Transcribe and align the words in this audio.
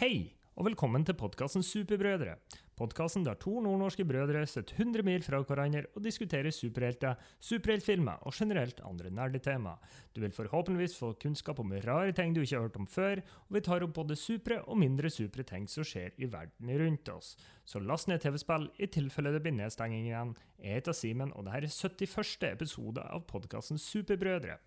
Hei, 0.00 0.30
og 0.56 0.64
velkommen 0.64 1.02
til 1.04 1.12
podkasten 1.20 1.60
Superbrødre. 1.60 2.38
Podkasten 2.72 3.20
der 3.26 3.36
to 3.36 3.58
nordnorske 3.60 4.06
brødre 4.08 4.46
sitter 4.48 4.78
100 4.78 5.04
mil 5.04 5.20
fra 5.20 5.42
hverandre 5.44 5.82
og 5.92 6.00
diskuterer 6.06 6.48
superhelter, 6.56 7.18
superheltfilmer 7.36 8.22
og 8.24 8.32
generelt 8.32 8.80
andre 8.88 9.10
nerdetema. 9.12 9.74
Du 10.16 10.22
vil 10.22 10.32
forhåpentligvis 10.32 10.96
få 10.96 11.12
kunnskap 11.20 11.60
om 11.60 11.74
rare 11.84 12.16
ting 12.16 12.32
du 12.32 12.40
ikke 12.40 12.56
har 12.56 12.64
hørt 12.70 12.80
om 12.80 12.86
før, 12.88 13.20
og 13.50 13.58
vi 13.58 13.60
tar 13.60 13.84
opp 13.84 13.92
både 13.98 14.16
supre 14.16 14.62
og 14.62 14.80
mindre 14.80 15.12
supre 15.12 15.44
ting 15.44 15.68
som 15.68 15.84
skjer 15.84 16.16
i 16.16 16.32
verden 16.32 16.72
rundt 16.80 17.12
oss. 17.12 17.36
Så 17.68 17.84
last 17.84 18.08
ned 18.08 18.24
TV-spill 18.24 18.70
i 18.80 18.88
tilfelle 18.88 19.36
det 19.36 19.44
blir 19.44 19.58
nedstenging 19.60 20.08
igjen. 20.08 20.32
Jeg 20.56 20.80
heter 20.80 20.96
Simen, 20.96 21.36
og 21.36 21.44
dette 21.44 21.68
er 21.68 21.76
71. 21.92 22.48
episode 22.54 23.04
av 23.04 23.28
podkasten 23.28 23.76
Superbrødre. 23.76 24.62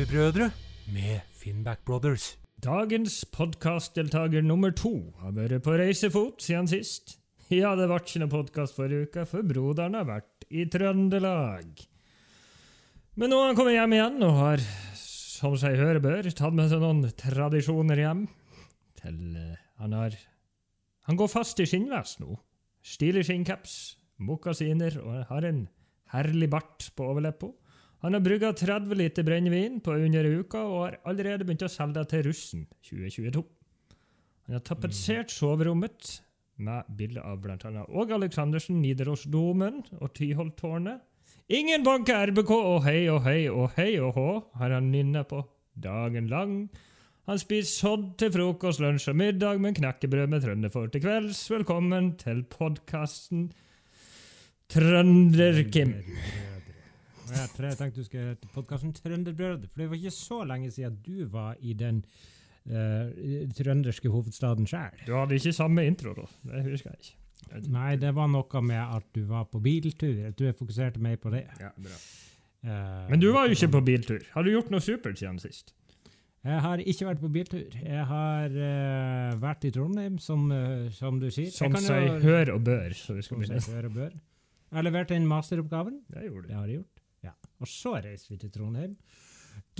Superbrødre 0.00 0.46
med 0.94 1.20
Finnback 1.36 1.84
Brothers. 1.84 2.38
Dagens 2.64 3.24
podkastdeltaker 3.36 4.40
nummer 4.40 4.72
to 4.72 5.12
har 5.20 5.34
vært 5.36 5.60
på 5.66 5.74
reisefot 5.76 6.40
siden 6.40 6.70
sist. 6.70 7.18
Ja, 7.52 7.74
det 7.76 7.90
ble 7.90 7.98
ikke 8.00 8.22
noen 8.22 8.32
podkast 8.32 8.78
forrige 8.78 9.10
uke, 9.10 9.26
for 9.28 9.44
broderen 9.44 9.98
har 9.98 10.08
vært 10.08 10.46
i 10.48 10.64
Trøndelag. 10.72 11.84
Men 13.20 13.28
nå 13.28 13.42
har 13.42 13.50
han 13.50 13.60
kommet 13.60 13.76
hjem 13.76 13.98
igjen 13.98 14.18
og 14.24 14.40
har, 14.40 14.64
som 14.96 15.60
seg 15.60 15.76
høre 15.82 16.00
bør, 16.00 16.32
tatt 16.32 16.56
med 16.56 16.72
seg 16.72 16.80
noen 16.80 17.04
tradisjoner 17.20 18.00
hjem. 18.00 18.24
Til 19.04 19.20
eh, 19.36 19.62
han 19.84 20.00
har 20.00 20.16
Han 21.10 21.20
går 21.20 21.34
fast 21.36 21.60
i 21.60 21.68
skinnvest 21.68 22.24
nå. 22.24 22.40
Stilig 22.80 23.28
skinncaps, 23.28 23.98
mokasiner 24.16 24.96
og 25.04 25.26
har 25.28 25.44
en 25.52 25.66
herlig 26.16 26.48
bart 26.56 26.88
på 26.96 27.12
overleppa. 27.12 27.52
Han 28.00 28.16
har 28.16 28.22
brygga 28.24 28.52
30 28.56 28.96
liter 28.96 29.24
brennevin 29.26 29.80
på 29.84 29.92
under 29.92 30.24
ei 30.24 30.40
uke 30.40 30.60
og 30.64 30.76
har 30.78 30.98
allerede 31.10 31.44
begynt 31.44 31.66
å 31.66 31.68
selge 31.68 31.98
det 31.98 32.08
til 32.12 32.24
russen 32.30 32.66
2022. 32.88 33.44
Han 34.48 34.56
har 34.56 34.64
tapetsert 34.64 35.32
soverommet 35.34 36.14
med 36.60 36.88
bilder 36.96 37.26
av 37.28 37.40
bl.a. 37.44 37.84
Åge 37.88 38.16
Aleksandersen, 38.16 38.80
Nidarosdomen 38.80 39.82
og 40.00 40.12
Tyholttårnet. 40.16 41.04
Ingen 41.50 41.84
banker 41.84 42.30
RBK 42.30 42.50
og 42.56 42.84
hei 42.86 43.00
og 43.12 43.24
hei 43.26 43.40
og 43.50 43.74
hei 43.76 43.92
og 44.00 44.14
hå 44.16 44.28
har 44.60 44.76
han 44.76 44.90
nynna 44.92 45.24
på 45.28 45.42
dagen 45.76 46.28
lang. 46.30 46.54
Han 47.28 47.38
spiser 47.38 47.70
sodd 47.70 48.06
til 48.18 48.32
frokost, 48.34 48.80
lunsj 48.82 49.10
og 49.12 49.18
middag, 49.20 49.60
men 49.62 49.76
knekkebrød 49.76 50.32
med 50.32 50.44
trønderfòr 50.44 50.88
til 50.90 51.04
kvelds. 51.04 51.42
Velkommen 51.52 52.14
til 52.18 52.44
podkasten 52.48 53.50
Trønder-Kim. 54.72 55.94
Jeg 57.30 57.52
tror 57.54 57.68
jeg 57.68 57.78
tenkte 57.78 58.02
du 58.02 58.06
skulle 58.06 58.32
hete 58.32 58.50
podkasten 58.54 58.92
Trønderbrød, 58.96 59.68
for 59.70 59.82
det 59.82 59.88
var 59.90 60.00
ikke 60.00 60.14
så 60.16 60.42
lenge 60.48 60.70
siden 60.74 60.98
du 61.06 61.24
var 61.30 61.56
i 61.60 61.74
den 61.78 62.02
uh, 62.70 63.48
trønderske 63.56 64.10
hovedstaden 64.12 64.68
sjøl. 64.70 65.02
Du 65.06 65.14
hadde 65.18 65.38
ikke 65.38 65.54
samme 65.56 65.86
intro, 65.86 66.14
da. 66.18 66.28
Det 66.50 66.64
husker 66.70 66.94
jeg 66.94 67.04
ikke. 67.04 67.16
Nei, 67.72 67.94
det 67.98 68.12
var 68.14 68.28
noe 68.30 68.62
med 68.62 68.80
at 68.82 69.06
du 69.16 69.22
var 69.28 69.46
på 69.50 69.60
biltur. 69.64 70.26
At 70.28 70.38
du 70.38 70.50
fokuserte 70.56 71.00
mer 71.02 71.16
på 71.20 71.32
det. 71.34 71.46
Ja, 71.60 71.72
bra. 71.76 72.00
Uh, 72.60 73.06
Men 73.10 73.20
du 73.22 73.30
var 73.32 73.48
jo 73.48 73.56
ikke 73.56 73.70
på 73.78 73.84
biltur. 73.86 74.24
Har 74.34 74.44
du 74.44 74.50
gjort 74.52 74.70
noe 74.72 74.84
supert 74.84 75.18
siden 75.18 75.38
sist? 75.40 75.74
Jeg 76.44 76.60
har 76.64 76.80
ikke 76.80 77.04
vært 77.04 77.20
på 77.20 77.28
biltur. 77.32 77.74
Jeg 77.76 78.04
har 78.08 78.54
uh, 78.54 79.40
vært 79.40 79.66
i 79.68 79.72
Trondheim, 79.74 80.16
som, 80.20 80.46
uh, 80.52 80.88
som 80.96 81.20
du 81.20 81.28
sier. 81.32 81.50
Som 81.52 81.76
Jeg 81.76 81.84
seg 81.88 82.24
hør 82.24 82.54
og 82.56 82.64
bør. 82.68 82.94
Så 82.96 83.16
vi 83.16 83.24
skal 83.24 83.40
begynne. 83.42 84.10
Jeg 84.70 84.78
har 84.78 84.86
levert 84.86 85.12
inn 85.16 85.26
masteroppgaven. 85.28 86.00
Det 86.12 86.28
gjorde 86.28 86.48
Det 86.48 86.54
du. 86.54 86.58
har 86.58 86.68
jeg 86.68 86.80
gjort. 86.80 86.99
Og 87.60 87.68
så 87.68 87.96
reiser 88.00 88.34
vi 88.34 88.40
til 88.40 88.52
Trondheim. 88.54 88.96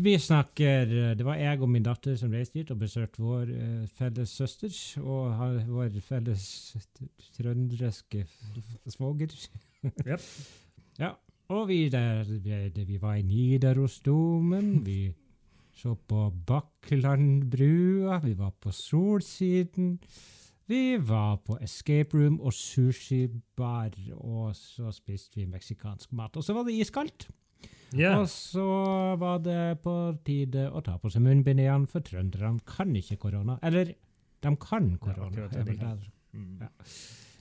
Vi 0.00 0.12
snakker 0.18 0.91
eh, 0.91 1.16
Det 1.16 1.24
var 1.24 1.38
jeg 1.41 1.60
og 1.62 1.70
min 1.70 1.84
datter 1.84 2.16
som 2.18 2.32
reiste 2.34 2.58
dit 2.58 2.70
og 2.72 2.80
besøkte 2.80 3.22
vår 3.22 3.52
eh, 3.54 3.86
felles 3.96 4.28
søster 4.28 4.74
og 5.00 5.41
vår 5.68 5.96
felles 6.04 6.44
trønderske 7.36 8.26
svoger. 8.86 9.34
yep. 10.08 10.20
Ja. 11.00 11.14
Og 11.50 11.66
vi, 11.69 11.88
der, 11.88 12.24
vi, 12.24 12.84
vi 12.84 13.00
var 13.02 13.16
i 13.19 13.22
Nidarosdomen. 13.26 14.86
Vi 14.86 15.10
så 15.74 15.94
på 15.94 16.28
Bakklandbrua. 16.46 18.20
Vi 18.22 18.36
var 18.38 18.52
på 18.60 18.70
Solsiden. 18.70 19.98
Vi 20.70 20.98
var 21.08 21.40
på 21.42 21.56
Escape 21.58 22.14
Room 22.14 22.36
og 22.40 22.52
sushibar, 22.54 23.90
og 24.14 24.54
så 24.56 24.92
spiste 24.94 25.40
vi 25.40 25.46
meksikansk 25.50 26.12
mat. 26.12 26.36
Og 26.36 26.44
så 26.44 26.54
var 26.54 26.62
det 26.62 26.76
iskaldt. 26.78 27.26
Ja. 27.97 28.15
Og 28.21 28.28
så 28.31 28.66
var 29.19 29.41
det 29.43 29.81
på 29.82 29.94
tide 30.26 30.69
å 30.71 30.82
ta 30.87 30.94
på 31.00 31.10
seg 31.10 31.25
munnbind 31.25 31.62
igjen, 31.62 31.88
for 31.91 32.04
trønderne 32.06 32.62
kan 32.69 32.93
ikke 32.97 33.19
korona. 33.25 33.59
Eller, 33.66 33.94
de 34.41 34.53
kan 34.62 34.93
korona. 35.03 35.48
Ja. 35.50 35.94
Mm. 36.31 36.60
Ja. 36.62 36.70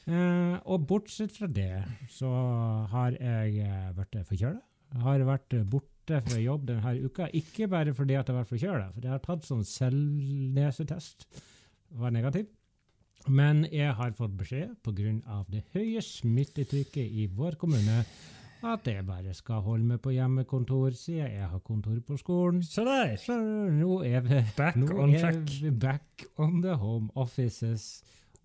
Eh, 0.09 0.55
og 0.65 0.87
bortsett 0.89 1.35
fra 1.35 1.47
det, 1.53 1.83
så 2.09 2.29
har 2.89 3.13
jeg 3.19 3.61
eh, 3.61 3.91
vært 3.97 4.17
forkjøla. 4.31 4.61
Har 5.03 5.25
vært 5.27 5.53
borte 5.69 6.21
fra 6.25 6.39
jobb 6.41 6.65
denne 6.71 6.95
uka. 7.03 7.27
Ikke 7.37 7.67
bare 7.69 7.93
fordi 7.93 8.17
at 8.17 8.25
jeg 8.25 8.33
har 8.33 8.41
vært 8.41 8.53
forkjøla, 8.55 8.87
for 8.95 9.05
jeg 9.05 9.13
har 9.13 9.21
tatt 9.27 9.45
sånn 9.45 9.67
selvnesetest. 9.67 11.27
Var 11.99 12.15
negativ. 12.15 12.49
Men 13.29 13.65
jeg 13.69 13.93
har 13.99 14.15
fått 14.17 14.33
beskjed 14.39 14.77
pga. 14.81 15.43
det 15.51 15.65
høye 15.75 16.01
smittetrykket 16.01 17.05
i 17.05 17.27
vår 17.27 17.59
kommune 17.59 18.01
at 18.63 18.87
jeg 18.87 19.05
bare 19.07 19.33
skal 19.33 19.61
holde 19.61 19.85
meg 19.85 20.01
på 20.01 20.11
hjemmekontor 20.11 20.91
siden 20.97 21.31
jeg 21.31 21.47
har 21.47 21.59
kontor 21.59 21.99
på 22.07 22.17
skolen. 22.17 22.61
Så 22.63 22.83
der. 22.85 23.15
Så 23.17 23.37
nå 23.71 24.01
er 24.05 24.19
vi 24.25 24.41
Back 24.57 24.75
nå 24.75 24.89
on 24.99 25.13
er 25.15 25.19
track. 25.19 25.53
vi 25.61 25.71
back 25.71 26.25
on 26.37 26.61
the 26.61 26.75
home 26.75 27.09
offices. 27.15 28.03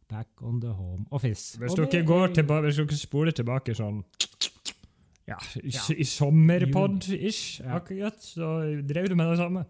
Back 0.08 0.28
on 0.42 0.60
the 0.60 0.68
home 0.72 1.06
office. 1.10 1.58
Hvis 1.58 1.74
dere, 1.74 2.04
går 2.06 2.34
tilbake, 2.34 2.62
hvis 2.68 2.76
dere 2.76 2.96
spoler 3.00 3.32
tilbake 3.32 3.74
sånn 3.74 4.04
ja, 5.26 5.38
i, 5.62 5.70
Ja. 5.72 5.80
i 5.96 6.04
sommerpod-ish, 6.04 7.60
Ja. 7.64 7.78
akkurat, 7.78 8.20
så 8.20 8.82
drev 8.86 9.08
du 9.08 9.14
med 9.16 9.30
det 9.30 9.38
samme. 9.38 9.64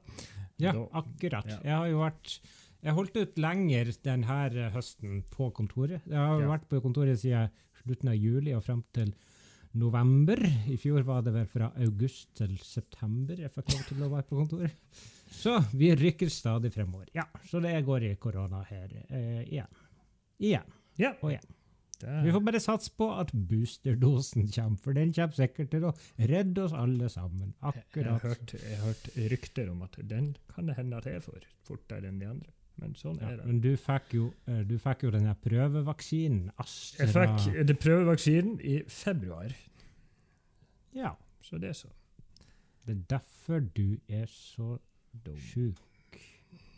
Ja, 0.59 0.73
Da- 0.73 0.89
akkurat. 1.01 1.47
ja. 1.47 1.59
Jeg 1.65 1.73
har 1.77 1.87
jo 1.87 1.99
vært 1.99 2.41
Jeg 2.85 2.93
holdt 2.93 3.17
ut 3.17 3.39
lenger 3.39 3.85
denne 4.05 4.71
høsten 4.71 5.23
på 5.31 5.51
kontoret. 5.55 6.03
Jeg 6.07 6.19
har 6.19 6.39
jo 6.39 6.49
vært 6.51 6.69
på 6.69 6.83
kontoret 6.83 7.17
siden 7.19 7.49
slutten 7.83 8.09
av 8.11 8.15
juli 8.15 8.53
og 8.53 8.63
frem 8.63 8.83
til 8.93 9.15
november. 9.79 10.39
I 10.71 10.77
fjor 10.81 11.03
var 11.07 11.23
det 11.27 11.33
vel 11.35 11.49
fra 11.51 11.71
august 11.83 12.31
til 12.39 12.55
september 12.63 13.41
jeg 13.43 13.53
fikk 13.55 13.73
lov 13.75 13.83
til 13.89 14.05
å 14.07 14.11
være 14.13 14.27
på 14.29 14.39
kontoret. 14.39 15.03
Så 15.35 15.57
vi 15.75 15.91
rykker 15.99 16.31
stadig 16.31 16.71
fremover. 16.75 17.09
Ja, 17.17 17.25
så 17.51 17.61
det 17.65 17.75
går 17.87 18.07
i 18.11 18.15
korona 18.23 18.63
her 18.69 18.89
eh, 19.09 19.43
igjen. 19.49 19.83
Igjen 20.39 20.73
Ja. 21.01 21.13
og 21.21 21.31
igjen. 21.33 21.53
Det, 22.01 22.15
Vi 22.27 22.33
får 22.35 22.43
bare 22.45 22.61
satse 22.61 22.91
på 22.99 23.07
at 23.19 23.31
boosterdosen 23.33 24.49
kommer, 24.53 24.79
for 24.83 24.93
den 24.99 25.13
kommer 25.15 25.35
sikkert 25.39 25.71
til 25.71 25.85
å 25.89 25.93
redde 26.19 26.65
oss 26.67 26.75
alle 26.75 27.09
sammen. 27.09 27.55
jeg, 27.63 28.05
har 28.05 28.19
hørt, 28.23 28.55
hørt 28.83 29.09
rykter 29.31 29.71
om 29.71 29.83
at 29.87 29.99
den 30.03 30.33
kan 30.55 30.67
det 30.67 30.77
hende 30.79 30.99
at 30.99 31.07
jeg 31.07 31.23
får 31.23 31.47
fortere 31.67 32.11
enn 32.11 32.19
de 32.23 32.27
andre. 32.31 32.51
Men 32.81 32.95
sånn 32.99 33.21
Ja, 33.21 33.29
er 33.31 33.37
det. 33.37 33.47
men 33.47 33.61
du 33.61 33.77
fikk 33.77 34.13
jo, 34.17 34.33
eh, 34.49 34.63
du 34.67 34.77
fikk 34.79 35.03
jo 35.07 35.11
den 35.15 35.29
prøvevaksinen. 35.45 36.51
Astra. 36.59 37.07
Jeg 37.07 37.39
fikk 37.39 37.67
det 37.67 37.79
prøvevaksinen 37.79 38.61
i 38.61 38.83
februar, 38.89 39.53
Ja, 40.95 41.15
så 41.43 41.59
det 41.61 41.69
er 41.71 41.73
så. 41.79 41.89
det 42.87 42.97
er 42.97 43.19
derfor 43.19 43.61
du 43.75 43.97
er 44.09 44.27
så 44.27 44.79
sjuk 45.39 45.77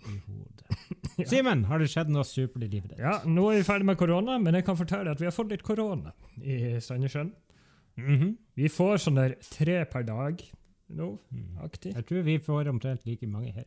i 0.06 0.18
hodet. 0.26 0.62
Ja. 1.16 1.24
Simen, 1.24 1.64
har 1.64 1.78
det 1.80 1.88
skjedd 1.88 2.10
noe 2.12 2.24
supert 2.28 2.62
i 2.62 2.68
livet 2.68 2.90
ditt? 2.90 2.98
Ja, 3.00 3.22
nå 3.24 3.46
er 3.50 3.56
vi 3.56 3.64
ferdig 3.64 3.86
med 3.88 3.96
korona, 3.96 4.34
men 4.38 4.52
jeg 4.54 4.66
kan 4.66 4.76
fortelle 4.76 5.08
at 5.10 5.18
vi 5.18 5.24
har 5.24 5.32
fått 5.32 5.48
litt 5.48 5.62
korona 5.64 6.12
i 6.44 6.76
Sandnessjøen. 6.84 7.30
Mhm. 7.96 8.34
Vi 8.54 8.68
får 8.68 8.98
sånn 9.06 9.16
der 9.16 9.34
tre 9.40 9.78
per 9.86 10.02
dag 10.04 10.42
nå, 10.92 11.18
Mm. 11.32 11.56
aktig. 11.64 11.94
Jeg 11.94 12.04
tror 12.06 12.22
vi 12.22 12.36
får 12.38 12.68
omtrent 12.68 13.06
like 13.06 13.26
mange 13.26 13.50
her. 13.54 13.64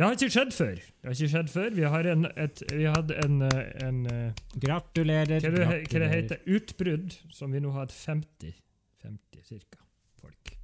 Det 0.00 0.06
har 0.06 0.14
ikke 0.16 0.32
skjedd 0.32 0.52
før. 0.56 0.78
Det 0.80 1.04
har 1.04 1.12
ikke 1.12 1.26
skjedd 1.28 1.48
før. 1.52 1.66
Vi 1.76 1.82
har 1.92 2.06
en, 2.08 2.26
et, 2.40 2.60
vi 2.72 2.84
hadde 2.88 3.16
en, 3.20 3.42
eh, 3.44 3.66
en 3.84 3.98
eh, 4.08 4.38
Gratulerer. 4.62 5.42
hva, 5.44 5.50
det, 5.52 5.66
hva 5.92 6.00
det 6.00 6.08
heter 6.08 6.38
utbrudd, 6.56 7.16
som 7.36 7.52
vi 7.52 7.60
nå 7.60 7.68
har 7.74 7.84
hatt 7.84 7.92
50, 7.92 8.54
50 9.04 9.42
cirka, 9.44 9.82
folk. 10.22 10.54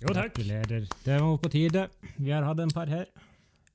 Jo, 0.00 0.14
takk. 0.16 0.32
Gratulerer. 0.32 0.88
Det 1.04 1.20
var 1.20 1.36
på 1.42 1.52
tide. 1.52 1.84
Vi 2.16 2.32
har 2.32 2.48
hatt 2.48 2.64
en 2.64 2.72
par 2.72 2.88
her. 2.88 3.04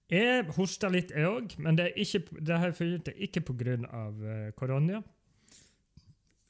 Jeg 0.10 0.50
hosta 0.57 0.90
litt, 0.90 1.13
jeg 1.13 1.30
òg, 1.30 1.54
men 1.62 1.78
det 1.78 1.92
er 1.92 2.02
ikke, 2.02 2.42
det 2.42 2.57
har 2.57 2.74
jeg 2.74 2.80
funnet 2.81 3.06
ut 3.13 3.24
ikke 3.30 3.46
pga. 3.46 3.78
Uh, 3.86 4.50
korona. 4.57 5.04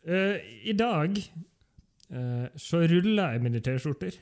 Uh, 0.07 0.39
I 0.63 0.79
dag 0.79 1.19
uh, 1.19 2.47
så 2.55 2.85
ruller 2.87 3.35
jeg 3.35 3.43
mine 3.49 3.59
T-skjorter. 3.67 4.15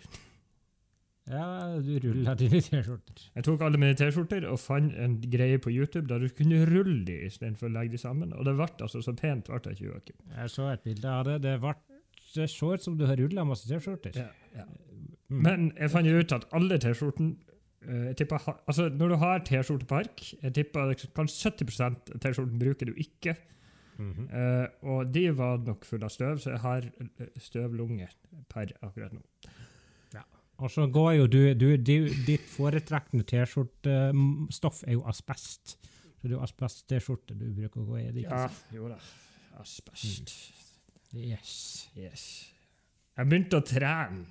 Ja, 1.31 1.79
du 1.79 1.93
ruller 2.03 2.35
dine 2.35 2.59
T-skjorter. 2.59 3.21
Jeg 3.35 3.45
tok 3.47 3.61
alle 3.63 3.79
mine 3.79 3.95
T-skjorter 3.95 4.43
og 4.49 4.59
fant 4.59 4.95
en 4.99 5.15
greie 5.31 5.59
på 5.61 5.71
YouTube 5.71 6.09
der 6.09 6.19
du 6.19 6.33
kunne 6.35 6.65
rulle 6.67 7.05
de 7.07 7.15
istedenfor 7.29 7.69
å 7.69 7.75
legge 7.77 7.95
de 7.95 8.01
sammen. 8.01 8.33
Og 8.35 8.43
det 8.47 8.57
ble 8.59 8.67
altså 8.83 9.01
så 9.05 9.13
pent. 9.15 9.47
ble 9.47 9.61
det 9.63 9.77
ikke, 9.77 9.87
Joakim. 9.87 10.17
Jeg 10.35 10.51
så 10.51 10.67
et 10.73 10.83
bilde 10.83 11.13
av 11.13 11.23
det. 11.29 11.37
Det, 11.45 11.55
ble, 11.63 11.73
det 12.35 12.49
så 12.51 12.73
ut 12.73 12.83
som 12.83 12.99
du 12.99 13.05
har 13.07 13.19
rulla 13.19 13.47
masse 13.47 13.69
T-skjorter. 13.69 14.19
Ja, 14.19 14.27
ja. 14.57 14.67
Mm. 15.31 15.39
Men 15.47 15.71
jeg 15.79 15.93
fant 15.93 16.11
ut 16.11 16.35
at 16.35 16.45
alle 16.53 16.77
T-skjortene 16.83 17.55
eh, 17.87 18.35
altså 18.67 18.89
Når 18.91 19.15
du 19.15 19.19
har 19.23 19.47
T-skjortepark, 19.47 20.27
jeg 20.43 20.55
tipper 20.59 20.91
at 20.91 21.07
kanskje 21.15 21.55
70 21.55 21.81
av 21.87 21.97
T-skjorten 22.19 22.59
bruker 22.59 22.91
du 22.91 22.93
ikke. 22.99 23.37
Mm 23.97 24.11
-hmm. 24.11 24.27
uh, 24.33 24.67
og 24.81 25.13
de 25.13 25.37
var 25.37 25.57
nok 25.57 25.85
fulle 25.85 26.05
av 26.05 26.09
støv, 26.09 26.37
så 26.37 26.49
jeg 26.49 26.59
har 26.59 26.81
støvlunger 26.81 27.37
støvlunge 27.37 28.07
per 28.49 28.71
akkurat 28.81 29.13
nå. 29.13 29.21
Og 30.61 30.69
så 30.71 30.85
går 30.88 31.11
jo 31.17 31.27
du, 31.27 31.39
du, 31.57 31.69
du 31.77 31.95
Ditt 32.27 32.45
foretrekkende 32.53 33.25
T-skjortestoff 33.27 34.83
er 34.88 34.94
jo 34.97 35.03
asbest. 35.09 35.77
Så 36.21 36.27
det 36.27 36.31
er 36.31 36.38
jo 36.38 36.44
asbest-T-skjorte 36.45 37.35
du 37.35 37.47
bruker 37.57 37.81
å 37.81 37.88
gå 37.89 37.97
i. 38.00 38.05
det 38.15 38.27
Ja, 38.27 38.45
jo 38.71 38.88
da. 38.91 39.00
Asbest. 39.59 40.31
Yes. 41.13 41.89
Yes. 41.97 42.23
Jeg 43.17 43.29
begynte 43.29 43.59
å 43.59 43.65
trene. 43.65 44.23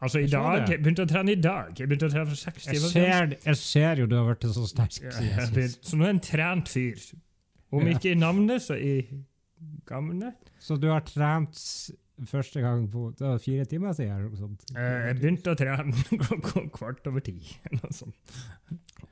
Altså 0.00 0.22
i 0.24 0.28
dag. 0.32 0.62
Jeg 0.70 0.80
begynte 0.80 1.04
å 1.04 1.08
trene 1.10 1.34
i 1.34 1.40
dag. 1.40 1.74
Jeg 1.76 1.90
begynte 1.90 2.08
å 2.08 2.12
trene 2.14 2.30
for 2.30 2.40
seks 2.40 2.64
timer 2.70 2.88
siden. 2.94 3.34
jeg 3.44 3.58
ser 3.60 4.00
jo 4.00 4.06
du 4.08 4.16
har 4.16 4.30
blitt 4.30 4.46
så 4.54 4.64
sterk. 4.66 4.96
Ja, 5.04 5.44
Så 5.84 5.98
nå 5.98 6.06
er 6.06 6.14
jeg 6.14 6.16
en 6.16 6.22
trent 6.24 6.72
fyr. 6.72 7.02
Om 7.70 7.90
ikke 7.92 8.14
i 8.14 8.18
navnet, 8.18 8.64
så 8.64 8.78
i 8.80 8.94
gamle. 9.86 10.32
Så 10.58 10.78
du 10.80 10.88
har 10.88 11.04
trent 11.06 11.60
første 12.28 12.60
gang 12.64 12.86
på 12.92 13.10
det 13.18 13.26
var 13.26 13.38
fire 13.42 13.64
timer 13.64 13.92
siden? 13.96 14.16
eller. 14.26 14.56
Eh, 14.76 15.06
Jeg 15.08 15.16
begynte 15.20 15.52
å 15.52 15.58
trene 15.58 15.92
kvart 16.76 17.06
over 17.06 17.20
ti. 17.24 17.36
eller. 17.70 18.12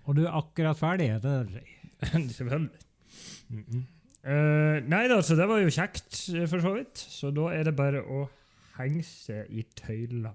Og 0.05 0.17
du 0.17 0.25
er 0.27 0.35
akkurat 0.41 0.79
ferdig? 0.79 1.11
er 1.17 1.19
det? 1.23 1.63
Mm 3.49 3.65
-mm. 3.65 3.83
Eh, 4.29 4.83
nei 4.89 5.07
da, 5.09 5.23
så 5.23 5.35
det 5.39 5.47
var 5.49 5.59
jo 5.63 5.71
kjekt, 5.73 6.29
eh, 6.35 6.47
for 6.51 6.61
så 6.61 6.75
vidt. 6.75 6.99
Så 6.99 7.31
da 7.35 7.49
er 7.55 7.65
det 7.65 7.77
bare 7.77 8.03
å 8.03 8.27
henge 8.77 9.03
seg 9.07 9.47
i 9.51 9.65
tøylene. 9.79 10.35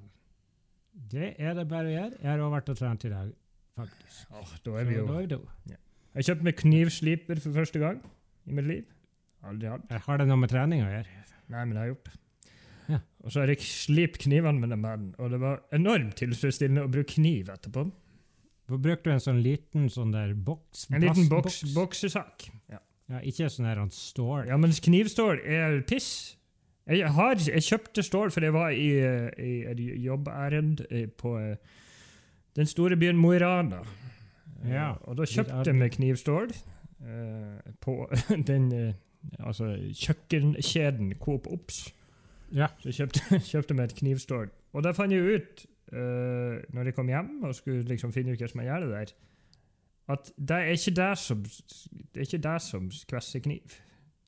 Det 1.11 1.35
er 1.37 1.53
det 1.57 1.67
bare 1.69 1.89
å 1.89 1.93
gjøre. 1.93 2.17
Jeg 2.21 2.29
har 2.31 2.39
også 2.39 2.55
vært 2.55 2.69
og 2.69 2.77
trent 2.77 3.05
i 3.05 3.09
dag, 3.09 3.31
faktisk. 3.77 4.25
Åh, 4.31 4.57
da 4.65 4.71
er 4.79 4.83
vi 4.89 4.93
Så 4.93 4.99
jo 4.99 5.07
da 5.07 5.13
er 5.13 5.21
vi 5.21 5.27
to. 5.35 5.41
Jeg 6.13 6.23
kjøpte 6.29 6.43
meg 6.43 6.55
knivsliper 6.55 7.39
for 7.41 7.51
første 7.51 7.79
gang 7.79 8.01
i 8.45 8.51
mitt 8.53 8.65
liv. 8.69 8.83
Aldri 9.43 9.69
hatt. 9.69 9.87
Jeg 9.89 9.99
har 10.05 10.17
det 10.21 10.27
noe 10.27 10.37
med 10.37 10.49
trening 10.53 10.83
å 10.85 10.89
gjøre? 10.91 11.23
Nei, 11.49 11.65
men 11.65 11.73
jeg 11.73 11.81
har 11.81 11.87
gjort 11.93 12.05
det. 12.05 12.19
Og 13.23 13.31
så 13.31 13.43
har 13.43 13.51
jeg 13.53 13.63
slipt 13.63 14.19
knivene 14.25 14.59
mine 14.59 14.75
med 14.75 14.99
den, 14.99 15.11
og 15.17 15.31
det 15.31 15.39
var 15.39 15.61
enormt 15.75 16.17
tilfredsstillende 16.19 16.83
å 16.83 16.91
bruke 16.91 17.15
kniv 17.15 17.51
etterpå. 17.53 17.85
Hvor 18.67 18.79
brukte 18.83 19.09
du 19.09 19.13
en 19.13 19.23
sånn 19.23 19.39
liten 19.43 19.87
sånn 19.91 20.11
der 20.11 20.33
boks? 20.35 20.87
En 20.91 21.03
liten 21.03 21.29
boks, 21.31 21.61
boksesak. 21.75 22.49
Ja. 22.71 22.81
Ja, 23.11 23.19
ikke 23.19 23.49
sånn 23.51 23.67
her 23.67 23.81
han 23.81 23.91
stål. 23.91 24.47
ja, 24.47 24.57
mens 24.57 24.79
knivstål 24.83 25.41
er 25.43 25.81
piss. 25.87 26.37
Jeg, 26.87 27.07
har, 27.15 27.35
jeg 27.39 27.63
kjøpte 27.63 28.03
stål 28.03 28.31
for 28.35 28.43
jeg 28.43 28.55
var 28.55 28.75
i, 28.75 28.89
i 29.39 29.53
et 29.71 29.81
jobbærend 30.03 30.83
eh, 30.89 31.07
på 31.07 31.35
eh, 31.39 31.55
den 32.59 32.67
store 32.67 32.97
byen 32.99 33.19
Mo 33.19 33.31
i 33.35 33.39
Rana. 33.43 33.83
Eh, 34.63 34.71
Ja, 34.73 34.93
og 35.03 35.17
da 35.19 35.27
kjøpte 35.27 35.63
jeg 35.67 35.75
meg 35.75 35.95
knivstål 35.95 36.51
uh, 36.51 37.59
på 37.83 37.97
den 38.49 38.69
uh, 38.71 38.93
altså 39.39 39.73
kjøkkenkjeden 39.91 41.15
Coop 41.19 41.47
Ops. 41.51 41.85
Ja. 42.53 42.67
Så 42.79 42.91
jeg 42.91 42.99
kjøpte, 43.01 43.39
kjøpte 43.51 43.77
meg 43.77 43.91
et 43.91 43.95
knivstål. 43.99 44.51
Og 44.73 44.83
da 44.85 44.93
fant 44.95 45.13
jeg 45.13 45.37
ut, 45.39 45.63
uh, 45.93 46.59
når 46.73 46.89
jeg 46.91 46.97
kom 46.97 47.09
hjem 47.09 47.31
og 47.47 47.55
skulle 47.57 47.85
liksom 47.89 48.13
finne 48.15 48.33
ut 48.35 48.41
hva 48.43 48.49
som 48.51 48.61
gjør 48.65 48.85
det 48.85 48.91
der, 48.93 49.13
at 50.13 50.29
det 50.37 50.59
er 50.59 50.75
ikke 50.75 50.93
det 50.99 51.11
som, 51.17 51.43
det 51.43 52.21
er 52.21 52.27
ikke 52.27 52.43
det 52.43 52.55
som 52.65 52.87
kvesser 53.09 53.43
kniv. 53.45 53.75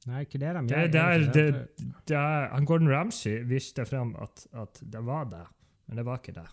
Nei, 0.06 0.22
ikke 0.24 0.39
det 0.39 0.51
de 0.56 0.62
gjør. 0.69 0.92
Det, 0.94 1.33
det, 1.33 1.45
det, 1.56 1.88
det 2.07 2.19
han 2.19 2.68
Gordon 2.69 2.92
Ramsay 2.94 3.42
viste 3.50 3.86
frem 3.89 4.13
at, 4.22 4.45
at 4.54 4.80
det 4.94 5.01
var 5.06 5.25
det, 5.31 5.42
men 5.88 6.00
det 6.00 6.06
var 6.07 6.21
ikke 6.21 6.36
det. 6.38 6.45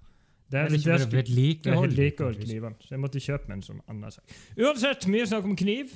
Det 0.52 0.58
Er 0.60 0.68
det 0.68 0.80
ikke 0.80 0.90
det 0.90 0.98
det 1.00 1.06
er 1.06 1.12
vedlikeholde? 1.16 1.90
vedlikeholdt 1.90 2.40
knivene, 2.44 2.76
så 2.80 2.94
jeg 2.96 3.00
måtte 3.00 3.20
kjøpe 3.24 3.48
meg 3.48 3.60
en 3.60 3.62
sånn 3.68 3.78
annen 3.88 4.12
sak. 4.12 4.34
Uansett, 4.60 5.06
mye 5.08 5.28
snakk 5.30 5.46
om 5.48 5.54
kniv. 5.56 5.94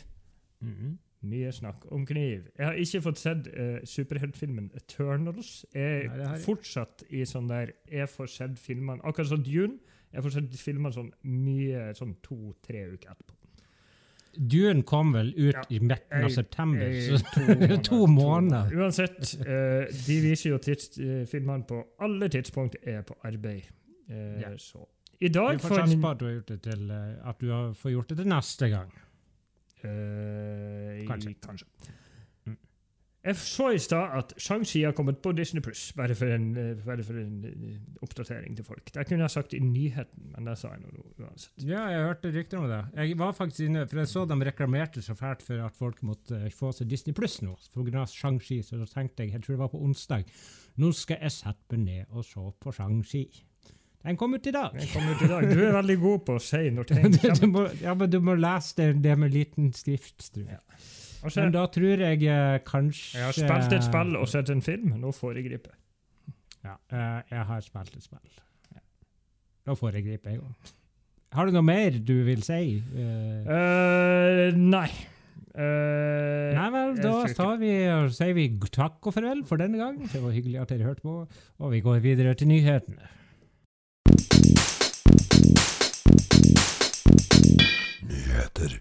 Mhm. 0.64 0.94
Mye 1.23 1.53
snakk 1.53 1.87
om 1.93 2.05
kniv. 2.07 2.49
Jeg 2.59 2.67
har 2.67 2.75
ikke 2.79 3.01
fått 3.03 3.19
sett 3.19 3.47
uh, 3.49 3.79
superheltfilmen 3.89 4.71
Eternals. 4.77 5.65
Jeg 5.75 6.05
er 6.05 6.13
Nei, 6.13 6.27
har 6.29 6.39
fortsatt 6.45 7.03
i 7.11 7.25
sånn 7.27 7.49
der 7.49 7.73
Jeg 7.91 8.09
får 8.13 8.27
sett 8.31 8.59
filmene 8.61 9.01
Akkurat 9.03 9.29
som 9.33 9.43
Dune. 9.43 9.79
Jeg 10.13 10.23
får 10.23 10.31
sett 10.37 10.59
filmene 10.61 10.93
sånn 10.95 11.11
mye 11.25 11.89
Sånn 11.97 12.15
to-tre 12.23 12.85
uker 12.93 13.11
etterpå. 13.15 13.33
Dune 14.37 14.83
kom 14.85 15.13
vel 15.15 15.31
ut 15.37 15.55
Ja. 15.55 15.63
i 15.71 15.79
midten 15.81 16.25
av 16.27 16.29
september, 16.29 16.93
så 16.93 17.81
to 17.89 18.07
måneder. 18.07 18.69
Uansett, 18.77 19.31
uh, 19.41 19.87
de 20.07 20.17
viser 20.21 20.51
jo 20.51 20.59
tids, 20.61 20.91
uh, 21.01 21.25
filmene 21.25 21.65
på 21.65 21.79
alle 22.05 22.29
tidspunkt 22.29 22.77
er 22.85 23.01
på 23.03 23.17
arbeid. 23.25 23.65
Uh, 24.11 24.37
Ja. 24.43 24.53
Så 24.61 24.85
i 25.21 25.29
dag 25.33 25.57
får 25.61 25.69
får 25.69 25.77
satse 25.81 25.97
på 26.03 26.11
at 26.11 26.21
du 26.21 26.25
har 26.27 26.33
gjort 26.35 26.49
det 26.53 26.61
til 26.63 26.91
at 26.93 27.41
du 27.41 27.75
får 27.75 27.91
gjort 27.95 28.09
det 28.13 28.17
til 28.19 28.29
neste 28.29 28.69
gang. 28.69 28.93
Eh, 29.87 31.06
Kanskje. 31.09 31.35
kanskje. 31.44 31.67
Mm. 32.47 32.56
Jeg 33.27 33.37
så 33.43 33.73
i 33.75 33.79
stad 33.83 34.12
at 34.15 34.35
Shang-Chi 34.38 34.85
har 34.85 34.93
kommet 34.94 35.19
på 35.23 35.33
Disney 35.35 35.62
Pluss, 35.62 35.88
bare 35.99 36.15
eh, 36.15 36.75
bare 36.85 37.03
for 37.03 37.19
en 37.19 37.41
eh, 37.44 37.79
oppdatering 38.06 38.55
til 38.56 38.65
folk. 38.65 38.85
Det 38.94 39.06
kunne 39.09 39.27
jeg 39.27 39.31
sagt 39.35 39.55
i 39.55 39.61
nyheten, 39.62 40.29
men 40.35 40.47
det 40.47 40.55
sa 40.61 40.71
jeg 40.75 40.85
nå 40.85 41.06
uansett. 41.25 41.65
Ja, 41.67 41.88
jeg 41.91 42.05
hørte 42.06 42.31
rykter 42.35 42.61
om 42.62 42.69
det. 42.71 42.83
Jeg 42.94 43.19
var 43.19 43.33
faktisk 43.35 43.67
inne, 43.67 43.87
for 43.91 43.99
jeg 44.03 44.12
så 44.12 44.25
de 44.31 44.38
reklamerte 44.47 45.03
så 45.03 45.17
fælt 45.19 45.43
for 45.43 45.65
at 45.67 45.77
folk 45.77 46.03
måtte 46.06 46.39
eh, 46.47 46.55
få 46.55 46.71
seg 46.77 46.89
Disney 46.93 47.17
Pluss 47.19 47.41
nå, 47.43 47.56
pga. 47.75 48.06
Shang-Chi. 48.06 48.61
Så 48.62 48.79
da 48.79 48.87
tenkte 48.91 49.25
jeg, 49.27 49.35
jeg 49.35 49.43
tror 49.43 49.56
det 49.56 49.65
var 49.65 49.75
på 49.75 49.82
onsdag, 49.82 50.25
nå 50.79 50.93
skal 50.94 51.19
jeg 51.27 51.35
sette 51.41 51.77
meg 51.79 51.87
ned 51.87 52.15
og 52.15 52.25
se 52.27 52.47
på 52.62 52.75
Shang-Chi. 52.79 53.27
Den 54.04 54.19
kom 54.20 54.34
ut 54.37 54.46
i 54.46 54.52
dag. 54.54 54.76
Den 54.76 54.90
kom 54.93 55.08
ut 55.08 55.22
i 55.22 55.31
dag. 55.31 55.48
Du 55.50 55.62
er 55.64 55.72
veldig 55.75 55.96
god 56.02 56.20
på 56.26 56.37
å 56.37 56.43
si 56.43 56.62
når 56.75 56.88
ting 56.90 57.08
du, 57.16 57.19
du 57.40 57.46
må, 57.50 57.64
ja, 57.82 57.94
men 57.98 58.12
du 58.12 58.20
må 58.22 58.37
lese 58.38 58.76
det, 58.78 58.90
det 59.06 59.16
med 59.19 59.34
liten 59.34 59.72
skrift, 59.75 60.28
tror 60.34 60.44
jeg. 60.44 60.60
Ja. 60.60 60.93
Altså, 61.26 61.43
Men 61.43 61.54
da 61.56 61.64
tror 61.75 62.02
jeg 62.04 62.22
eh, 62.31 62.58
kanskje 62.66 63.19
jeg 63.19 63.25
har 63.26 63.34
spilt 63.34 63.72
et 63.75 63.87
spill 63.87 64.19
og 64.20 64.28
sett 64.31 64.52
en 64.52 64.62
film. 64.62 64.93
Nå 65.02 65.10
foregriper 65.16 65.72
jeg. 65.72 66.37
Ja, 66.66 66.76
eh, 66.93 67.20
jeg 67.32 67.46
har 67.50 67.64
spilt 67.64 67.96
et 67.96 68.04
spill. 68.04 68.37
Da 69.66 69.75
foregriper 69.75 70.31
jeg 70.37 70.43
òg. 70.44 70.72
Har 71.34 71.48
du 71.48 71.56
noe 71.56 71.66
mer 71.66 71.98
du 71.98 72.14
vil 72.28 72.44
si? 72.46 72.78
Eh, 72.94 73.50
Uh, 73.50 74.54
nei. 74.56 74.88
Uh, 75.56 76.52
Nei 76.52 76.66
vel, 76.75 76.96
da 77.00 77.12
tar 77.32 77.56
vi, 77.60 77.70
sier 78.12 78.34
vi 78.36 78.44
takk 78.70 79.08
og 79.08 79.15
farvel 79.17 79.41
for 79.48 79.60
denne 79.60 79.81
gang. 79.81 79.98
Det 80.12 80.20
var 80.22 80.34
hyggelig 80.36 80.60
at 80.62 80.72
dere 80.72 80.91
hørte 80.91 81.05
på, 81.05 81.15
og 81.58 81.72
vi 81.72 81.81
går 81.84 82.03
videre 82.05 82.34
til 82.36 82.50
nyhetene. 82.53 83.08
Nyheter. 88.46 88.81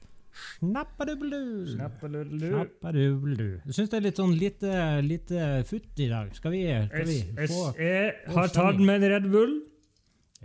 Snappadublu. 0.59 1.67
Snappadublu. 1.75 3.45
Jeg 3.65 3.73
syns 3.75 3.89
det 3.91 3.97
er 3.97 4.03
litt 4.05 4.19
sånn 4.19 4.33
lite, 4.37 4.71
lite 5.05 5.45
futt 5.69 5.99
i 6.03 6.07
dag. 6.11 6.33
Skal 6.35 6.51
vi, 6.53 6.61
skal 6.89 7.07
vi 7.07 7.17
få 7.49 7.61
jeg, 7.79 8.11
har 8.35 8.51
tatt 8.53 8.79
med 8.81 8.99
en 9.03 9.09
Red 9.15 9.29
Bull. 9.31 9.55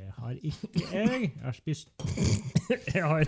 Jeg 0.01 0.13
har 0.17 0.37
ikke. 0.39 0.71
Jeg 0.95 1.33
har 1.43 1.53
spist, 1.59 1.91
Jeg 2.95 3.03
har, 3.05 3.25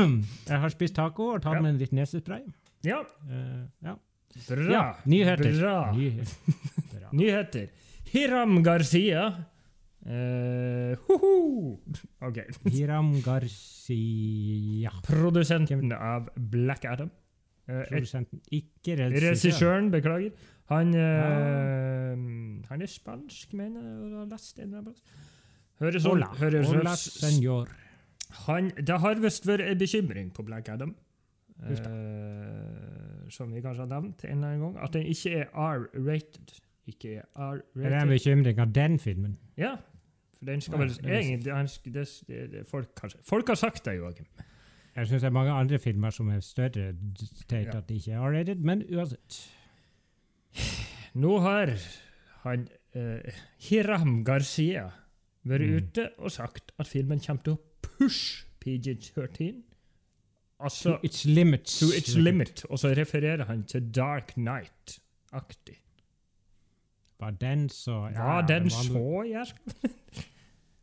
jeg 0.52 0.60
har 0.64 0.70
spist 0.74 0.94
taco 0.94 1.32
og 1.34 1.42
tatt 1.42 1.56
Ja. 1.56 1.62
med 1.64 1.74
en 1.74 1.80
litt 1.80 1.92
nesespray. 1.96 2.42
ja, 2.86 3.00
Uh, 3.26 3.64
ja. 3.82 3.96
bra. 4.48 4.68
ja, 4.72 4.84
nyheter. 5.06 5.56
Bra. 5.58 5.92
Nyheter. 5.96 6.36
Bra. 6.92 7.08
Nyheter. 7.12 7.66
Hiram 8.12 8.62
Garcia. 8.62 9.24
Eh, 10.06 10.96
hoho. 11.06 11.78
OK. 12.26 12.38
Hiram 12.72 13.12
Garcia. 13.22 14.90
Produsenten 15.06 15.92
av 15.92 16.28
Black 16.36 16.84
Adam. 16.84 17.10
Uh, 17.70 17.84
Produsenten, 17.86 18.40
ikke 18.50 18.96
regissøren. 18.98 19.92
Beklager. 19.94 20.32
Han, 20.72 20.94
eh, 20.94 22.66
han 22.68 22.82
er 22.82 22.90
spansk, 22.90 23.52
mener 23.58 23.84
jeg 23.84 24.00
å 24.00 24.22
ha 24.22 24.26
lest 24.30 24.58
en 24.58 24.66
eller 24.66 24.80
annen 24.80 24.90
plass. 24.90 25.30
Høres 25.82 26.06
Hola. 26.06 26.28
høres 26.38 26.68
Hola, 26.70 26.94
senor. 26.96 27.70
Han, 28.46 28.70
det 28.78 28.98
har 29.02 29.20
visst 29.20 29.46
vært 29.46 29.66
en 29.66 29.78
bekymring 29.78 30.30
på 30.32 30.44
Black 30.46 30.70
Adam, 30.72 30.94
uh, 31.62 31.76
som 33.30 33.52
vi 33.52 33.62
kanskje 33.62 33.84
har 33.84 33.90
nevnt 33.90 34.24
en 34.24 34.36
eller 34.38 34.54
annen 34.54 34.62
gang, 34.64 34.76
at 34.86 34.94
den 34.96 35.08
ikke 35.12 35.42
er 35.42 35.50
R-rated. 35.52 36.54
Ikke 36.90 37.20
er 37.20 37.60
Er 37.60 37.90
det 37.92 37.98
en 38.00 38.10
bekymring 38.10 38.58
av 38.58 38.72
den 38.74 38.98
filmen? 38.98 39.36
Ja, 39.60 39.76
for 40.42 40.46
den 40.50 40.60
skal 40.60 40.78
vel 40.80 40.90
egentlig 41.06 41.52
han 41.54 41.68
det, 41.84 42.06
det, 42.26 42.38
det, 42.52 42.62
folk, 42.66 42.88
har, 43.02 43.12
folk 43.22 43.48
har 43.52 43.54
sagt 43.60 43.84
det, 43.86 43.92
Joakim. 44.00 44.26
Jeg 44.96 45.06
syns 45.08 45.22
det 45.22 45.28
er 45.28 45.32
mange 45.36 45.52
andre 45.54 45.78
filmer 45.78 46.10
som 46.10 46.28
er 46.34 46.40
større 46.44 46.92
til 47.48 47.62
Ja. 47.68 47.76
at 47.78 47.86
de 47.88 47.94
ikke 47.94 48.12
er 48.12 48.20
R-rated, 48.26 48.58
men 48.60 48.82
uansett. 48.92 49.38
Nå 51.14 51.38
har 51.44 51.72
han 52.42 52.66
eh, 52.94 53.32
Hiram 53.68 54.24
Garcia 54.24 54.88
vært 55.44 55.60
Mm. 55.68 55.76
ute 55.76 56.08
og 56.18 56.30
sagt 56.30 56.72
at 56.78 56.86
filmen 56.86 57.20
kommer 57.20 57.42
til 57.42 57.52
å 57.52 57.60
pushe 57.82 58.44
PG-13. 58.64 59.62
Altså 60.60 60.98
It's 61.04 61.24
limits. 61.26 61.78
to 61.80 61.86
its 61.96 62.14
limit. 62.16 62.64
Og 62.70 62.78
så 62.78 62.92
refererer 62.94 63.44
han 63.44 63.64
til 63.64 63.88
Dark 63.94 64.36
Night-aktig. 64.36 65.78
Var 67.20 67.30
den 67.30 67.68
så 67.68 68.10
Var 68.14 68.42
den 68.46 68.70
så 68.70 69.22
jævlig? 69.26 69.90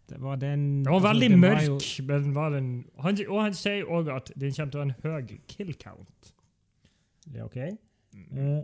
Det 0.09 0.21
var 0.21 0.35
den 0.41 0.65
det 0.83 0.89
var 0.89 0.95
altså, 0.95 1.07
veldig 1.07 1.39
mørk, 1.39 1.69
mørk, 1.69 1.99
jo- 1.99 2.05
men 2.07 2.35
var 2.35 2.49
den, 2.49 2.85
han, 2.99 3.17
og 3.27 3.43
han 3.43 3.53
sier 3.53 3.85
òg 3.85 4.09
at 4.15 4.31
den 4.35 4.53
kommer 4.55 4.71
til 4.71 4.79
å 4.79 4.83
ha 4.83 4.89
en 4.89 4.95
høy 5.03 5.39
kill 5.47 5.73
count. 5.77 6.33
Ja, 7.33 7.45
ok. 7.45 7.57
Mm. 8.13 8.63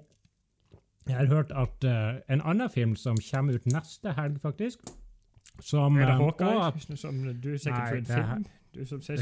Jeg 1.05 1.15
har 1.15 1.27
hørt 1.29 1.51
at 1.53 1.85
uh, 1.85 2.21
en 2.33 2.41
annen 2.41 2.69
film 2.73 2.95
som 2.97 3.17
kommer 3.31 3.53
ut 3.59 3.65
neste 3.69 4.13
helg, 4.17 4.39
faktisk 4.41 4.79
som, 5.59 5.95
Er 5.97 6.05
det 6.05 6.09
eh, 6.09 6.17
Hawkeye? 6.17 6.97
Som 7.03 7.23
du 7.43 7.53
er 7.53 7.57
sikkert 7.57 7.79
Nei, 7.79 7.87
for 7.89 7.95
en 7.95 8.05
film? 8.05 8.45
Du 8.75 8.85
som 8.85 9.01
sier. 9.01 9.21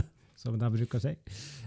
som 0.40 0.56
de 0.58 0.68
bruker 0.72 0.98
å 0.98 1.02
si. 1.04 1.12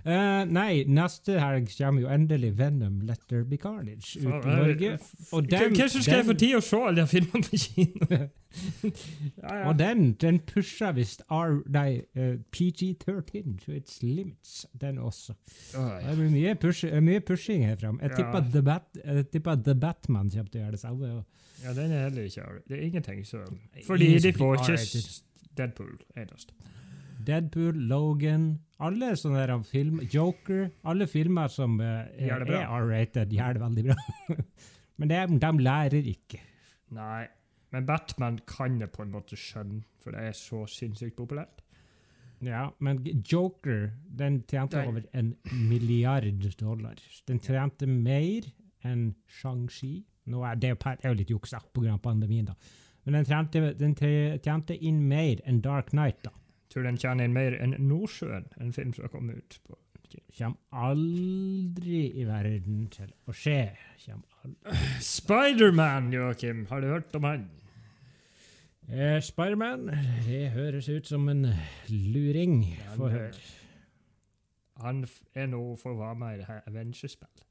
Uh, 0.04 0.44
nei, 0.50 0.84
neste 0.90 1.38
helg 1.40 1.70
kommer 1.78 2.04
jo 2.04 2.10
endelig 2.12 2.54
Venom 2.58 3.02
Letter 3.06 3.44
Be 3.48 3.60
Carnage 3.62 4.18
ut 4.18 4.26
i 4.26 4.56
Norge. 4.58 4.96
Og 5.32 5.50
den, 5.52 5.78
som 5.78 6.02
skal 6.02 6.22
jeg 6.22 6.30
få 6.32 6.38
tid 6.42 6.58
å 6.58 6.64
se 6.66 6.80
alle 6.80 7.04
de 7.04 7.12
filmene 7.12 7.46
på 7.46 7.60
kino? 7.62 8.10
ja, 8.14 8.26
ja. 9.44 9.62
og 9.70 9.78
den, 9.80 10.12
den 10.22 10.40
pusher 10.50 10.94
visst 10.98 11.24
uh, 11.30 11.60
eh, 11.74 12.36
PG-13 12.54 13.60
to 13.64 13.78
its 13.78 14.02
limits, 14.04 14.66
den 14.82 14.98
også. 14.98 15.38
Det 15.74 16.18
blir 16.18 16.34
mye, 16.34 16.56
push, 16.62 16.86
mye 17.02 17.22
pushing 17.22 17.66
her 17.68 17.78
fram. 17.78 18.00
Jeg 18.02 18.14
Ja. 18.14 18.18
tipper 18.18 18.50
The, 18.52 18.62
Bat, 18.66 19.02
jeg 19.04 19.30
tipper 19.32 19.56
The 19.56 19.76
Batman 19.76 20.30
kommer 20.34 20.50
til 20.50 20.62
å 20.62 20.66
gjøre 20.66 20.78
det 20.78 20.82
samme. 20.82 21.14
ja, 21.64 21.74
den 21.74 21.92
er 21.92 22.10
heller 22.10 22.24
ikke. 22.24 22.50
Det 22.68 22.78
er 22.80 22.88
ingenting 22.90 23.26
som 23.26 23.46
Fordi 23.86 24.18
de 24.20 24.34
får 24.34 24.66
ikke 24.66 25.22
Deadpool 25.58 25.98
eneste. 26.18 26.54
Deadpool, 27.28 27.78
Logan, 27.90 28.48
alle 28.84 29.14
sånne 29.20 29.46
der 29.48 29.64
film, 29.68 30.02
Joker, 30.12 30.68
alle 30.90 31.08
filmer 31.08 31.52
som 31.52 31.78
uh, 31.80 32.04
er 32.18 32.44
R-rated, 32.44 33.34
gjør 33.34 33.58
det 33.58 33.64
veldig 33.64 33.86
bra. 33.90 34.38
Men 35.02 35.10
de, 35.10 35.22
de 35.42 35.52
lærer 35.64 36.12
ikke. 36.14 36.42
Nei. 36.94 37.26
Men 37.74 37.88
Batman 37.90 38.38
kan 38.46 38.76
jeg 38.82 38.92
på 38.94 39.02
en 39.02 39.14
måte 39.16 39.38
skjønne, 39.40 39.82
for 40.04 40.14
det 40.14 40.28
er 40.30 40.36
så 40.38 40.62
sinnssykt 40.70 41.16
populært. 41.18 41.64
Ja, 42.44 42.68
men 42.84 43.00
Joker 43.32 43.92
den 44.18 44.42
tjente 44.44 44.78
Den- 44.78 44.88
over 44.88 45.02
en 45.14 45.36
milliard 45.70 46.26
dollar. 46.60 46.96
Den 47.28 47.40
tjente 47.40 47.88
mer 47.88 48.44
enn 48.84 49.16
Shang-Chi. 49.28 50.04
Nå 50.26 50.44
er 50.44 50.56
det, 50.56 50.78
det 50.84 51.00
er 51.04 51.10
jo 51.10 51.20
litt 51.20 51.30
juks 51.32 51.52
pga. 51.52 51.62
på 51.74 51.82
grunn 51.82 51.94
av 51.94 52.02
pandemien, 52.02 52.46
da. 52.46 52.54
Men 53.06 53.14
den 53.14 53.26
tjente, 53.26 53.74
den 53.80 53.96
tjente 53.96 54.76
inn 54.78 55.02
mer 55.08 55.42
enn 55.46 55.62
Dark 55.62 55.92
Knight. 55.92 56.22
da. 56.24 56.32
Tror 56.74 56.88
den 56.88 56.98
tjener 56.98 57.28
inn 57.30 57.36
mer 57.36 57.54
enn 57.62 57.76
Nordsjøen, 57.86 58.48
en 58.58 58.74
film 58.74 58.94
som 58.96 59.06
har 59.06 59.14
kommet 59.14 59.38
ut 59.44 59.60
på 59.68 59.78
Kommer 60.38 60.58
aldri 60.78 62.04
i 62.22 62.26
verden 62.28 62.84
til 62.94 63.10
å 63.30 63.34
skje. 63.34 63.72
Spiderman, 65.02 66.12
Joakim! 66.14 66.66
Har 66.70 66.84
du 66.84 66.90
hørt 66.92 67.16
om 67.18 67.26
han? 67.26 67.48
Eh, 68.92 69.18
Spiderman, 69.26 69.88
det 70.28 70.52
høres 70.54 70.90
ut 70.92 71.10
som 71.10 71.26
en 71.32 71.48
luring. 71.90 72.60
Få 72.98 73.10
høre. 73.14 73.32
Han 74.84 75.04
er 75.38 75.50
nå 75.50 75.64
for 75.82 75.94
å 75.94 76.02
være 76.02 76.20
med 76.20 76.38
i 76.38 76.42
det 76.44 76.62
Avengers-spill. 76.70 77.46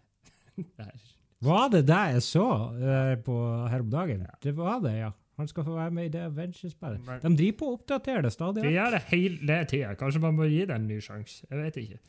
Er- 0.86 1.08
Var 1.40 1.68
det 1.72 1.86
det 1.88 2.00
jeg 2.14 2.22
så 2.26 2.46
uh, 2.76 3.14
på 3.24 3.36
her 3.72 3.84
om 3.84 3.90
dagen? 3.92 4.26
Det 4.42 4.52
var 4.56 4.80
det, 4.84 4.96
ja. 4.98 5.10
Han 5.40 5.48
skal 5.48 5.64
få 5.64 5.74
være 5.74 5.90
med 5.96 6.10
i 6.10 6.12
det 6.12 6.20
Avengers-spillet. 6.28 7.10
De 7.22 7.30
driver 7.36 7.58
på 7.58 7.68
å 7.70 7.76
oppdatere 7.78 8.22
det 8.26 8.32
stadig. 8.34 8.64
De 8.66 8.72
gjør 8.74 8.96
det 8.96 9.02
hele 9.08 9.60
tida. 9.70 9.94
Kanskje 9.98 10.20
man 10.20 10.36
må 10.36 10.48
gi 10.50 10.66
det 10.68 10.76
en 10.76 10.88
ny 10.88 10.98
sjanse. 11.00 11.46
Jeg 11.48 11.62
vet 11.62 11.78
ikke. 11.80 12.00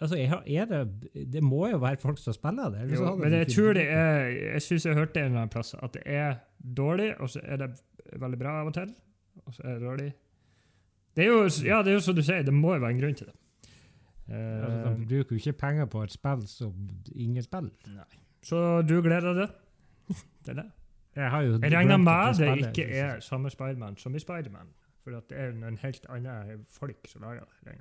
Altså, 0.00 0.16
er 0.46 0.64
det, 0.68 0.80
det 1.32 1.42
må 1.44 1.66
jo 1.68 1.78
være 1.80 2.00
folk 2.00 2.20
som 2.20 2.36
spiller 2.36 2.72
det. 2.72 2.86
Jo, 2.94 3.14
men 3.20 3.34
jeg 3.36 3.50
tror 3.52 3.74
det 3.76 3.84
er 3.92 4.30
Jeg 4.32 4.62
syns 4.64 4.86
jeg 4.86 4.96
hørte 4.96 5.20
en 5.20 5.26
eller 5.26 5.42
annen 5.42 5.52
plass 5.52 5.74
at 5.76 5.92
det 5.96 6.02
er 6.06 6.38
dårlig, 6.76 7.10
og 7.20 7.28
så 7.32 7.42
er 7.44 7.60
det 7.60 7.70
veldig 8.20 8.38
bra 8.40 8.54
av 8.60 8.70
og 8.70 8.74
til. 8.74 8.94
Og 9.44 9.54
så 9.54 9.62
er 9.64 9.76
det 9.76 9.82
dårlig. 9.84 10.08
Det 11.16 11.24
er 11.24 11.28
jo, 11.28 11.42
ja, 11.66 11.82
det 11.82 11.92
er 11.92 11.98
jo 11.98 12.00
som 12.06 12.16
du 12.16 12.22
sier, 12.24 12.42
det 12.46 12.54
må 12.54 12.74
jo 12.76 12.80
være 12.84 12.94
en 12.96 13.02
grunn 13.02 13.18
til 13.18 13.28
det. 13.28 13.36
Uh, 14.30 14.36
Altså, 14.36 14.94
de 14.96 15.06
bruker 15.10 15.36
jo 15.36 15.42
ikke 15.42 15.58
penger 15.58 15.88
på 15.90 16.02
et 16.06 16.12
spill 16.12 16.46
som 16.48 16.90
ingen 17.14 17.42
spiller. 17.42 18.04
så 18.42 18.82
du 18.82 19.00
gleder 19.02 19.34
deg 19.34 19.48
til 20.44 20.56
det? 20.62 20.70
Jeg 21.20 21.30
Jeg 21.62 21.72
regner 21.72 21.96
med 22.00 22.38
det 22.38 22.50
ikke 22.68 22.86
er 23.00 23.20
samme 23.20 23.50
Spiderman 23.50 23.96
som 23.96 24.14
i 24.14 24.22
Spiderman. 24.22 24.72
For 25.04 25.16
det 25.16 25.36
er 25.36 25.52
noen 25.56 25.78
helt 25.80 26.06
andre 26.12 26.58
folk 26.68 27.08
som 27.08 27.24
lager 27.24 27.48
det. 27.64 27.78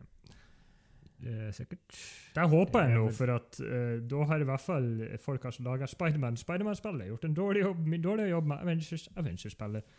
Eh, 1.19 1.49
sikkert. 1.51 1.97
Det 2.35 2.45
håper 2.49 2.85
jeg 2.85 2.95
nå, 2.95 3.09
for 3.11 3.33
at 3.33 3.59
eh, 3.59 3.97
da 4.07 4.27
har 4.29 4.39
i 4.39 4.47
hvert 4.47 4.63
fall 4.63 4.85
folk 5.19 5.47
som 5.51 5.67
lager 5.67 5.89
Spiderman 5.91 6.37
Spiderman-spillet, 6.39 7.09
gjort 7.11 7.25
en 7.27 7.35
dårlig 7.35 7.65
jobb, 7.65 7.89
dårlig 8.03 8.29
jobb 8.29 8.47
med 8.53 8.63
Avengers 8.63 9.09
Avengers-spillet. 9.19 9.97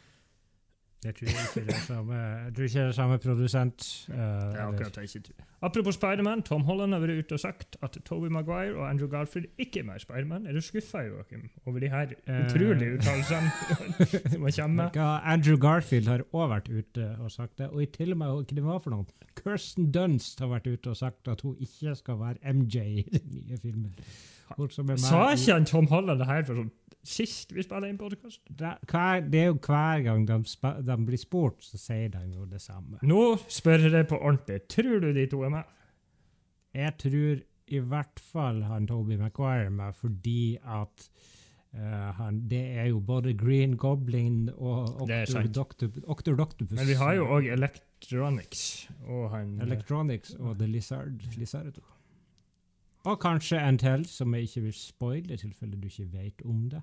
Jeg 1.05 1.15
tror 1.17 1.29
ikke 1.31 1.61
det 1.65 1.75
er 1.75 1.85
samme, 1.87 2.17
det 2.57 2.67
er 2.77 2.91
samme 2.93 3.17
produsent. 3.19 3.85
Uh, 4.11 4.17
Det 4.17 4.59
er 4.61 4.67
akkurat 4.67 4.95
det 4.99 5.05
jeg 5.07 5.15
ikke 5.15 5.29
tror. 5.31 5.47
Apropos 5.63 5.95
Spiderman, 5.97 6.43
Tom 6.43 6.63
Holland 6.69 6.93
har 6.93 7.01
vært 7.01 7.25
ute 7.25 7.37
og 7.37 7.41
sagt 7.41 7.77
at 7.85 7.97
Toby 8.05 8.29
Maguire 8.33 8.75
og 8.77 8.85
Andrew 8.91 9.09
Garfield 9.09 9.47
ikke 9.59 9.81
er 9.81 9.85
med 9.89 9.97
i 9.97 10.03
Spiderman. 10.05 10.47
Er 10.47 10.53
du 10.57 10.61
skuffa, 10.65 10.99
Joakim, 11.07 11.47
over 11.67 11.81
de 11.81 11.89
her 11.89 12.13
Eh. 12.27 12.45
utrolige 12.47 12.99
uttalelsene 12.99 14.51
som 14.59 14.77
hva, 14.77 15.09
Andrew 15.25 15.57
Garfield 15.61 16.09
har 16.09 16.25
òg 16.33 16.49
vært 16.53 16.69
ute 16.73 17.09
og 17.21 17.31
sagt 17.33 17.59
det. 17.59 17.71
Og 17.71 17.83
i 17.83 17.87
til 17.87 18.13
og 18.13 18.19
med 18.21 18.27
hva 18.35 18.45
det 18.57 18.65
var 18.65 18.79
for 18.85 18.91
noe. 18.91 19.05
Kirsten 19.41 19.91
Dunst 19.93 20.41
har 20.41 20.49
vært 20.53 20.67
ute 20.69 20.91
og 20.93 20.97
sagt 21.01 21.29
at 21.29 21.41
hun 21.41 21.57
ikke 21.61 21.95
skal 21.97 22.21
være 22.21 22.53
MJ 22.55 22.77
i 23.01 23.05
den 23.19 23.33
nye 23.41 23.57
filmen. 23.63 23.95
Som 24.71 24.87
er 24.91 24.95
med 24.95 24.99
Sa 25.01 25.31
i- 25.31 25.35
ikke 25.37 25.53
han 25.53 25.65
Tom 25.65 25.87
Holland 25.87 26.19
det 26.21 26.27
her 26.27 26.43
for 26.45 26.55
sånn 26.55 26.71
sist 27.03 27.53
vi 27.57 27.63
spilte 27.63 27.89
inn 27.89 27.97
podkast? 27.99 28.41
det, 28.51 28.75
hver, 28.91 29.23
det 29.31 29.41
er 29.41 29.47
jo 29.47 29.55
hver 29.55 30.03
gang 30.05 30.27
de, 30.29 30.37
spa- 30.45 30.81
de 30.85 30.97
blir 31.07 31.17
spurt, 31.19 31.63
så 31.65 31.79
sier 31.81 32.11
de 32.13 32.25
jo 32.35 32.45
det 32.45 32.61
samme. 32.61 32.99
Nå 33.03 33.39
spør 33.49 33.81
jeg 33.87 33.93
deg 33.93 34.09
på 34.11 34.19
ordentlig. 34.21 34.59
Tror 34.69 35.01
du 35.01 35.13
de 35.17 35.27
to 35.27 35.43
er 35.43 35.49
med? 35.55 35.65
Jeg 36.75 36.99
tror 36.99 37.41
i 37.71 37.79
hvert 37.79 38.21
fall 38.21 38.63
han 38.67 38.87
Toby 38.87 39.17
Maguire 39.17 39.67
er 39.67 39.71
med 39.71 39.95
fordi 39.95 40.59
at 40.61 41.09
eh, 41.73 42.13
han, 42.19 42.43
det 42.51 42.63
er 42.83 42.89
jo 42.91 43.01
både 43.01 43.33
Green 43.39 43.77
Goblin 43.79 44.51
og 44.57 45.07
Det 45.07 45.15
er 45.17 45.23
Octor 45.23 45.33
sant. 45.33 45.55
Doctor- 45.55 46.05
Octor 46.11 46.35
Doctopus. 46.37 46.77
Men 46.77 46.87
vi 46.87 46.95
har 47.01 47.15
jo 47.15 47.25
òg 47.27 47.47
Electronics 47.53 48.89
og 49.07 49.31
han 49.31 49.57
Electronics 49.63 50.35
og 50.39 50.59
The 50.59 50.67
Lizard. 50.67 51.23
Lizardo. 51.39 51.81
Og 53.05 53.21
kanskje 53.21 53.61
en 53.69 53.79
til 53.79 54.05
som 54.09 54.35
jeg 54.35 54.43
ikke 54.43 54.61
vil 54.61 54.73
spoile, 54.77 55.35
i 55.35 55.37
tilfelle 55.37 55.77
du 55.81 55.87
ikke 55.89 56.13
vet 56.13 56.43
om 56.45 56.71
det. 56.71 56.83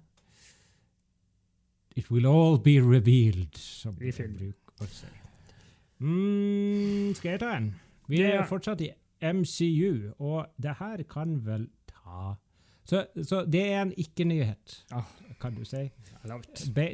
It 1.95 2.11
will 2.11 2.25
all 2.25 2.57
be 2.63 2.77
revealed, 2.81 3.57
som 3.57 3.95
vi 3.99 4.11
bruker 4.11 4.85
å 4.85 4.87
si. 4.89 5.09
Mm, 5.99 7.13
skal 7.17 7.31
jeg 7.31 7.39
ta 7.41 7.53
en? 7.57 7.71
Vi 8.07 8.21
er 8.21 8.45
fortsatt 8.45 8.81
i 8.85 8.91
MCU, 9.21 10.13
og 10.19 10.45
det 10.61 10.75
her 10.79 11.01
kan 11.09 11.39
vel 11.45 11.67
ta 11.89 12.35
Så, 12.87 13.01
så 13.27 13.41
det 13.45 13.61
er 13.71 13.81
en 13.81 13.91
ikke-nyhet, 13.99 14.77
kan 15.41 15.55
du 15.57 15.65
si. 15.67 15.89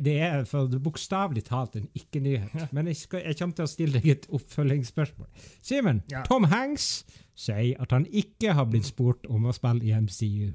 Det 0.04 0.16
er 0.22 0.44
for 0.50 0.68
bokstavelig 0.84 1.44
talt 1.48 1.76
en 1.78 1.86
ikke-nyhet. 1.96 2.72
Men 2.74 2.88
jeg, 2.90 2.98
skal, 2.98 3.22
jeg 3.28 3.38
kommer 3.40 3.56
til 3.60 3.66
å 3.68 3.70
stille 3.70 4.00
deg 4.02 4.10
et 4.16 4.26
oppfølgingsspørsmål. 4.34 5.28
Simen, 5.62 6.02
Ja. 6.12 6.24
Tom 6.28 6.44
Hanks 6.52 7.06
sier 7.36 7.78
at 7.82 7.92
han 7.94 8.06
ikke 8.10 8.54
har 8.58 8.66
blitt 8.70 8.90
spurt 8.90 9.26
om 9.30 9.46
å 9.50 9.54
spille 9.56 9.86
i 9.86 9.94
MCU. 9.94 10.52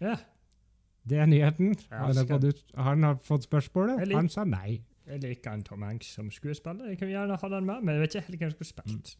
Ja. 0.00 0.16
Det 1.06 1.18
er 1.22 1.26
nyheten. 1.30 1.76
Han 1.90 2.16
har 2.16 2.26
fått, 2.26 2.64
han 2.74 3.02
har 3.06 3.18
fått 3.22 3.46
spørsmålet. 3.46 4.06
Han 4.14 4.28
sa 4.32 4.44
nei. 4.44 4.80
Jeg 5.06 5.20
liker 5.22 5.50
han 5.54 5.62
Tom 5.62 5.82
Hanks 5.86 6.08
som 6.16 6.30
skuespiller. 6.34 6.88
Jeg 6.90 6.98
kunne 6.98 7.12
gjerne 7.12 7.36
hatt 7.38 7.52
han 7.54 7.66
med, 7.66 7.82
men 7.86 7.94
jeg 7.94 8.02
vet 8.02 8.14
ikke 8.16 8.26
helt 8.26 8.40
hvem 8.40 8.50
som 8.50 8.58
skulle 8.58 8.72
spilt. 8.74 9.12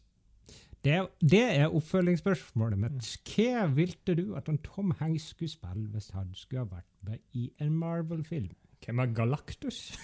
Det, 0.85 1.07
det 1.21 1.43
er 1.43 1.73
oppfølgingsspørsmålet 1.73 2.79
mitt. 2.79 3.09
Hva 3.27 3.65
ville 3.73 4.15
du 4.15 4.35
at 4.37 4.49
en 4.49 4.59
Tom 4.63 4.93
Hanks 4.99 5.31
skulle 5.33 5.51
spille 5.51 5.89
hvis 5.93 6.09
han 6.13 6.29
skulle 6.33 6.63
ha 6.63 6.69
vært 6.77 6.91
med 7.01 7.17
i 7.33 7.49
en 7.61 7.73
Marvel-film? 7.75 8.49
Hvem 8.85 8.99
er 8.99 9.13
Galactus? 9.13 9.97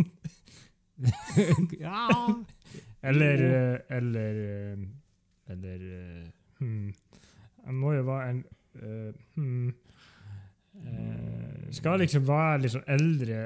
ja 1.80 2.08
Eller 3.02 3.44
eh, 3.44 3.96
Eller 3.96 4.40
eh, 4.44 4.78
Eller 5.46 5.80
eh, 5.98 6.26
hmm. 6.58 6.94
Han 7.64 7.74
må 7.74 7.92
jo 7.92 8.02
være 8.02 8.30
en 8.30 8.44
uh, 8.82 9.12
hmm. 9.34 9.68
uh, 10.74 11.72
Skal 11.72 12.00
liksom 12.00 12.28
være 12.28 12.62
litt 12.62 12.74
sånn 12.76 12.88
eldre 12.88 13.40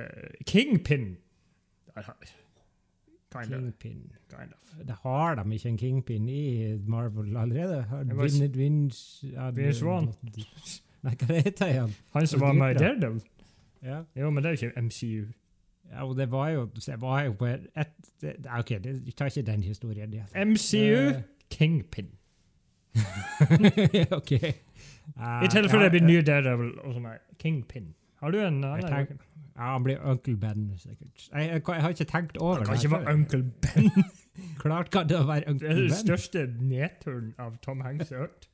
Kingpin! 0.46 1.14
Der 1.94 2.06
har 2.08 2.16
vi. 2.20 2.30
Kind 3.34 3.54
of. 3.54 3.60
Kingpin. 3.60 4.00
Kind 4.30 4.52
of. 4.54 4.86
Det 4.86 4.96
har 5.02 5.34
de 5.38 5.54
ikke 5.54 5.68
en 5.68 5.78
kingpin 5.78 6.28
i 6.28 6.76
Marvel 6.86 7.36
allerede? 7.36 7.82
Har 7.90 8.02
Det 8.04 8.16
var 8.16 8.26
s- 8.28 8.40
Vin, 8.40 8.52
Vince, 8.58 9.26
ja, 9.32 9.50
Vince 9.50 9.80
det- 9.80 9.86
Vaughn. 9.86 10.08
Nei, 11.04 11.14
hva 11.20 11.34
heter 11.44 11.72
han? 11.80 11.94
Han 12.14 12.26
som 12.26 12.40
var 12.40 12.52
med 12.52 12.74
i. 12.74 12.78
Daredevil. 12.78 13.22
Ja. 13.82 14.02
Jo, 14.16 14.30
men 14.30 14.42
det 14.44 14.50
er 14.50 14.56
jo 14.56 14.68
ikke 14.68 14.82
MCU. 14.82 15.24
ja, 15.92 16.04
og 16.06 16.16
det 16.16 16.30
var 16.30 16.48
jo, 16.48 16.64
det 16.86 17.00
var 17.00 17.22
jo 17.24 17.32
på 17.32 17.46
et, 17.46 17.66
det, 18.22 18.36
OK, 18.58 18.68
det, 18.84 18.94
vi 19.06 19.10
tar 19.12 19.26
ikke 19.26 19.42
den 19.42 19.62
historien. 19.62 20.12
Ja. 20.14 20.24
MCU 20.44 21.08
uh, 21.08 21.20
Kingpin. 21.50 22.08
OK. 24.18 24.32
Uh, 25.18 25.44
I 25.44 25.48
tilfelle 25.50 25.84
ja, 25.84 25.88
det 25.88 25.90
blir 25.92 26.06
ny 26.06 26.20
Daredevil 26.26 26.72
og 26.80 26.94
sånn 26.96 27.06
her. 27.10 27.18
Kingpin. 27.38 27.90
Har 28.24 28.32
du 28.32 28.40
en 28.40 28.62
Jeg 28.64 28.84
annen? 28.88 29.18
Ja, 29.54 29.66
han 29.74 29.84
blir 29.84 30.00
Uncle 30.02 30.36
Ben, 30.40 30.62
sikkert. 30.80 31.28
Jeg, 31.28 31.48
jeg, 31.50 31.62
jeg 31.68 31.82
har 31.84 31.92
ikke 31.94 32.04
tenkt 32.10 32.38
over 32.40 32.62
Det 32.62 32.66
kan 32.66 32.80
ikke 32.80 32.90
være 32.96 33.14
Uncle 33.14 33.42
Ben. 33.62 33.90
Klart 34.62 34.90
kan 34.90 35.08
det 35.08 35.20
være 35.28 35.44
Uncle 35.52 35.68
Ben. 35.68 35.76
Det 35.76 35.84
er 35.84 35.88
den 35.92 35.98
største 36.00 36.46
nedturen 36.58 37.28
av 37.38 37.58
Tom 37.62 37.84
Hanks 37.84 38.10
jeg 38.10 38.18
har 38.18 38.26
hørt. 38.28 38.48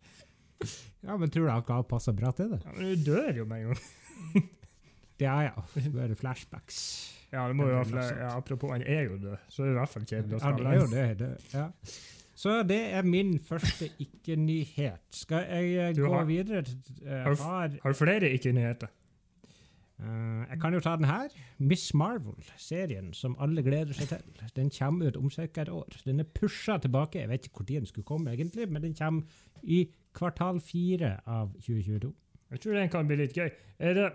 Ja, 1.01 1.15
men 1.17 1.31
tror 1.33 1.47
du 1.47 1.49
han 1.49 1.63
kan 1.65 1.87
passe 1.89 2.13
bra 2.13 2.29
til 2.37 2.51
det? 2.53 2.59
Ja, 2.67 2.75
men 2.77 2.91
du 2.91 3.07
dør 3.07 3.31
jo 3.39 3.47
med 3.49 3.63
en 3.63 3.71
gang. 3.71 4.45
Ja, 5.21 5.39
ja. 5.45 5.63
er 6.05 6.15
flashbacks. 6.17 6.77
Ja, 7.33 7.47
det 7.49 7.57
må 7.57 7.67
jo 7.69 7.79
ha 7.79 7.85
være 7.85 8.19
Ja, 8.19 8.31
apropos, 8.37 8.73
han 8.73 8.83
er 8.85 9.03
jo 9.07 9.17
død, 9.21 9.37
så 9.49 9.63
det 9.63 9.69
er 9.69 9.73
i 9.73 9.79
hvert 9.79 9.93
fall 9.95 10.07
kjedelig 10.09 10.37
å 10.37 10.41
Ja, 10.45 10.53
det 10.57 10.67
er 10.67 10.79
jo 10.81 10.87
det. 10.93 11.07
det 11.21 11.31
ja. 11.55 11.67
Så 12.41 12.55
det 12.65 12.81
er 12.97 13.05
min 13.05 13.35
første 13.45 13.89
ikke-nyhet. 14.01 15.03
Skal 15.13 15.45
jeg 15.49 15.91
uh, 15.97 16.05
gå 16.05 16.13
har- 16.15 16.29
videre? 16.29 16.65
Uh, 17.05 17.11
Har 17.13 17.37
har, 17.45 17.77
Har 17.83 17.97
flere 17.97 18.31
ikke-nyheter? 18.37 18.93
Eh, 20.03 20.47
jeg 20.51 20.61
kan 20.61 20.75
jo 20.75 20.81
ta 20.81 20.97
den 20.97 21.05
her. 21.09 21.29
Miss 21.59 21.95
Marvel-serien 21.95 23.13
som 23.15 23.37
alle 23.41 23.63
gleder 23.63 23.93
seg 23.97 24.09
til. 24.09 24.49
Den 24.57 24.71
kommer 24.79 25.09
ut 25.09 25.17
om 25.17 25.31
ca. 25.31 25.43
et 25.45 25.69
år. 25.69 26.01
Den 26.05 26.21
er 26.21 26.25
pusha 26.25 26.79
tilbake. 26.79 27.21
Jeg 27.21 27.29
vet 27.29 27.47
ikke 27.47 27.61
når 27.61 27.67
den 27.81 27.87
skulle 27.87 28.05
komme, 28.05 28.33
egentlig, 28.33 28.69
men 28.69 28.83
den 28.83 28.95
kommer 28.95 29.23
i 29.63 29.89
kvartal 30.15 30.61
fire 30.61 31.21
av 31.27 31.53
2022. 31.61 32.13
Jeg 32.51 32.61
tror 32.61 32.75
den 32.75 32.89
kan 32.91 33.07
bli 33.07 33.17
litt 33.17 33.37
gøy. 33.37 33.51
Det 33.79 34.13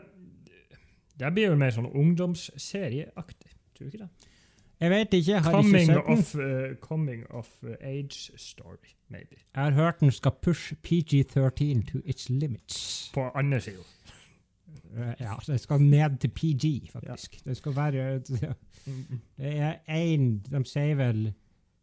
Det 1.18 1.34
blir 1.34 1.46
jo 1.48 1.56
mer 1.56 1.72
sånn 1.72 1.86
ungdomsserieaktig, 1.96 3.51
tror 3.75 3.86
du 3.86 3.92
ikke 3.94 4.01
det? 4.04 4.32
Jeg 4.80 4.92
vet 4.92 5.13
ikke, 5.13 5.39
har 5.39 5.54
ikke 5.54 5.62
Coming 5.62 5.88
den. 5.88 5.98
of, 6.12 6.36
uh, 6.36 6.75
coming 6.82 7.22
of 7.32 7.48
uh, 7.63 7.70
age 7.80 8.32
story, 8.36 8.92
maybe. 9.08 9.38
Jeg 9.56 9.63
har 9.63 9.72
hørt 9.72 10.00
den 10.00 10.12
skal 10.12 10.32
push 10.42 10.74
PG-13 10.84 11.86
to 11.92 12.01
its 12.06 12.30
limits. 12.30 13.12
På 13.13 13.30
andre 13.36 13.62
sida. 13.62 13.80
Eh, 14.96 15.14
Ja, 15.20 15.36
det 15.48 15.60
skal 15.62 15.82
ned 15.82 16.20
til 16.24 16.30
PG, 16.30 16.92
faktisk. 16.94 17.42
Det 17.46 17.58
skal 17.58 17.75
være 17.75 18.20
Det 18.25 18.56
er 19.40 19.75
én 19.90 20.40
De 20.50 20.64
sier 20.66 20.96
vel 20.96 21.34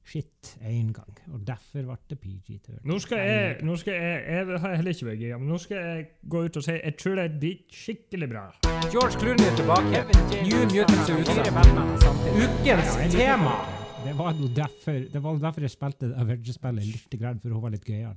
shit 0.04 0.56
én 0.66 0.88
gang, 0.92 1.18
og 1.32 1.44
derfor 1.46 1.84
ble 1.86 1.96
det 2.10 2.16
PG-13. 2.18 2.80
Nå 2.84 2.96
skal 2.98 3.18
jeg 3.22 3.60
nå 3.62 3.76
skal 3.78 3.94
jeg, 3.94 4.24
jeg 4.26 4.58
har 4.64 4.74
heller 4.74 4.90
ikke 4.96 5.06
vært 5.06 5.20
gira, 5.20 5.36
men 5.38 5.48
nå 5.52 5.58
skal 5.62 5.76
jeg 5.78 6.06
gå 6.28 6.40
ut 6.48 6.56
og 6.58 6.64
si 6.66 6.72
jeg 6.74 6.96
tror 6.98 7.14
det 7.20 7.26
blir 7.38 7.60
skikkelig 7.70 8.28
bra. 8.32 8.42
George 8.90 9.20
Clooney 9.20 9.46
er 9.46 9.54
tilbake. 9.60 10.02
New 10.42 10.64
Mutants 10.72 11.08
er 11.08 11.22
ute. 11.22 12.02
Ukens 12.42 12.96
tema. 13.14 13.54
Det 14.02 14.16
var 14.18 14.34
jo 14.34 14.48
derfor, 14.56 14.98
det 15.12 15.22
var 15.22 15.38
derfor 15.38 15.60
jeg 15.68 15.70
spilte 15.70 16.08
det 16.10 16.16
Avengers-spillet 16.18 16.84
litt, 16.90 17.14
for 17.42 17.54
hun 17.54 17.62
var 17.62 17.70
litt 17.76 17.86
gøyal. 17.86 18.16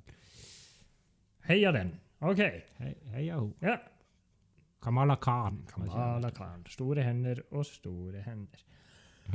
Heia 1.45 1.71
den. 1.75 1.91
OK. 2.25 2.41
He, 2.81 2.95
heia 3.13 3.37
hun. 3.37 3.51
Ja. 3.61 3.77
Kamala 4.85 5.15
Khan. 5.17 5.63
Kamala 5.73 6.29
Khan. 6.29 6.61
Store 6.69 7.03
hender 7.03 7.41
og 7.51 7.65
store 7.65 8.21
hender. 8.21 8.61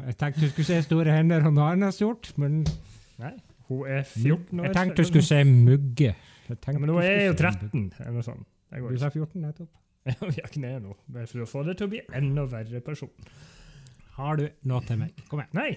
Jeg 0.06 0.16
tenkte 0.20 0.44
du 0.44 0.50
skulle 0.52 0.68
se 0.68 0.82
store 0.86 1.10
hender 1.16 1.46
og 1.48 1.56
noe 1.56 1.72
annet 1.72 1.96
stort, 1.96 2.30
men 2.38 2.60
Nei, 3.18 3.32
hun 3.66 3.88
er 3.90 4.04
14 4.06 4.60
år. 4.60 4.68
jeg 4.68 4.76
tenkte 4.76 5.02
du 5.02 5.08
skulle 5.08 5.26
se 5.26 5.40
mugge. 5.48 6.12
Ja, 6.50 6.54
Men 6.78 6.88
hun 6.88 7.02
er 7.02 7.24
jo 7.24 7.34
13, 7.34 7.92
eller 7.98 8.14
noe 8.14 8.26
sånt. 8.26 8.46
Du 8.70 8.98
sa 9.02 9.10
14 9.10 9.42
nettopp. 9.42 9.72
Vi 10.06 10.38
har 10.38 10.54
ned 10.62 10.86
nå, 10.86 10.94
bare 11.10 11.26
for 11.26 11.42
å 11.42 11.48
få 11.50 11.64
det 11.66 11.76
til 11.80 11.90
å 11.90 11.92
bli 11.96 12.00
enda 12.16 12.46
verre 12.48 12.80
person. 12.80 13.10
Har 14.16 14.38
du 14.38 14.46
noe 14.70 14.86
til 14.86 15.02
meg? 15.02 15.18
Kom 15.28 15.42
igjen. 15.42 15.58
Nei. 15.58 15.74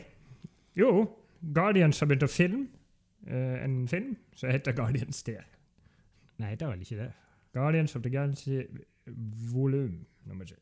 Jo, 0.78 0.94
Guardians 1.42 2.00
har 2.00 2.10
begynt 2.10 2.30
å 2.30 2.32
filme 2.32 2.68
uh, 3.26 3.58
en 3.66 3.84
film 3.90 4.16
som 4.38 4.54
heter 4.54 4.78
Guardians 4.78 5.26
3. 5.26 5.36
Nei, 6.46 6.54
det 6.54 6.66
er 6.66 6.72
vel 6.72 6.86
ikke 6.86 7.02
det. 7.02 7.12
Guardians 7.54 7.98
of 7.98 8.06
the 8.06 8.14
Galaxy 8.14 8.62
volum 9.08 10.06
nummer 10.26 10.46
tre. 10.46 10.58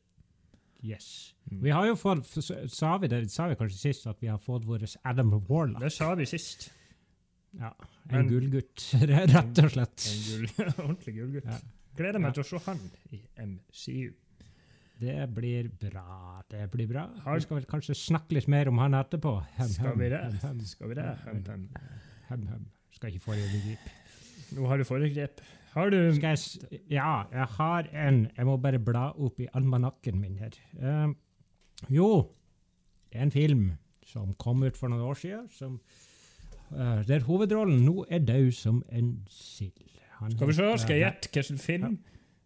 Yes. 0.84 1.34
Mm. 1.52 1.60
Vi 1.64 1.70
har 1.70 1.86
jo 1.86 1.96
fått, 1.96 2.26
sa 2.74 2.96
vi 2.98 3.08
det, 3.12 3.20
sa 3.30 3.48
vi 3.52 3.56
kanskje 3.60 3.78
sist, 3.78 4.08
at 4.10 4.18
vi 4.24 4.28
har 4.32 4.40
fått 4.42 4.66
vår 4.66 4.86
Adam 5.06 5.36
Warlock. 5.48 5.82
Det 5.84 5.92
sa 5.94 6.14
vi 6.18 6.26
sist. 6.26 6.72
Ja, 7.60 7.74
en 8.10 8.28
gullgutt, 8.32 8.88
rett 9.12 9.60
og 9.62 9.70
slett. 9.76 10.08
En 10.10 10.26
gull, 10.26 10.50
ordentlig 10.88 11.16
gullgutt. 11.20 11.46
Ja. 11.52 11.60
Gleder 12.00 12.20
meg 12.24 12.32
Ja. 12.32 12.34
til 12.40 12.44
å 12.44 12.50
se 12.50 12.62
han 12.72 12.80
i 13.12 13.20
MCU. 13.46 14.14
Det 15.02 15.18
blir 15.34 15.68
bra, 15.82 16.42
det 16.50 16.66
blir 16.72 16.88
bra. 16.88 17.08
Har- 17.26 17.36
Vi 17.38 17.42
skal 17.46 17.58
vel 17.60 17.66
kanskje 17.70 17.96
snakke 17.98 18.38
litt 18.38 18.48
mer 18.48 18.70
om 18.70 18.78
han 18.82 18.94
etterpå. 18.94 19.36
Hem, 19.58 19.68
Skal 19.76 19.98
vi 19.98 20.10
det? 20.14 20.20
hem, 20.24 20.38
hem, 20.44 20.60
Skal 20.66 20.88
vi 20.92 20.96
det? 20.96 21.06
Hem, 21.26 21.44
hem. 21.46 21.70
hem, 22.30 22.48
hem. 22.48 22.66
Skal 22.96 23.10
ikke 23.12 23.24
foregripe. 23.26 23.92
Nå 24.58 24.68
har 24.70 24.78
du 24.78 24.84
foregrep. 24.86 25.42
Har 25.72 25.90
du 25.90 26.14
Skal 26.16 26.36
jeg 26.36 26.82
Ja, 26.92 27.24
jeg 27.32 27.48
har 27.58 27.88
en. 28.08 28.28
Jeg 28.38 28.46
må 28.46 28.58
bare 28.58 28.80
bla 28.80 29.12
opp 29.16 29.40
i 29.40 29.48
almanakken 29.54 30.20
min 30.20 30.38
her. 30.38 30.58
Uh, 30.76 31.14
jo, 31.90 32.08
en 33.12 33.32
film 33.32 33.72
som 34.06 34.34
kom 34.34 34.64
ut 34.64 34.78
for 34.78 34.92
noen 34.92 35.06
år 35.08 35.20
siden, 35.22 35.46
som, 35.56 35.80
uh, 36.72 37.00
der 37.08 37.24
hovedrollen 37.24 37.86
nå 37.86 38.06
er 38.10 38.20
død 38.20 38.52
som 38.52 38.84
en 38.92 39.14
sild. 39.30 39.88
Skal 40.30 40.48
vi 40.48 40.54
se, 40.54 40.68
skal 40.78 41.00
jeg 41.00 41.06
gjette 41.06 41.32
hvilken 41.34 41.58
film 41.58 41.98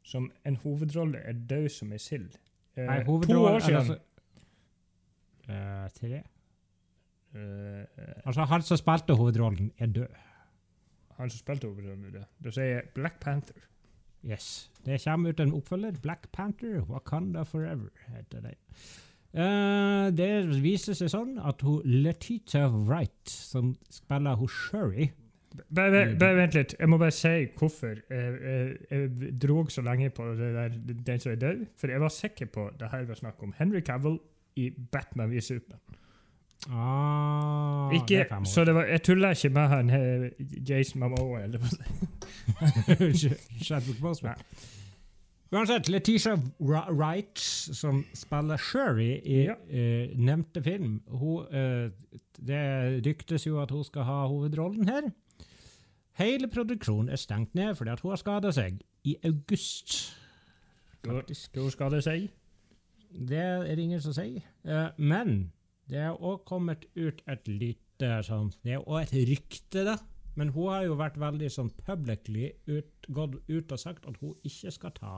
som 0.05 0.29
en 0.45 0.55
hovedrolle 0.61 1.17
er 1.17 1.33
død 1.49 1.69
som 1.69 1.91
ei 1.91 1.99
sild? 1.99 2.37
Uh, 2.77 2.85
Nei, 2.85 3.01
to 3.03 3.41
år 3.41 3.59
siden. 3.59 3.81
Altså, 3.81 3.97
eh, 5.49 5.89
tre? 5.97 6.21
Altså, 8.23 8.45
han 8.47 8.61
som 8.63 8.77
spilte 8.79 9.17
hovedrollen, 9.17 9.71
er 9.77 9.91
død. 9.91 10.13
Han 11.17 11.31
som 11.31 11.41
spilte 11.41 11.69
hovedrollen. 11.69 12.25
Da 12.43 12.53
sier 12.53 12.87
Black 12.95 13.19
Panther. 13.23 13.65
Yes. 14.25 14.69
Det 14.85 15.01
kommer 15.03 15.29
ut 15.29 15.39
en 15.39 15.53
oppfølger. 15.53 15.99
Black 16.01 16.31
Panther, 16.33 16.81
Wakanda 16.89 17.43
Forever, 17.43 17.91
heter 18.07 18.41
det. 18.41 18.55
Uh, 19.35 20.07
det 20.15 20.47
viser 20.63 20.95
seg 20.95 21.11
sånn 21.11 21.35
at 21.43 21.59
hun 21.65 21.83
Letita 21.83 22.69
Wright, 22.71 23.27
som 23.27 23.73
spiller 23.91 24.37
hun 24.39 24.47
Shuri 24.47 25.09
Bare, 25.75 26.01
vent 26.19 26.55
litt. 26.55 26.73
Jeg 26.79 26.89
må 26.91 26.97
bare 26.99 27.15
si 27.15 27.31
hvorfor 27.55 27.93
jeg, 27.95 28.31
jeg, 28.43 28.71
jeg 28.89 29.33
drog 29.39 29.71
så 29.71 29.83
lenge 29.85 30.09
på 30.15 30.25
det 30.35 30.49
der, 30.55 30.73
den 31.07 31.21
som 31.21 31.31
er 31.31 31.39
død. 31.39 31.61
For 31.79 31.91
jeg 31.91 32.03
var 32.03 32.11
sikker 32.11 32.49
på 32.51 32.65
det 32.79 32.89
her 32.91 33.05
var 33.07 33.19
snakk 33.19 33.43
om 33.43 33.53
Henry 33.57 33.79
Cavill 33.85 34.17
i 34.59 34.69
Batman 34.91 35.31
v 35.31 35.43
Superman. 35.43 36.01
Ah, 36.69 37.91
Ikke, 37.93 38.25
det 38.29 38.47
så 38.47 38.65
det 38.65 38.75
var, 38.75 38.85
jeg 38.89 39.03
tulla 39.03 39.29
ikke 39.35 39.49
med 39.49 39.67
han 39.67 39.89
eh, 39.89 40.29
Jason 40.69 40.99
Mamoa. 40.99 41.43
Eller 41.43 41.59
hva 41.59 41.69
det 41.69 43.35
Chadwick 43.65 44.01
Boseman. 44.01 44.41
Uansett, 45.55 45.89
Letitia 45.89 46.35
Wright, 46.59 47.39
som 47.39 48.05
spiller 48.13 48.57
Shuri 48.57 49.21
i 49.23 49.43
Ja. 49.45 49.53
uh, 49.53 50.17
nevnte 50.19 50.63
film, 50.63 51.01
hun, 51.07 51.45
uh, 51.47 51.91
det 52.47 53.05
ryktes 53.05 53.47
jo 53.47 53.61
at 53.61 53.71
hun 53.71 53.83
skal 53.83 54.03
ha 54.03 54.25
hovedrollen 54.27 54.89
her. 54.89 55.11
Hele 56.17 56.47
produksjonen 56.47 57.09
er 57.09 57.15
stengt 57.15 57.55
ned 57.55 57.75
fordi 57.75 57.91
at 57.91 57.99
hun 57.99 58.11
har 58.11 58.19
skada 58.19 58.51
seg 58.51 58.81
i 59.03 59.15
august. 59.23 60.15
Faktisk. 61.05 61.55
Hva 61.55 61.69
skal 61.69 62.01
seg? 62.01 62.29
Det 63.29 63.39
er 63.39 63.75
det 63.75 63.83
ingen 63.83 64.01
som 64.01 64.13
sier. 64.13 64.41
Uh, 64.65 64.89
men 64.97 65.51
det 65.91 66.01
er 66.01 66.17
òg 66.17 66.43
kommet 66.49 66.85
ut 66.95 67.21
et 67.29 67.47
lite 67.47 68.11
sånn 68.27 68.51
Det 68.65 68.75
er 68.75 68.83
òg 68.83 69.05
et 69.05 69.15
rykte, 69.29 69.85
da. 69.87 69.95
Men 70.35 70.51
hun 70.51 70.67
har 70.73 70.83
jo 70.83 70.97
vært 70.99 71.17
veldig 71.19 71.49
sånn 71.51 71.71
publicly 71.85 72.49
ut, 72.67 73.07
gått 73.07 73.37
ut 73.47 73.71
og 73.71 73.79
sagt 73.79 74.07
at 74.09 74.17
hun 74.19 74.33
ikke 74.43 74.73
skal 74.75 74.95
ta 74.97 75.13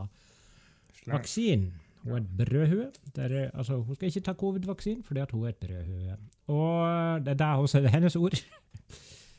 vaksinen. 1.09 1.71
Hun 2.03 2.13
er 2.13 2.19
et 2.21 2.35
brødhue. 2.37 2.89
Er, 3.17 3.33
altså, 3.49 3.79
hun 3.81 3.97
skal 3.97 4.11
ikke 4.11 4.25
ta 4.27 4.35
covid-vaksinen 4.37 5.01
fordi 5.07 5.23
at 5.23 5.33
hun 5.33 5.47
er 5.47 5.55
et 5.55 5.63
brødhue. 5.63 6.17
Og 6.53 7.25
det 7.25 7.33
er 7.33 7.39
der 7.41 7.57
hun 7.57 7.71
sier, 7.71 7.89
hennes 7.95 8.19
ord. 8.19 8.37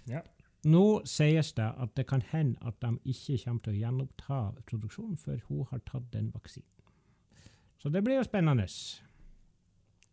Ja. 0.09 0.25
Nå 0.65 1.03
sies 1.07 1.53
det 1.55 1.69
at 1.69 1.95
det 1.97 2.07
kan 2.09 2.23
hende 2.33 2.57
at 2.67 2.81
de 2.83 2.97
ikke 3.05 3.39
kommer 3.45 3.63
til 3.63 3.75
å 3.75 3.79
gjenoppta 3.79 4.39
produksjonen 4.67 5.21
før 5.21 5.39
hun 5.47 5.67
har 5.71 5.83
tatt 5.87 6.09
den 6.13 6.33
vaksinen. 6.35 6.67
Så 7.79 7.93
det 7.95 8.03
blir 8.05 8.19
jo 8.19 8.25
spennende. 8.27 8.67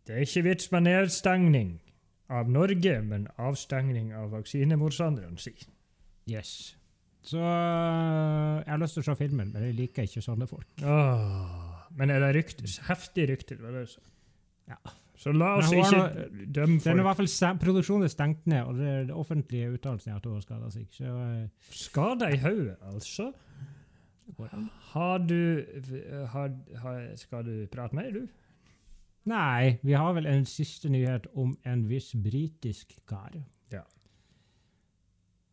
Det 0.06 0.16
er 0.16 0.26
ikke 0.26 0.44
vits 0.46 0.72
med 0.72 0.86
nedstengning 0.86 1.76
av 2.30 2.50
Norge, 2.50 2.98
men 3.06 3.28
avstengning 3.42 4.12
av 4.14 4.34
vaksinemotstanderne, 4.34 5.38
si. 5.42 5.54
Yes. 6.30 6.76
Så 7.26 7.42
jeg 7.42 8.70
har 8.70 8.82
lyst 8.82 8.98
til 8.98 9.02
å 9.02 9.08
se 9.08 9.16
filmen, 9.18 9.50
men 9.54 9.66
jeg 9.66 9.78
liker 9.80 10.06
ikke 10.06 10.22
sånne 10.22 10.46
folk. 10.50 10.68
Åh, 10.86 11.88
Men 11.98 12.12
er 12.12 12.22
det 12.22 12.36
rykter? 12.36 12.70
Heftig 12.90 13.30
rykter, 13.32 13.58
var 13.62 13.80
det 13.80 13.88
så? 13.90 14.04
Ja. 14.70 14.78
Så 15.16 15.32
la 15.32 15.54
oss 15.58 15.72
ikke 15.72 15.96
noe, 15.96 16.24
dømme 16.54 16.82
Den 16.84 17.00
er 17.00 17.02
i 17.02 17.06
hvert 17.08 17.20
fall 17.22 17.60
Produksjonen 17.62 18.04
er 18.04 18.12
stengt 18.12 18.48
ned, 18.52 18.68
og 18.68 18.78
det, 18.82 18.94
det 19.10 19.16
offentlige 19.16 19.72
uttalelsen 19.78 20.12
er 20.12 20.18
at 20.20 20.26
hun 20.28 20.36
har 20.36 20.44
skada 20.44 20.72
seg. 20.74 20.88
Så 20.94 21.06
uh, 21.08 21.70
Skada 21.72 22.30
i 22.36 22.40
hodet, 22.44 22.76
altså? 22.92 23.30
Har 24.92 25.22
du 25.24 25.40
har, 26.34 26.52
har, 26.82 27.00
Skal 27.16 27.46
du 27.48 27.54
prate 27.72 27.96
mer, 27.96 28.12
du? 28.12 28.26
Nei, 29.26 29.78
vi 29.84 29.96
har 29.98 30.14
vel 30.14 30.28
en 30.30 30.46
siste 30.46 30.90
nyhet 30.90 31.28
om 31.34 31.56
en 31.66 31.86
viss 31.90 32.12
britisk 32.24 32.94
kar. 33.10 33.34
Ja. 33.74 33.82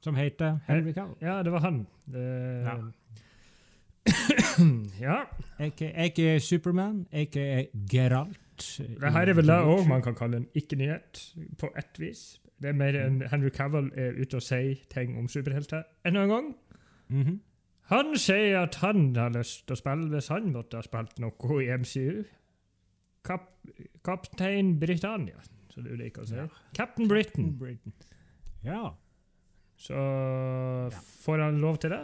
Som 0.05 0.19
heter 0.19 0.59
Henry 0.67 0.93
Cavill. 0.93 1.17
Ja, 1.23 1.43
det 1.43 1.53
var 1.53 1.61
han. 1.61 1.87
Det, 2.05 2.27
Ja. 2.67 2.77
ja. 5.01 5.25
Aka, 5.61 6.39
Superman, 6.39 7.07
aka 7.13 7.65
Geralt. 7.91 8.39
Det 9.01 9.13
her 9.13 9.29
er 9.29 9.35
vel 9.35 9.47
det 9.47 9.59
òg 9.65 9.87
man 9.89 10.03
kan 10.03 10.15
kalle 10.19 10.37
en 10.43 10.49
ikke-nyhet, 10.55 11.23
på 11.59 11.71
ett 11.79 11.99
vis. 11.99 12.41
Det 12.63 12.69
er 12.71 12.77
mer 12.79 12.99
enn 12.99 13.23
Henry 13.31 13.51
Cavill 13.51 13.91
er 13.99 14.19
ute 14.19 14.39
og 14.39 14.43
sier 14.43 14.83
ting 14.91 15.17
om 15.19 15.29
superhelter 15.29 15.83
enda 16.07 16.23
en 16.27 16.29
gang. 16.35 16.53
Mhm. 17.09 17.41
Han 17.93 18.17
sier 18.17 18.61
at 18.63 18.75
han 18.83 19.17
har 19.17 19.33
lyst 19.35 19.67
til 19.67 19.75
å 19.75 19.81
spille 19.81 20.09
hvis 20.13 20.29
han 20.29 20.53
måtte 20.53 20.79
ha 20.79 20.83
spilt 20.87 21.19
noe 21.21 21.59
i 21.63 21.71
MCU. 21.79 22.23
Kap, 23.25 23.49
Kaptein 24.05 24.75
Britannia, 24.81 25.39
som 25.71 25.85
du 25.87 25.93
liker 25.97 26.25
å 26.25 26.27
si. 26.29 26.35
Ja. 26.37 26.49
Captain 26.75 27.09
Britain. 27.09 27.53
Britain. 27.59 27.93
Ja. 28.67 28.95
Så 29.79 29.95
får 31.25 31.39
han 31.43 31.61
lov 31.63 31.79
til 31.83 31.91
det? 31.95 32.03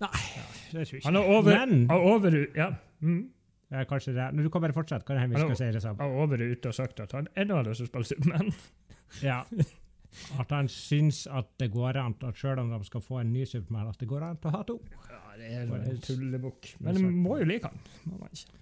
Nei, 0.00 0.10
Det 0.72 0.72
tror 0.72 0.82
jeg 0.84 1.00
ikke. 1.00 1.06
Han 1.08 1.16
har 1.16 1.30
over, 1.32 1.56
Men 1.66 1.90
er 1.90 2.04
over 2.12 2.36
Ja. 2.56 2.70
Mm. 3.00 3.30
ja, 3.70 3.84
Kanskje 3.88 4.14
det. 4.14 4.26
Men 4.34 4.44
du 4.44 4.50
kan 4.50 4.62
bare 4.62 4.72
fortsette. 4.76 5.04
Kan 5.06 5.16
vi 5.30 5.36
Han 5.36 5.48
skal 5.48 5.56
si 5.56 5.72
det 5.72 5.82
samme. 5.82 5.98
har 6.00 6.08
over 6.22 6.36
ute 6.44 6.68
og 6.68 6.74
sagt 6.74 7.00
at 7.00 7.12
han 7.12 7.28
ennå 7.36 7.54
har 7.56 7.64
lyst 7.64 7.80
til 7.84 7.86
å 7.86 7.88
spille 7.88 8.04
Superman. 8.12 8.52
Ja. 9.22 9.44
At 10.40 10.50
han 10.50 10.68
syns 10.68 11.26
at 11.30 11.48
det 11.58 11.70
går 11.72 11.96
an, 12.00 12.14
at 12.24 12.36
selv 12.36 12.60
om 12.60 12.70
de 12.70 12.84
skal 12.84 13.00
få 13.00 13.20
en 13.20 13.32
ny 13.32 13.44
Superman, 13.44 13.88
at 13.88 13.98
det 13.98 14.08
går 14.08 14.22
an 14.22 14.38
å 14.42 14.50
ha 14.50 14.62
to. 14.62 14.78
Ja, 15.10 15.20
det 15.36 15.50
er 15.52 15.62
en 15.90 15.98
tullebukk. 16.00 16.74
Men 16.80 16.94
du 16.94 17.10
må 17.10 17.38
jo 17.40 17.44
like 17.44 17.68
han. 17.68 17.78
Må 18.04 18.18
man 18.20 18.28
ikke. 18.32 18.52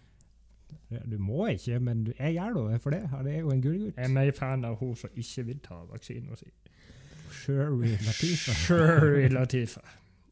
Ja, 0.90 0.98
Du 1.10 1.18
må 1.18 1.46
ikke, 1.46 1.78
men 1.80 2.04
du, 2.04 2.12
jeg 2.18 2.34
gjør 2.34 2.70
det 2.70 2.80
for 2.82 2.90
det. 2.90 3.02
Han 3.10 3.26
er 3.26 3.38
jo 3.40 3.50
en 3.50 3.62
gullgutt. 3.62 3.96
Jeg 3.96 4.04
er 4.04 4.14
mer 4.14 4.30
fan 4.32 4.64
av 4.64 4.76
hun 4.80 4.94
som 4.96 5.10
ikke 5.16 5.44
vil 5.46 5.58
ta 5.64 5.74
vaksinen 5.90 6.36
sin. 6.36 6.52
Shirley 7.34 7.96
Latifa. 8.06 8.52
Shirley 8.52 9.28
Latifa. 9.28 9.80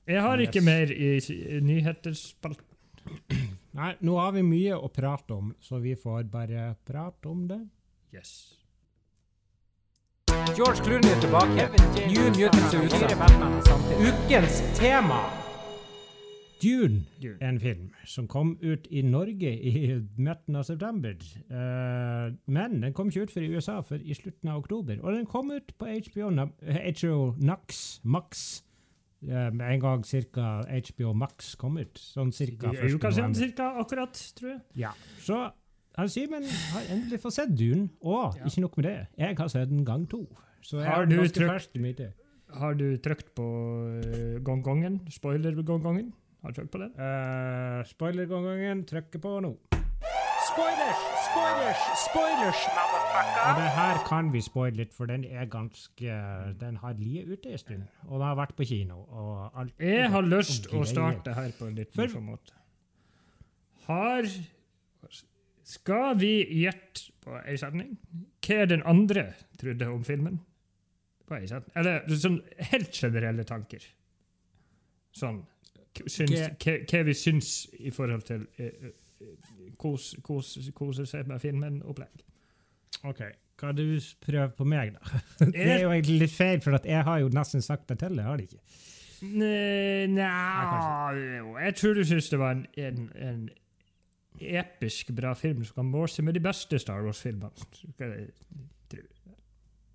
Jeg 0.07 0.20
har 0.22 0.37
ikke 0.38 0.59
Yes. 0.59 0.64
mer 0.64 0.90
i 0.92 1.16
i 1.57 1.61
nyhetsspalten. 1.61 2.64
Nei, 3.74 3.94
nå 4.00 4.16
har 4.18 4.33
vi 4.33 4.42
mye 4.42 4.74
å 4.78 4.88
prate 4.92 5.31
om, 5.35 5.55
så 5.61 5.78
vi 5.83 5.94
får 5.94 6.24
bare 6.31 6.74
prate 6.87 7.26
om 7.28 7.48
det. 7.48 7.61
Yes. 8.14 8.55
George 10.57 10.83
Clooney 10.85 11.11
er 11.11 11.20
tilbake. 11.20 11.68
New 12.12 12.28
Mutants 12.31 12.74
er 12.74 12.83
ute. 12.85 14.12
Ukens 14.12 14.61
tema. 14.78 15.41
Dune 16.62 17.05
Dune. 17.22 17.38
en 17.40 17.59
film 17.61 17.90
som 18.07 18.29
kom 18.29 18.57
ut 18.62 18.87
i 18.90 19.03
Norge 19.03 19.53
i 19.53 20.01
midten 20.16 20.57
av 20.57 20.62
september. 20.68 21.14
Uh, 21.51 22.35
men 22.46 22.83
den 22.83 22.92
kom 22.96 23.11
ikke 23.11 23.27
ut 23.27 23.33
for 23.35 23.40
i 23.44 23.51
USA 23.53 23.81
før 23.87 24.03
i 24.03 24.14
slutten 24.14 24.48
av 24.53 24.62
oktober. 24.62 25.01
Og 25.03 25.16
den 25.16 25.27
kom 25.27 25.51
ut 25.51 25.72
på 25.79 25.87
HBO, 25.87 26.31
eh, 26.62 26.92
HBO 26.92 27.35
Nux, 27.38 28.01
Max, 28.05 28.62
uh, 29.29 29.48
en 29.51 29.81
gang 29.81 30.07
cirka 30.07 30.62
HBO 30.68 31.12
Max 31.12 31.55
kom 31.59 31.79
ut. 31.79 31.98
Sånn 31.98 32.33
cirka 32.33 32.70
første 32.70 32.87
1. 32.87 32.94
uka 32.94 33.11
november. 33.11 33.40
cirka, 33.42 33.72
akkurat, 33.83 34.25
tror 34.38 34.51
jeg. 34.55 34.62
Ja. 34.87 34.94
Så 35.18 35.42
han 35.98 36.09
Simen 36.09 36.46
har 36.72 36.88
endelig 36.94 37.20
fått 37.20 37.37
sett 37.37 37.53
Dune, 37.59 37.90
og 38.01 38.37
Ja. 38.38 38.44
ikke 38.46 38.61
nok 38.61 38.77
med 38.77 38.85
det, 38.85 39.07
jeg 39.18 39.37
har 39.37 39.48
sett 39.48 39.68
den 39.68 39.85
gang 39.85 40.09
to. 40.09 40.27
Så 40.62 40.79
jeg 40.79 40.87
Har 40.87 41.05
du 41.07 41.16
trykt-. 41.16 42.12
Har 42.53 42.75
du 42.75 42.96
trykt 42.96 43.35
på 43.35 43.42
uh, 43.42 44.38
gongongen? 44.44 45.01
Spoiler-gongongen? 45.11 46.12
Har 46.42 46.50
du 46.50 46.55
trykt 46.55 46.72
på 46.72 46.78
den? 46.83 46.90
Uh, 46.98 47.85
Spoiler-gongongen 47.87 48.83
trykker 48.87 49.20
på 49.22 49.37
nå. 49.44 49.52
Spoilers, 50.42 51.02
spoilers, 51.28 51.83
spoilers, 52.02 52.62
Motherfucker! 52.76 53.44
Og 53.48 53.61
det 53.61 53.68
her 53.76 54.00
kan 54.09 54.33
vi 54.33 54.40
spoile 54.42 54.76
litt, 54.76 54.90
for 54.94 55.07
den 55.07 55.22
er 55.24 55.46
ganske 55.50 56.16
Den 56.61 56.81
har 56.83 56.96
ligget 56.98 57.31
ute 57.31 57.52
en 57.52 57.59
stund. 57.59 57.85
Og 58.09 58.18
den 58.18 58.26
har 58.26 58.35
vært 58.40 58.57
på 58.59 58.66
kino. 58.66 58.98
Og 59.07 59.61
alt 59.61 59.78
Jeg 59.78 60.11
har 60.11 60.26
lyst 60.26 60.66
til 60.66 60.83
å 60.83 60.88
starte 60.88 61.37
her 61.38 61.55
på 61.59 61.70
en 61.70 61.78
litt 61.78 61.94
morsom 61.96 62.26
måte. 62.33 62.59
Har 63.87 64.26
Skal 65.62 66.18
vi 66.18 66.35
gjette 66.64 67.14
på 67.22 67.38
ei 67.46 67.55
setning? 67.57 67.94
Hva 68.42 68.66
den 68.66 68.83
andre 68.83 69.28
trodde 69.62 69.88
om 69.94 70.02
filmen? 70.05 70.42
På 71.28 71.38
ei 71.38 71.46
setning? 71.46 71.70
Eller 71.78 72.02
sånn 72.18 72.42
helt 72.74 72.90
generelle 72.98 73.46
tanker. 73.46 73.87
Sånn 75.14 75.44
syns, 76.07 76.35
Hva- 76.62 77.02
vi 77.07 77.14
syns 77.14 77.52
i 77.78 77.90
forhold 77.94 78.22
til 78.28 78.46
eh, 78.59 78.90
eh, 79.20 79.72
kos, 79.78 80.14
kose 80.22 81.07
seg 81.07 81.26
med 81.31 81.40
filmen-opplegg. 81.42 82.24
OK. 83.09 83.22
Hva 83.62 83.70
du 83.76 83.85
prøver 84.24 84.48
på 84.59 84.64
meg, 84.66 84.94
da? 84.96 85.20
Det 85.52 85.66
er 85.76 85.83
jo 85.85 85.90
egentlig 85.92 86.18
litt 86.24 86.35
feil, 86.35 86.61
for 86.64 86.74
at 86.78 86.87
jeg 86.88 87.05
har 87.07 87.20
jo 87.22 87.28
nesten 87.35 87.62
sagt 87.62 87.88
det 87.92 87.98
til 88.02 88.16
deg, 88.18 88.24
har 88.26 88.40
de 88.40 88.48
ikke? 88.48 88.62
Nei, 89.22 90.09
Jeg 91.62 91.74
tror 91.78 91.94
du 91.94 92.02
syns 92.09 92.31
det 92.33 92.38
var 92.40 92.57
en, 92.57 92.64
en, 92.74 93.05
en 93.22 93.44
episk 94.42 95.12
bra 95.14 95.35
film 95.38 95.62
som 95.64 95.74
kan 95.78 95.87
måle 95.92 96.11
seg 96.11 96.26
med 96.26 96.35
de 96.35 96.42
beste 96.42 96.78
Star 96.83 97.05
Wars-filmene. 97.07 97.52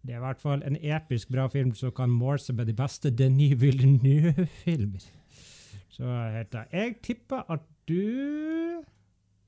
Det 0.07 0.13
er 0.15 0.21
i 0.21 0.23
hvert 0.23 0.39
fall 0.39 0.63
en 0.63 0.77
episk 0.79 1.31
bra 1.35 1.49
film 1.51 1.73
som 1.75 1.91
kan 1.91 2.09
måle 2.13 2.39
seg 2.39 2.55
med 2.55 2.69
de 2.71 2.75
beste 2.77 3.11
Denis 3.11 3.57
Villeneuve-filmer. 3.59 5.03
Så 5.97 6.05
heter 6.35 6.67
det 6.67 6.77
Jeg 6.77 6.95
tipper 7.01 7.47
at 7.49 7.63
du 7.89 8.83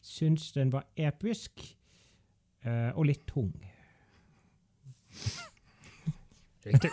syns 0.03 0.51
den 0.55 0.71
var 0.73 0.87
episk 0.97 1.61
eh, 2.65 2.89
og 2.95 3.05
litt 3.05 3.27
tung. 3.29 3.51
Riktig. 6.65 6.89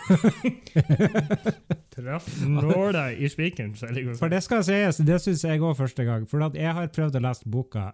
Traff 1.95 2.27
nåla 2.45 3.11
i 3.13 3.29
spikeren. 3.29 3.73
For 4.19 4.29
det 4.31 4.43
skal 4.45 4.63
sies, 4.67 5.01
det 5.03 5.17
syns 5.23 5.43
jeg 5.47 5.63
òg 5.63 5.77
første 5.79 6.05
gang. 6.07 6.27
For 6.29 6.45
at 6.45 6.57
jeg 6.57 6.77
har 6.77 6.91
prøvd 6.93 7.17
å 7.19 7.23
lese 7.25 7.49
boka 7.51 7.89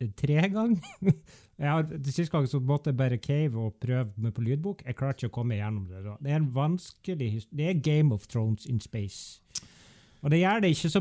eh, 0.00 0.10
tre 0.16 0.48
ganger. 0.48 0.80
Jeg 1.62 1.68
har, 1.70 1.84
det 1.86 2.10
Siste 2.10 2.32
gang 2.32 2.46
så 2.48 2.58
måtte 2.64 2.90
jeg 2.90 2.96
bare 2.98 3.18
cave 3.22 3.60
og 3.60 3.76
prøve 3.78 4.08
meg 4.24 4.32
på 4.34 4.42
lydbok. 4.42 4.80
Jeg 4.88 4.96
klarte 4.98 5.20
ikke 5.20 5.30
å 5.30 5.34
komme 5.36 5.58
gjennom 5.60 5.84
det. 5.86 6.00
da. 6.02 6.16
Det 6.18 6.32
er 6.32 6.40
en 6.40 6.48
vanskelig 6.56 7.28
Det 7.52 7.68
er 7.68 7.76
Game 7.78 8.10
of 8.16 8.24
Thrones 8.26 8.66
in 8.66 8.80
space. 8.82 9.38
Og 10.22 10.30
det 10.30 10.38
gjør 10.38 10.60
det 10.62 10.68
ikke 10.70 10.88
så, 10.88 11.00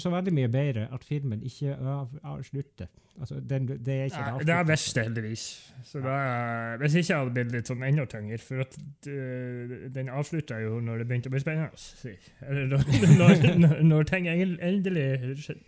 så 0.00 0.10
veldig 0.10 0.32
mye 0.32 0.48
bedre 0.48 0.86
at 0.92 1.04
filmen 1.04 1.42
ikke 1.44 1.76
avslutter. 2.24 2.88
Altså, 3.20 3.40
den, 3.50 3.68
det 3.68 3.94
er 3.94 4.04
ikke 4.04 4.38
det 4.38 4.46
det 4.46 4.54
er 4.54 4.58
avsluttet. 4.58 5.02
heldigvis. 5.02 5.72
Så 5.84 6.00
da, 6.00 6.14
hvis 6.80 6.94
ikke 6.94 7.14
hadde 7.14 7.26
det 7.26 7.34
blitt 7.34 7.52
litt 7.52 7.68
sånn 7.68 7.84
enda 7.84 8.06
tyngre. 8.08 8.38
For 8.40 8.64
at 8.64 8.78
øh, 9.12 9.74
den 9.92 10.08
avslutta 10.08 10.62
jo 10.62 10.80
når 10.80 11.02
det 11.02 11.08
begynte 11.10 11.28
å 11.28 11.34
bli 11.34 11.42
spennende. 11.44 11.76
si. 11.76 12.14
Eller 12.48 12.70
når, 12.72 12.86
når, 13.60 13.82
når, 13.84 14.08
ting 14.08 14.30
endelig 14.32 15.08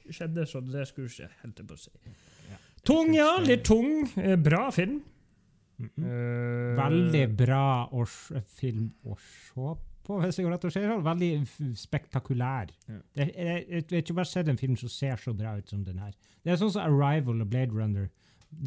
skjedde 0.09 0.47
så 0.49 0.65
det 0.65 0.89
skulle 0.89 1.13
skje, 1.13 1.29
holdt 1.43 1.61
jeg 1.61 1.69
på 1.69 1.77
å 1.77 1.83
si. 1.85 2.17
Tung, 2.85 3.13
ja. 3.17 3.35
Litt 3.45 3.65
tung. 3.69 4.09
Eh, 4.17 4.37
Bra 4.41 4.71
film. 4.73 5.03
Mm 5.77 5.91
-hmm. 5.97 6.05
uh, 6.05 6.77
Veldig 6.85 7.37
bra 7.37 7.89
års, 7.93 8.33
film 8.47 8.93
å 9.05 9.17
se 9.19 9.53
på, 9.55 9.79
hvis 10.05 10.39
jeg 10.39 10.47
har 10.47 10.53
rett 10.55 10.67
å 10.69 10.73
si. 10.73 10.83
Veldig 11.09 11.31
spektakulær. 11.81 12.73
Ja. 12.91 12.99
Det, 13.17 13.27
jeg, 13.31 13.35
jeg, 13.39 13.65
jeg 13.71 13.97
har 13.97 14.05
ikke 14.05 14.19
bare 14.19 14.31
sett 14.31 14.51
en 14.53 14.61
film 14.61 14.77
som 14.81 14.93
ser 14.93 15.21
så 15.21 15.33
bra 15.37 15.57
ut 15.57 15.73
som 15.73 15.85
den 15.87 16.03
her. 16.03 16.13
Det 16.45 16.53
er 16.53 16.61
sånn 16.61 16.75
som 16.75 16.85
Arrival 16.85 17.41
og 17.41 17.51
Blade 17.51 17.73
Runner. 17.73 18.11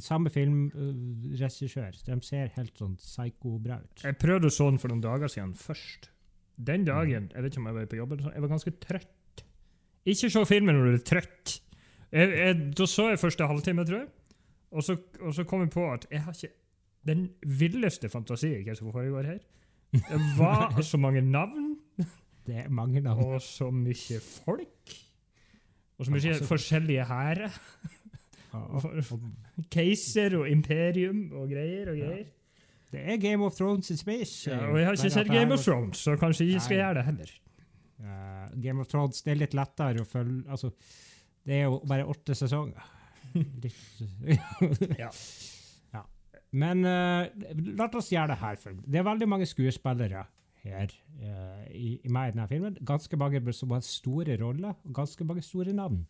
Samme 0.03 0.31
filmregissør. 0.33 1.99
De 2.07 2.17
ser 2.25 2.51
helt 2.57 2.81
sånn 2.81 2.97
psyko-bra 2.99 3.79
ut. 3.83 4.03
Jeg 4.03 4.19
prøvde 4.19 4.49
å 4.49 4.53
så 4.53 4.71
den 4.71 4.81
for 4.81 4.91
noen 4.91 5.05
dager 5.05 5.31
siden 5.31 5.53
først. 5.57 6.09
Den 6.57 6.87
dagen 6.87 7.29
jeg 7.29 7.45
vet 7.45 7.53
ikke 7.53 7.61
om 7.61 7.69
jeg 7.69 7.77
var 7.77 7.89
på 7.91 7.99
jobb, 7.99 8.17
sånn, 8.17 8.33
jeg 8.33 8.43
var 8.43 8.53
ganske 8.55 8.75
trøtt. 8.81 9.43
Ikke 10.07 10.29
se 10.33 10.43
filmen 10.49 10.77
når 10.77 10.87
du 10.87 10.97
er 10.97 11.03
trøtt. 11.05 11.57
Jeg, 12.07 12.31
jeg, 12.33 12.61
da 12.79 12.87
så 12.89 13.11
jeg 13.11 13.21
første 13.21 13.49
halvtime, 13.49 13.85
tror 13.85 14.01
jeg. 14.01 14.09
Og 14.71 14.83
så, 14.83 14.97
og 15.21 15.35
så 15.35 15.45
kom 15.47 15.63
jeg 15.63 15.71
på 15.75 15.85
at 15.91 16.07
jeg 16.11 16.23
har 16.25 16.35
ikke 16.35 16.55
den 17.07 17.27
villeste 17.45 18.09
fantasi 18.11 18.51
hva 18.65 18.75
som 18.75 18.91
foregår 18.91 19.29
her. 19.29 19.39
Det 19.93 20.19
var 20.37 20.81
så 20.83 20.97
mange 20.99 21.21
navn, 21.21 21.77
Det 22.47 22.55
er 22.65 22.69
mange 22.69 23.01
navn. 23.01 23.23
og 23.23 23.41
så 23.41 23.69
mye 23.71 24.19
folk. 24.21 24.95
Og 25.97 26.05
så 26.05 26.11
mye 26.11 26.21
masse 26.29 26.47
forskjellige 26.47 27.05
hærer. 27.09 27.55
Keiser 29.73 30.35
og 30.39 30.49
imperium 30.49 31.31
og 31.35 31.49
greier 31.51 31.91
og 31.91 31.97
greier. 31.99 32.27
Det 32.91 33.01
er 33.03 33.17
Game 33.19 33.43
of 33.43 33.55
Thrones 33.57 33.89
in 33.91 33.97
space. 33.99 34.49
Ja, 34.49 34.61
og 34.71 34.77
jeg 34.79 34.85
har 34.87 34.95
ikke 34.95 35.09
sett 35.11 35.27
Game 35.27 35.53
of 35.53 35.63
Thrones, 35.65 35.97
så 35.97 36.15
kanskje 36.19 36.45
ikke 36.47 36.63
skal 36.63 36.77
gjøre 36.77 36.93
det 36.99 37.03
heller. 37.09 37.33
Uh, 37.99 38.61
Game 38.63 38.79
of 38.79 38.87
Thrones 38.87 39.21
det 39.25 39.33
er 39.33 39.41
litt 39.41 39.55
lettere 39.57 40.03
å 40.03 40.07
følge 40.07 40.45
Altså, 40.53 40.69
det 41.47 41.55
er 41.57 41.63
jo 41.65 41.81
bare 41.89 42.05
åtte 42.07 42.35
sesonger. 42.37 42.93
Ja. 45.01 45.09
Men 46.57 46.81
eh, 46.87 47.27
la 47.77 47.87
oss 47.99 48.09
gjøre 48.13 48.33
det 48.33 48.41
her. 48.41 48.57
Det 48.85 48.99
er 49.01 49.05
veldig 49.07 49.29
mange 49.29 49.47
skuespillere 49.49 50.25
her 50.67 50.91
eh, 51.21 51.63
i, 51.75 51.93
i 52.03 52.11
meg 52.13 52.31
i 52.31 52.35
denne 52.35 52.49
filmen. 52.49 52.77
Ganske 52.87 53.19
mange 53.19 53.41
som 53.55 53.71
har 53.75 53.85
store 53.85 54.37
roller, 54.41 54.75
og 54.83 54.93
ganske 54.97 55.27
mange 55.27 55.45
store 55.45 55.75
navn. 55.75 56.03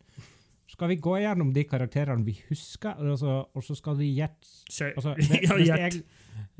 Skal 0.68 0.90
vi 0.92 0.98
gå 1.00 1.14
gjennom 1.22 1.52
de 1.56 1.64
karakterene 1.64 2.26
vi 2.26 2.34
husker, 2.50 2.98
altså, 3.00 3.38
og 3.56 3.64
så 3.64 3.76
skal 3.78 3.96
vi 4.00 4.10
gjette 4.18 4.50
altså, 4.90 5.14
ja, 5.16 5.54
hvis, 5.56 5.68
jeg, 5.68 6.02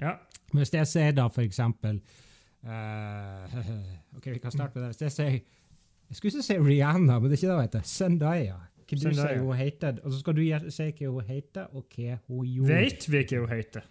Ja. 0.01 0.15
hvis 0.55 0.73
jeg 0.73 0.89
sier 0.89 1.13
da 1.13 1.27
for 1.29 1.45
eksempel 1.45 1.99
uh, 2.65 3.59
OK, 4.17 4.31
vi 4.33 4.41
kan 4.41 4.55
starte 4.55 4.79
med 4.79 4.87
det. 4.87 4.95
Hvis 4.95 5.05
jeg 5.05 5.13
sier 5.13 5.39
Jeg 6.09 6.17
skulle 6.17 6.33
ikke 6.33 6.47
si 6.47 6.57
Rihanna, 6.57 7.19
men 7.19 7.29
det 7.29 7.37
er 7.37 7.43
ikke 7.43 7.51
det 7.51 7.57
hun 7.59 7.67
heter. 7.67 7.85
Zendaya. 7.85 8.55
Hva 8.89 8.97
du 8.97 9.15
sier 9.15 9.41
hun 9.45 9.57
heter, 9.59 9.99
og 10.05 10.13
så 10.13 10.19
skal 10.23 10.37
du 10.39 10.43
si 10.73 10.89
hva 10.99 11.11
hun 11.13 11.25
heter, 11.29 11.67
og 11.77 11.87
hva 11.97 12.19
hun 12.27 12.47
gjorde. 12.49 12.75
Vet 12.75 13.09
vi 13.13 13.23
hva 13.29 13.41
hun 13.45 13.53
heter? 13.53 13.89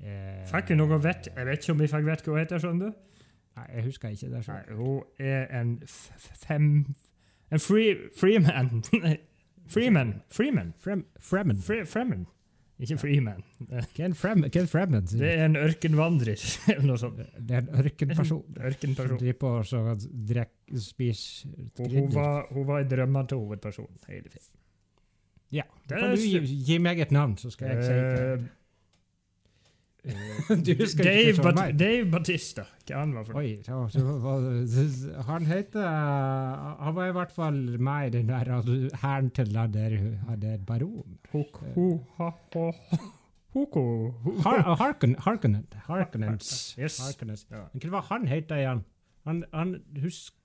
Eh, 0.00 0.44
Fikk 0.48 0.70
hun 0.72 0.78
noe 0.80 0.98
vett? 1.02 1.28
Jeg 1.36 1.46
vet 1.46 1.58
ikke 1.64 1.72
om 1.74 1.80
vi 1.82 1.88
fikk 1.90 2.06
vett 2.06 2.22
hva 2.26 2.32
hun 2.36 2.40
heter, 2.40 2.62
skjønner 2.62 2.90
du? 2.92 3.24
Nei, 3.58 3.66
jeg 3.74 3.84
husker 3.88 4.14
ikke 4.14 4.30
det. 4.30 4.42
Nei, 4.48 4.60
hun 4.78 5.02
er 5.18 5.48
en 5.60 5.72
fem... 5.86 6.68
En 7.50 7.58
free, 7.58 7.96
freeman. 8.16 8.84
Freeman. 9.74 10.14
Freeman. 10.30 10.72
Frem, 10.78 11.04
Fremen. 11.18 11.58
Fre, 11.62 11.84
freeman. 11.86 12.26
Ikke 12.80 12.96
freeman. 13.02 13.42
Ken, 13.68 13.80
Hva 13.90 14.04
er 14.04 14.06
en 14.08 14.14
frem, 14.16 14.44
hva 14.46 14.80
er 14.80 14.86
en 14.86 15.08
Det 15.10 15.30
er 15.34 15.44
en 15.44 15.56
ørkenvandrer, 15.60 16.44
eller 16.72 16.86
noe 16.88 17.00
sånt. 17.02 17.18
Det 17.36 17.56
er 17.58 17.66
en 17.66 17.82
ørkenperson. 17.84 18.40
Som 18.54 18.62
Ørkenperson. 18.70 19.18
driver 19.20 19.38
på 19.42 19.50
og 19.58 19.66
så 19.68 19.82
drikker, 20.30 20.80
spiser 20.80 21.50
Og 21.52 21.84
hun 21.84 21.90
krydder. 21.90 22.14
var, 22.16 22.46
hun 22.54 22.66
var 22.70 22.80
i 22.80 22.88
drømmene 22.88 23.28
til 23.28 23.42
hovedpersonen 23.42 23.98
hele. 24.08 24.32
Ja. 25.52 25.66
Det 25.88 25.98
Kan 25.98 26.10
er 26.12 26.16
du 26.16 26.22
gi, 26.22 26.62
gi 26.70 26.78
meg 26.78 27.00
et 27.02 27.10
navn, 27.12 27.36
så 27.36 27.50
skal 27.50 27.72
jeg 27.74 27.84
si 27.84 27.92
det. 27.92 28.00
Eh, 28.00 28.16
Du 28.16 28.42
husker 28.44 28.48
Dave, 31.04 31.36
Bat 31.42 31.54
meg. 31.58 31.74
Dave 31.78 32.06
Batista. 32.10 32.62
Hva 32.88 32.96
han 33.02 33.12
var 33.14 33.24
for? 33.28 33.36
Oi, 33.40 33.50
så, 33.62 33.82
han 35.28 35.44
heter 35.46 35.84
uh, 35.84 36.78
Han 36.86 36.94
var 36.96 37.10
i 37.10 37.14
hvert 37.18 37.32
fall 37.36 37.58
med 37.78 38.06
i 38.08 38.10
den 38.18 38.28
der 38.32 38.48
hæren 39.02 39.28
til 39.36 39.52
han 39.56 39.72
der, 39.74 39.96
der 40.40 40.56
baron. 40.66 41.18
Hoko. 41.32 41.66
ho- 41.76 42.00
Har, 44.44 44.60
Harkonnen. 44.78 45.16
Harkonnen. 45.18 45.64
Harkonnens. 45.88 46.76
Yes. 46.78 47.00
Hva 47.82 48.00
han 48.12 48.28
heter 48.30 48.56
igjen? 48.62 48.84
Han, 49.26 49.42
han 49.52 49.72
husker 50.00 50.38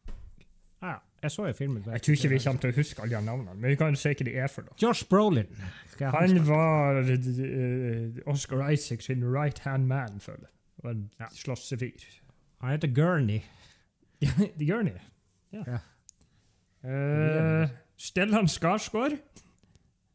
ah, 0.84 0.98
Jeg 1.26 1.34
så 1.34 1.48
jo 1.50 1.54
filmen. 1.58 1.82
Jeg 1.90 2.02
tror 2.06 2.14
ikke 2.20 2.30
vi 2.30 2.38
kommer 2.44 2.62
til 2.62 2.70
å 2.70 2.76
huske 2.76 3.02
alle 3.02 3.18
de 3.18 3.26
navnene, 3.26 3.56
men 3.58 3.72
vi 3.72 3.78
kan 3.80 3.96
se 3.98 4.12
hva 4.14 4.26
de 4.28 4.34
er 4.44 4.52
for 4.52 4.68
noe. 4.68 4.76
Josh 4.82 5.08
Brolin. 5.10 5.48
Han 6.04 6.36
var 6.46 7.00
uh, 7.02 8.20
Oscar 8.30 8.62
Isaac 8.70 9.08
sin 9.08 9.26
right 9.26 9.64
hand 9.66 9.90
man, 9.90 10.20
føler 10.22 10.46
jeg. 10.46 10.54
Og 10.84 10.92
en 10.92 11.08
slåssefyr. 11.34 12.06
Han 12.62 12.76
heter 12.76 12.94
Gurney. 12.94 13.42
Han, 14.70 14.92
ja. 15.56 15.64
Ja. 15.66 15.82
Uh, 16.86 17.74
Stellan 17.98 18.52
Skarsgård. 18.52 19.18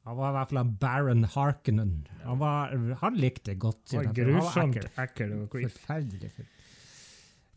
Han 0.06 0.16
var 0.16 0.30
i 0.30 0.36
hvert 0.38 0.52
fall 0.52 0.62
en 0.62 0.72
Baron 0.80 1.26
Harkonnen. 1.34 1.96
Han, 2.22 2.38
var, 2.38 2.72
han 3.02 3.18
likte 3.18 3.54
godt. 3.58 3.96
Han 3.96 4.06
var 4.06 4.16
grusomt 4.16 4.78
ekkel. 4.94 5.34
og 5.42 5.50
creepy. 5.50 5.74
Forferdelig 5.74 6.32
film. 6.38 6.48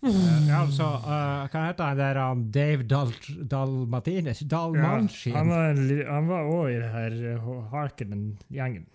Eh, 0.04 0.48
ja, 0.50 0.58
så, 0.76 0.88
uh, 1.00 1.46
hva 1.48 1.62
heter 1.70 1.86
han 1.88 1.98
der 2.00 2.18
han 2.20 2.42
Dave 2.52 2.84
Dal 2.84 3.12
Dalmatines? 3.48 4.42
Ja, 4.52 4.64
han 4.68 5.52
var, 5.52 5.78
han 6.10 6.28
var 6.28 6.50
også 6.50 6.66
i 6.74 6.80
det 6.82 6.90
her 6.92 7.16
uh, 7.40 7.54
Harkonnen-gjengen. 7.72 8.86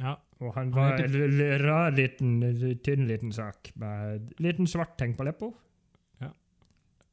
Ja. 0.00 0.14
Og 0.40 0.54
han 0.56 0.72
Han 0.72 0.78
var 0.78 0.96
heter- 0.98 1.20
en 1.28 1.60
rar, 1.66 1.90
liten, 1.94 2.32
tynn 2.82 3.04
liten 3.08 3.32
sak 3.32 3.70
med 3.78 4.32
liten 4.42 4.66
svart 4.66 4.96
ting 4.98 5.14
på 5.16 5.24
leppa. 5.28 5.50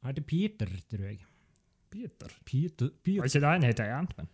Han 0.02 0.10
heter 0.10 0.24
Peter, 0.26 0.66
tror 0.90 1.04
jeg. 1.06 1.20
Peter. 1.92 2.32
Peter, 2.48 2.88
Var 2.88 3.02
Peter. 3.04 3.26
ikke 3.28 3.40
det 3.44 3.50
han 3.52 3.62
het 3.68 3.78
igjen? 3.84 4.08
Men. 4.16 4.28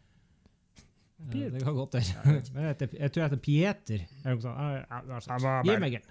Ja, 1.34 1.48
det 1.50 1.60
kan 1.66 1.74
godt 1.74 1.94
hende. 1.98 2.38
Jeg, 2.54 2.88
jeg 2.94 3.10
tror 3.12 3.20
jeg 3.22 3.28
heter 3.28 3.42
Pieter. 3.42 4.04
eller 4.22 4.36
noe 4.38 4.44
sånt. 4.46 4.56
Ah, 4.88 5.02
altså, 5.18 5.52
Gi 5.66 5.74
meg 5.82 5.96
en. 5.98 6.06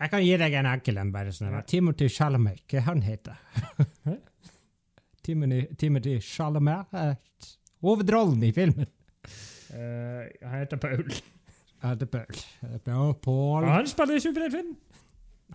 Jeg 0.00 0.10
kan 0.12 0.22
gi 0.22 0.34
deg 0.36 0.52
en 0.60 0.66
enkel 0.68 0.98
en, 1.00 1.12
bare 1.14 1.32
sånn. 1.32 1.52
Ja. 1.56 1.62
Timothy 1.64 2.08
Chalamet. 2.12 2.60
Hva 2.68 2.82
han 2.90 3.00
heter 3.06 3.38
Timothy, 5.24 5.62
Timothy 5.80 6.18
Chalamet 6.22 6.92
er 6.92 7.14
hovedrollen 7.82 8.42
i 8.46 8.52
filmen. 8.54 8.86
Uh, 9.72 10.26
han 10.46 10.60
heter 10.60 10.76
Paul. 10.82 11.08
Han 11.82 11.94
heter 11.96 12.06
Paul. 12.12 12.42
Paul. 12.84 13.14
Paul. 13.24 13.64
Han 13.70 13.88
spiller 13.90 14.16
i 14.20 14.22
superheltfilm! 14.22 14.76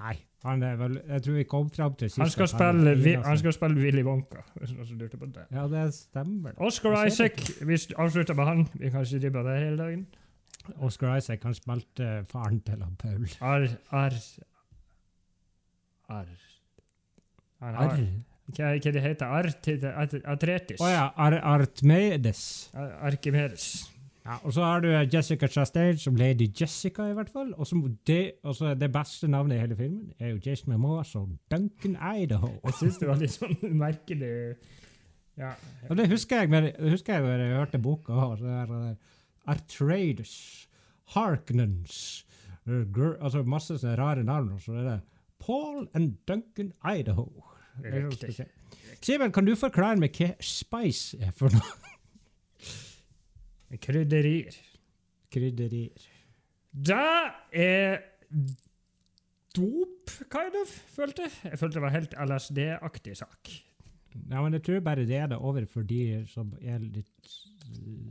Nei, 0.02 0.14
han 0.48 0.62
er 0.64 0.78
vel 0.80 0.94
Jeg 1.04 1.24
tror 1.26 1.34
vi 1.36 1.42
kom 1.52 1.66
fram 1.70 1.96
til 2.00 2.08
sist 2.08 2.22
Han 2.22 2.30
skal 2.32 2.48
spille, 2.48 2.94
Vi- 3.04 3.18
han 3.20 3.38
skal 3.42 3.52
spille 3.54 3.76
Willy 3.76 4.04
Wonka. 4.08 4.44
Hvis 4.56 4.72
noen 4.72 5.00
lurte 5.02 5.18
på 5.20 5.28
det. 5.36 5.44
Ja, 5.52 5.66
det 5.68 5.82
stemmer. 5.98 6.54
Oscar 6.64 6.96
Isaac, 7.06 7.42
vi 7.68 7.76
avslutter 8.00 8.34
med 8.38 8.46
han. 8.48 8.62
Vi 8.74 8.90
kan 8.90 9.04
ikke 9.04 9.20
drive 9.20 9.34
med 9.36 9.50
det 9.52 9.58
hele 9.66 9.78
dagen. 9.84 10.06
Oscar 10.80 11.17
Isaac 11.17 11.43
han 11.47 11.56
spilte 11.58 12.10
faren 12.32 12.62
til 12.65 12.82
han 12.84 12.95
Paul. 13.00 13.28
Ar... 13.41 13.67
Ar... 13.91 14.17
Ar... 16.12 16.28
Arr. 17.62 18.02
hva, 18.52 18.74
hva 18.82 18.91
det 18.95 19.02
heter 19.06 19.50
det? 19.69 19.93
At- 19.93 20.19
Atretis. 20.34 20.82
Å 20.82 20.89
ja, 20.89 21.08
Ar 21.15 21.38
Artmedes. 21.54 22.43
Ar- 22.74 22.95
Arkimedes. 23.12 23.71
Ja, 24.21 24.36
og 24.45 24.54
så 24.54 24.62
har 24.62 24.84
du 24.84 24.89
Jessica 25.13 25.47
Chastain 25.50 25.97
som 25.97 26.15
Lady 26.15 26.45
Jessica, 26.60 27.08
i 27.10 27.13
hvert 27.17 27.30
fall. 27.34 27.54
Og 27.58 27.65
så 27.67 27.80
det, 28.06 28.19
det 28.80 28.89
beste 28.93 29.28
navnet 29.28 29.58
i 29.58 29.62
hele 29.63 29.78
filmen 29.78 30.12
er 30.19 30.36
jo 30.36 30.41
Jason 30.45 30.69
Momoa 30.74 31.04
som 31.08 31.39
Duncan 31.50 31.95
Idaho. 31.97 32.52
Jeg 32.67 32.78
syns 32.80 33.00
det 33.02 33.10
var 33.10 33.17
litt 33.21 33.34
sånn 33.34 33.58
merkelig 33.82 34.36
Ja. 35.39 35.56
Og 35.89 35.97
det 35.97 36.10
husker 36.12 36.43
jeg, 36.43 36.52
men, 36.52 36.69
det 36.76 36.91
husker 36.93 37.17
jeg 37.17 37.26
da 37.26 37.38
jeg 37.39 37.58
hørte 37.58 37.80
boka. 37.82 38.13
og 38.13 38.38
så 38.38 38.45
er 38.62 38.69
det 38.69 38.97
Artradus, 39.50 40.68
Harknens 41.16 42.26
uh, 42.68 42.84
Altså 43.20 43.44
masse 43.44 43.78
sånne 43.82 43.98
rare 44.00 44.26
navn. 44.28 44.54
Og 44.56 44.62
så 44.64 44.78
er 44.80 44.88
det 44.88 44.98
Paul 45.42 45.88
and 45.98 46.20
Duncan 46.30 46.74
Idaho. 46.86 47.30
Riktig. 47.82 48.46
Simen, 49.02 49.32
kan 49.34 49.48
du 49.48 49.56
forklare 49.58 49.98
meg 50.02 50.14
hva 50.20 50.34
spice 50.46 51.18
er 51.22 51.34
for 51.36 51.54
noe? 51.54 51.78
Krydderier. 53.82 54.56
Krydderier. 55.32 56.08
Det 56.72 57.00
er 57.64 58.02
dop, 59.56 60.12
kind 60.32 60.56
of, 60.62 60.72
følte 60.96 61.26
jeg. 61.26 61.34
Jeg 61.52 61.60
følte 61.60 61.80
det 61.80 61.84
var 61.84 61.96
helt 61.96 62.16
LSD-aktig 62.28 63.16
sak. 63.20 63.54
Ja, 64.30 64.42
men 64.42 64.54
jeg 64.56 64.64
tror 64.68 64.84
bare 64.84 65.08
det 65.08 65.18
er 65.18 65.32
det 65.32 65.40
over 65.40 65.66
for 65.72 65.88
de 65.88 66.22
som 66.32 66.52
er 66.62 66.84
litt 66.84 67.36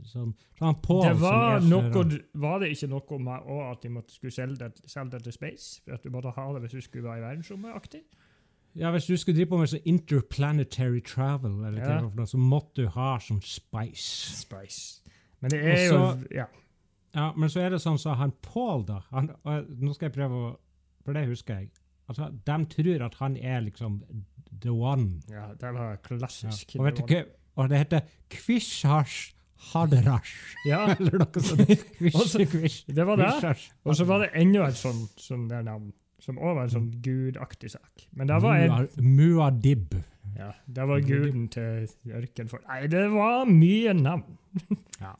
sånn 0.07 0.33
Sånn 0.59 0.81
Paul 0.81 1.03
det 1.03 1.19
var, 1.21 1.59
som 1.61 1.73
er 1.73 1.91
noe, 1.91 2.19
var 2.33 2.59
det 2.59 2.69
ikke 2.75 2.89
noe 2.89 3.19
med 3.19 3.51
at 3.71 3.81
de 3.81 3.89
måtte 3.89 4.13
skulle 4.13 4.31
selge 4.35 4.57
det, 4.57 4.81
selge 4.89 5.11
det 5.11 5.23
til 5.23 5.33
space? 5.33 5.81
For 5.85 5.93
at 5.93 6.03
du 6.03 6.09
måtte 6.09 6.31
ha 6.35 6.53
det 6.53 6.61
hvis 6.61 6.71
du 6.71 6.81
skulle 6.81 7.03
være 7.09 7.17
i 7.21 7.25
verdensrommet-aktig? 7.27 8.01
Ja, 8.75 8.91
Hvis 8.91 9.05
du 9.07 9.17
skulle 9.17 9.35
drive 9.35 9.49
på 9.51 9.57
med 9.59 9.67
sånn 9.67 9.83
interplanetary 9.85 11.01
travel, 11.03 11.65
eller 11.65 11.81
Ja. 11.81 11.99
noe, 12.01 12.25
så 12.25 12.37
måtte 12.39 12.73
du 12.85 12.87
ha 12.87 13.17
sånn 13.19 13.41
spice. 13.43 14.35
Spice. 14.45 15.01
Men 15.41 15.49
det 15.51 15.59
er 15.63 15.89
så, 15.89 15.99
jo 16.21 16.27
Ja. 16.31 16.45
Ja, 17.13 17.33
Men 17.35 17.49
så 17.49 17.59
er 17.59 17.69
det 17.71 17.79
sånn 17.81 17.97
så 17.99 18.15
han 18.15 18.31
Paul, 18.41 18.83
da 18.83 19.01
han, 19.11 19.31
Nå 19.43 19.93
skal 19.93 20.09
jeg 20.09 20.13
prøve 20.15 20.31
å 20.31 20.57
For 21.03 21.13
det 21.13 21.27
husker 21.27 21.55
jeg. 21.59 21.69
Altså, 22.07 22.29
De 22.45 22.65
tror 22.65 23.01
at 23.05 23.15
han 23.15 23.35
er 23.37 23.59
liksom 23.61 24.01
the 24.61 24.69
one. 24.71 25.21
ja 25.29 25.53
det 25.53 25.73
var 25.73 25.91
Ja. 25.91 25.95
klassisk. 25.97 26.75
Og, 26.79 26.85
vet 26.85 27.07
du 27.07 27.25
og 27.57 27.69
det 27.69 27.77
heter 27.77 28.01
Kvishars 28.29 29.33
Haderash, 29.71 30.31
Ja, 30.65 30.81
eller 30.99 31.21
noe 31.21 31.43
sånt. 31.45 31.69
Også- 32.11 32.45
det 32.87 33.05
var 33.07 33.21
det. 33.21 33.55
Og 33.85 33.95
så 33.95 34.05
var 34.09 34.25
det 34.25 34.31
enda 34.41 34.67
et 34.67 34.79
sånt, 34.79 35.13
sånt 35.21 35.51
navn, 35.65 35.91
som 36.21 36.37
òg 36.37 36.55
var 36.57 36.63
en 36.67 36.73
sånn 36.75 36.89
gudaktig 37.01 37.71
sak. 37.73 38.07
Men 38.13 38.27
det 38.27 38.41
var 38.43 38.57
en 38.61 38.87
Muadib. 38.97 39.95
Ja, 40.37 40.51
det 40.67 40.87
var 40.87 41.01
guden 41.05 41.47
til 41.51 41.87
ørkenfolk. 42.07 42.65
Nei, 42.67 42.87
det 42.91 43.05
var 43.13 43.45
mye 43.49 43.93
navn. 43.97 44.37
Ja. 44.99 45.15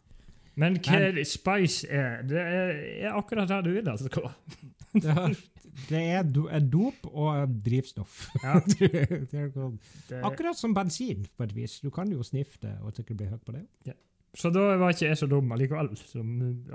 Men 0.60 0.78
hva 0.84 1.00
Spice 1.26 1.88
er, 1.88 2.22
det 2.28 2.42
er, 2.42 2.76
er 3.08 3.18
akkurat 3.18 3.50
det 3.50 3.64
du 3.66 3.72
vil 3.78 3.90
at 3.90 4.04
det. 4.04 5.38
Det 5.88 6.00
er, 6.02 6.24
det 6.24 6.34
do, 6.36 6.48
dop 6.72 7.08
og 7.08 7.54
drivstoff. 7.64 8.26
Ja, 8.44 8.60
Det 8.70 10.20
Akkurat 10.28 10.60
som 10.60 10.74
bensin, 10.76 11.24
på 11.38 11.48
et 11.48 11.56
vis. 11.56 11.80
Du 11.80 11.90
kan 11.94 12.12
jo 12.12 12.24
snifte 12.28 12.76
og 12.84 12.94
sikkert 12.98 13.22
bli 13.22 13.30
høy 13.32 13.40
på 13.46 13.56
det. 13.56 13.64
Så 14.38 14.50
da 14.54 14.76
var 14.80 14.94
ikke 14.94 15.10
jeg 15.10 15.20
så 15.20 15.28
dum 15.28 15.52
allikevel, 15.52 15.92
som 16.00 16.28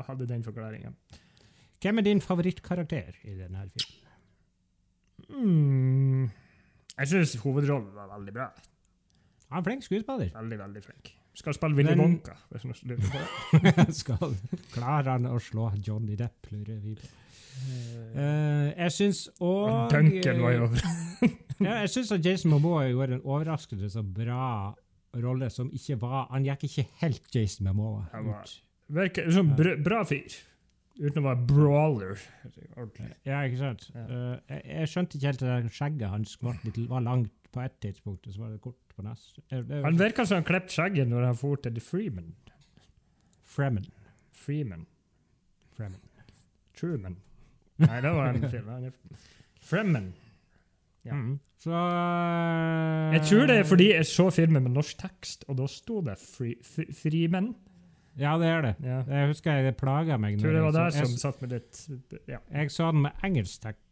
hadde 0.09 0.29
den 0.29 0.45
forklaringa. 0.45 0.93
Hvem 1.83 2.01
er 2.01 2.07
din 2.07 2.21
favorittkarakter 2.21 3.17
i 3.25 3.37
denne 3.37 3.69
filmen? 3.73 4.03
Mm. 5.27 6.27
Jeg 6.97 7.09
syns 7.09 7.37
hovedrollen 7.43 7.93
var 7.95 8.11
veldig 8.15 8.35
bra. 8.37 8.51
Han 9.51 9.61
er 9.61 9.69
flink 9.69 9.85
skuespiller. 9.87 10.31
Veldig, 10.35 10.59
veldig 10.59 10.83
flink. 10.85 11.13
Skal 11.37 11.55
spille 11.55 11.77
Willy 11.77 11.97
Wonka. 11.99 12.33
Skal 14.01 14.37
Klarer 14.73 15.11
han 15.13 15.29
å 15.29 15.37
slå 15.43 15.69
Johnny 15.85 16.17
Depp, 16.17 16.49
lurer 16.53 16.81
vi 16.81 16.97
på. 16.97 17.13
Uh, 17.57 18.69
jeg 18.77 18.93
syns 18.93 19.21
òg 19.41 19.89
Duncan 19.89 20.43
var 20.45 20.53
jo 20.53 20.67
ja, 21.65 21.79
Jeg 21.81 21.89
syns 21.89 22.11
Jason 22.21 22.53
Momoa 22.53 22.83
gjorde 22.91 23.17
en 23.17 23.23
overraskende 23.25 23.89
så 23.89 24.03
bra 24.05 24.75
rolle 25.25 25.49
som 25.51 25.71
ikke 25.75 25.97
var 26.03 26.27
Han 26.31 26.45
gikk 26.45 26.65
ikke 26.69 26.85
helt 27.03 27.29
Jason 27.35 27.65
Memoa 27.69 28.05
Han 28.13 28.27
var- 28.31 28.43
ut. 28.45 28.63
Virker 28.89 29.31
som 29.35 29.49
bra, 29.59 29.75
bra 29.83 30.03
fyr. 30.07 30.35
Uten 30.97 31.21
å 31.21 31.27
være 31.27 31.47
brawler. 31.51 32.21
Ja, 33.27 33.41
ikke 33.45 33.59
sant? 33.59 33.89
Ja. 33.95 34.05
Uh, 34.07 34.39
jeg, 34.49 34.63
jeg 34.65 34.89
skjønte 34.93 35.19
ikke 35.19 35.27
helt 35.33 35.43
at 35.43 35.73
skjegget 35.77 36.09
hans 36.09 36.37
var, 36.41 36.57
litt, 36.65 36.79
var 36.89 37.03
langt 37.05 37.33
på 37.53 37.61
ett 37.65 37.75
tidspunkt, 37.85 38.27
og 38.27 38.33
så 38.33 38.41
var 38.45 38.55
det 38.55 38.61
kort 38.65 38.95
på 38.97 39.05
neste. 39.05 39.43
Han 39.85 39.99
virka 40.01 40.25
som 40.25 40.39
han 40.41 40.47
klippet 40.49 40.73
skjegget 40.73 41.09
når 41.11 41.27
han 41.29 41.37
for 41.37 41.57
til 41.61 41.75
The 41.77 41.83
Freeman. 41.85 42.31
Fremen. 43.45 43.87
Freeman. 44.33 44.87
Fremen. 45.77 46.01
Truman. 46.77 47.17
Nei, 47.81 48.01
det 48.05 48.11
var 48.17 48.33
en 48.33 48.49
film. 48.55 48.93
Fremen. 49.65 50.11
Ja. 51.07 51.15
Mm. 51.15 51.37
Så 51.63 51.73
uh, 51.73 53.15
Jeg 53.15 53.23
tror 53.29 53.47
det 53.49 53.57
er 53.61 53.65
fordi 53.69 53.87
jeg 53.95 54.07
så 54.09 54.27
filmen 54.35 54.63
med 54.67 54.75
norsk 54.77 54.99
tekst, 55.01 55.47
og 55.49 55.57
da 55.61 55.67
sto 55.71 56.01
det 56.05 56.19
free, 56.21 56.57
fri- 56.67 56.91
Freeman. 56.95 57.55
Ja, 58.17 58.35
det 58.41 58.49
er 58.49 58.61
det. 58.65 58.75
Ja. 58.85 58.99
Jeg 59.13 59.31
husker 59.33 59.53
jeg, 59.57 59.65
det 59.71 59.77
plaga 59.81 60.17
meg. 60.21 60.39
Tror 60.41 60.53
det 60.57 60.63
var 60.67 60.73
der 60.77 60.91
så- 60.91 61.05
jeg 61.05 61.19
satt 61.21 61.41
med 61.43 61.51
litt 61.53 62.29
Ja. 62.29 62.39
Jeg 62.53 62.71
så 62.71 62.91
den 62.93 63.03
med 63.03 63.13
engelsk 63.25 63.61
tekst. 63.63 63.83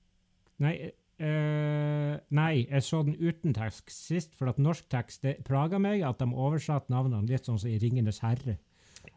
Nei, 0.59 0.75
uh, 1.21 2.19
nei, 2.31 2.67
jeg 2.71 2.83
så 2.83 3.03
den 3.05 3.17
uten 3.17 3.55
tekst 3.55 3.91
sist, 3.91 4.35
for 4.39 4.49
at 4.49 4.59
norsk 4.59 4.89
tekst 4.89 5.23
det 5.23 5.45
plaga 5.45 5.79
meg 5.79 6.03
at 6.03 6.19
de 6.19 6.25
oversatte 6.31 6.91
navnene 6.91 7.27
litt 7.29 7.45
sånn 7.45 7.59
som 7.59 7.71
i 7.71 7.79
'Ringenes 7.79 8.21
herre'. 8.21 8.59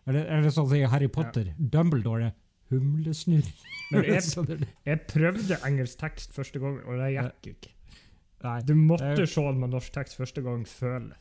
Eller, 0.08 0.26
eller 0.26 0.50
sånn 0.50 0.68
som 0.68 0.76
i 0.76 0.84
Harry 0.84 1.08
Potter. 1.08 1.54
Dumbledore 1.58 2.26
er 2.26 2.34
humlesnurr. 2.70 3.48
Jeg, 3.92 4.22
jeg 4.90 5.00
prøvde 5.08 5.58
engelsk 5.66 6.00
tekst 6.00 6.34
første 6.36 6.60
gang, 6.60 6.80
og 6.86 6.98
det 7.00 7.14
gikk 7.16 7.48
ikke. 7.56 7.74
Nei, 8.46 8.58
Du 8.68 8.76
måtte 8.76 9.16
Det 9.18 9.30
se 9.30 9.44
den 9.44 9.62
med 9.64 9.74
norsk 9.74 9.94
tekst 9.96 10.20
første 10.20 10.44
gang 10.46 10.66
føler 10.70 11.16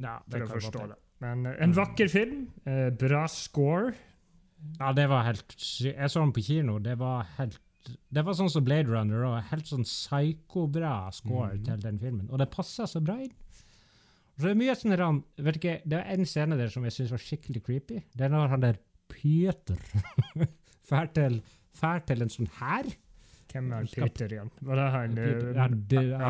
ja, 0.00 0.18
for 0.24 0.38
det 0.38 0.46
å 0.46 0.52
forstå 0.54 0.86
det. 0.92 0.96
Men 1.22 1.44
uh, 1.46 1.56
en 1.62 1.74
vakker 1.76 2.10
film. 2.12 2.46
Uh, 2.66 2.88
bra 2.98 3.26
score. 3.30 3.92
Ja, 4.78 4.92
det 4.94 5.08
var 5.10 5.26
helt 5.26 5.54
Jeg 5.82 6.10
så 6.10 6.22
den 6.22 6.32
på 6.34 6.44
kino. 6.46 6.78
Det 6.82 6.94
var 7.00 7.26
helt 7.38 7.58
Det 8.14 8.22
var 8.24 8.36
sånn 8.38 8.50
som 8.52 8.64
Blade 8.64 8.90
Runner 8.90 9.26
og 9.26 9.50
helt 9.50 9.68
sånn 9.68 9.86
psyko-bra 9.86 11.10
score 11.14 11.56
mm. 11.56 11.64
til 11.68 11.84
den 11.84 12.00
filmen. 12.02 12.28
Og 12.30 12.40
det 12.42 12.50
passa 12.52 12.86
så 12.88 13.02
bra 13.04 13.18
inn. 13.24 13.34
Så 14.38 14.46
det 14.46 14.54
er 14.54 14.60
mye 14.62 14.74
sånn 14.78 14.96
rann, 14.96 15.20
vet 15.36 15.58
ikke, 15.60 15.74
Det 15.84 15.98
var 15.98 16.14
en 16.14 16.26
scene 16.26 16.56
der 16.58 16.70
som 16.72 16.86
jeg 16.86 16.96
syns 16.96 17.12
var 17.14 17.22
skikkelig 17.22 17.64
creepy. 17.66 18.02
Det 18.16 18.26
er 18.26 18.32
når 18.32 18.54
han 18.54 18.64
der 18.64 18.80
Peter 19.12 19.76
fær 20.88 21.10
til, 21.12 21.42
til 22.08 22.24
en 22.24 22.32
sånn 22.32 22.48
hær. 22.60 22.88
Hvem 23.52 23.72
er 23.72 23.86
Peter 24.08 24.28
igjen? 24.36 24.50
Var 24.62 24.76
det 24.80 24.90
han 24.92 25.14
Peter, 25.14 25.48
eh, 25.48 25.54
det- 25.88 26.20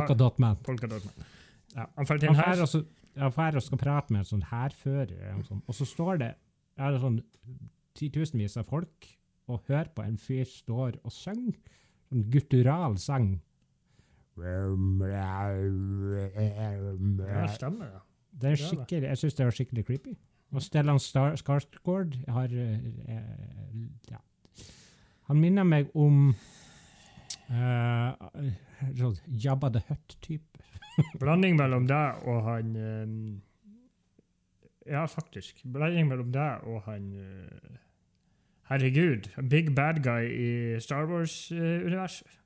ma- 0.00 0.06
han. 0.48 1.26
Ja. 1.76 1.86
Falt 2.04 2.22
inn 2.22 2.28
her. 2.34 2.56
han 3.16 3.32
fær 3.32 3.56
og 3.56 3.62
skal 3.62 3.78
prate 3.78 4.10
med 4.10 4.18
en 4.24 4.24
sånn 4.40 4.46
hærfører, 4.50 5.12
og 5.68 5.74
så 5.74 5.86
står 5.86 6.18
det 6.18 6.34
er 6.76 6.90
det 6.92 7.00
sånn 7.00 7.20
titusenvis 7.94 8.56
av 8.56 8.66
folk 8.66 9.06
og 9.48 9.60
hører 9.68 9.88
på 9.94 10.02
en 10.04 10.16
fyr 10.16 10.44
står 10.44 10.96
og 11.04 11.12
synger. 11.12 11.54
Sånn 12.10 12.24
guttural 12.30 12.96
sang. 12.98 13.40
Ja, 17.28 17.46
stemmer 17.54 17.90
ja. 17.92 18.00
Det 18.34 18.50
er 18.50 18.56
skikkelig, 18.58 19.02
jeg 19.12 19.20
syns 19.20 19.36
det 19.38 19.44
var 19.46 19.54
skikkelig 19.54 19.84
creepy. 19.86 20.16
Og 20.54 20.62
Stellan 20.62 20.98
Skarsgård 20.98 22.16
har 22.28 22.50
eh, 22.50 22.78
eh, 23.08 23.22
ja. 24.10 24.18
Han 25.28 25.40
minner 25.40 25.64
meg 25.64 25.88
om 25.96 26.34
uh, 27.50 28.12
Jabba 29.44 29.70
the 29.70 29.82
Hutt-type. 29.88 30.62
Blanding 31.20 31.56
mellom 31.58 31.86
deg 31.90 32.22
og 32.30 32.42
han 32.46 32.74
um, 32.76 33.16
Ja, 34.86 35.06
faktisk. 35.10 35.62
Blanding 35.64 36.08
mellom 36.10 36.30
deg 36.34 36.66
og 36.68 36.82
han 36.88 37.08
uh, 37.16 37.80
Herregud. 38.70 39.28
Big 39.50 39.74
bad 39.76 40.02
guy 40.04 40.28
i 40.30 40.80
Star 40.80 41.04
Wars-universet. 41.10 42.40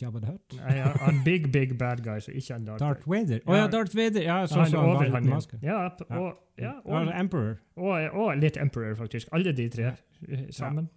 Jabba 0.00 0.20
the 0.22 0.30
Hutt. 0.30 0.54
Nei, 0.60 0.76
han 1.02 1.18
big, 1.24 1.48
big 1.52 1.72
bad 1.78 2.00
guy, 2.04 2.20
så 2.22 2.30
ikke 2.32 2.54
han 2.54 2.64
Darth, 2.68 2.80
Darth 2.84 3.08
Vader. 3.10 3.40
Å 3.44 3.56
Ja. 3.56 3.64
ja, 3.64 3.66
Darth 3.72 3.96
Vader! 3.98 4.22
Ja, 4.22 4.36
sånn 4.46 4.62
Han 4.62 4.70
så 4.70 4.78
han 4.80 4.90
over 4.92 5.10
han 5.16 5.26
maske. 5.28 5.58
Ja, 5.62 5.80
Ja. 5.82 6.20
og, 6.20 6.38
ja, 6.56 6.70
Ja, 6.70 6.74
og, 6.84 7.10
Emperor. 7.18 7.56
og, 7.76 8.06
og 8.14 8.38
litt 8.40 8.56
Emperor, 8.56 8.94
faktisk. 8.96 9.28
Alle 9.36 9.52
de 9.52 9.66
tre 9.68 9.90
sammen. 10.22 10.52
sammen. 10.52 10.88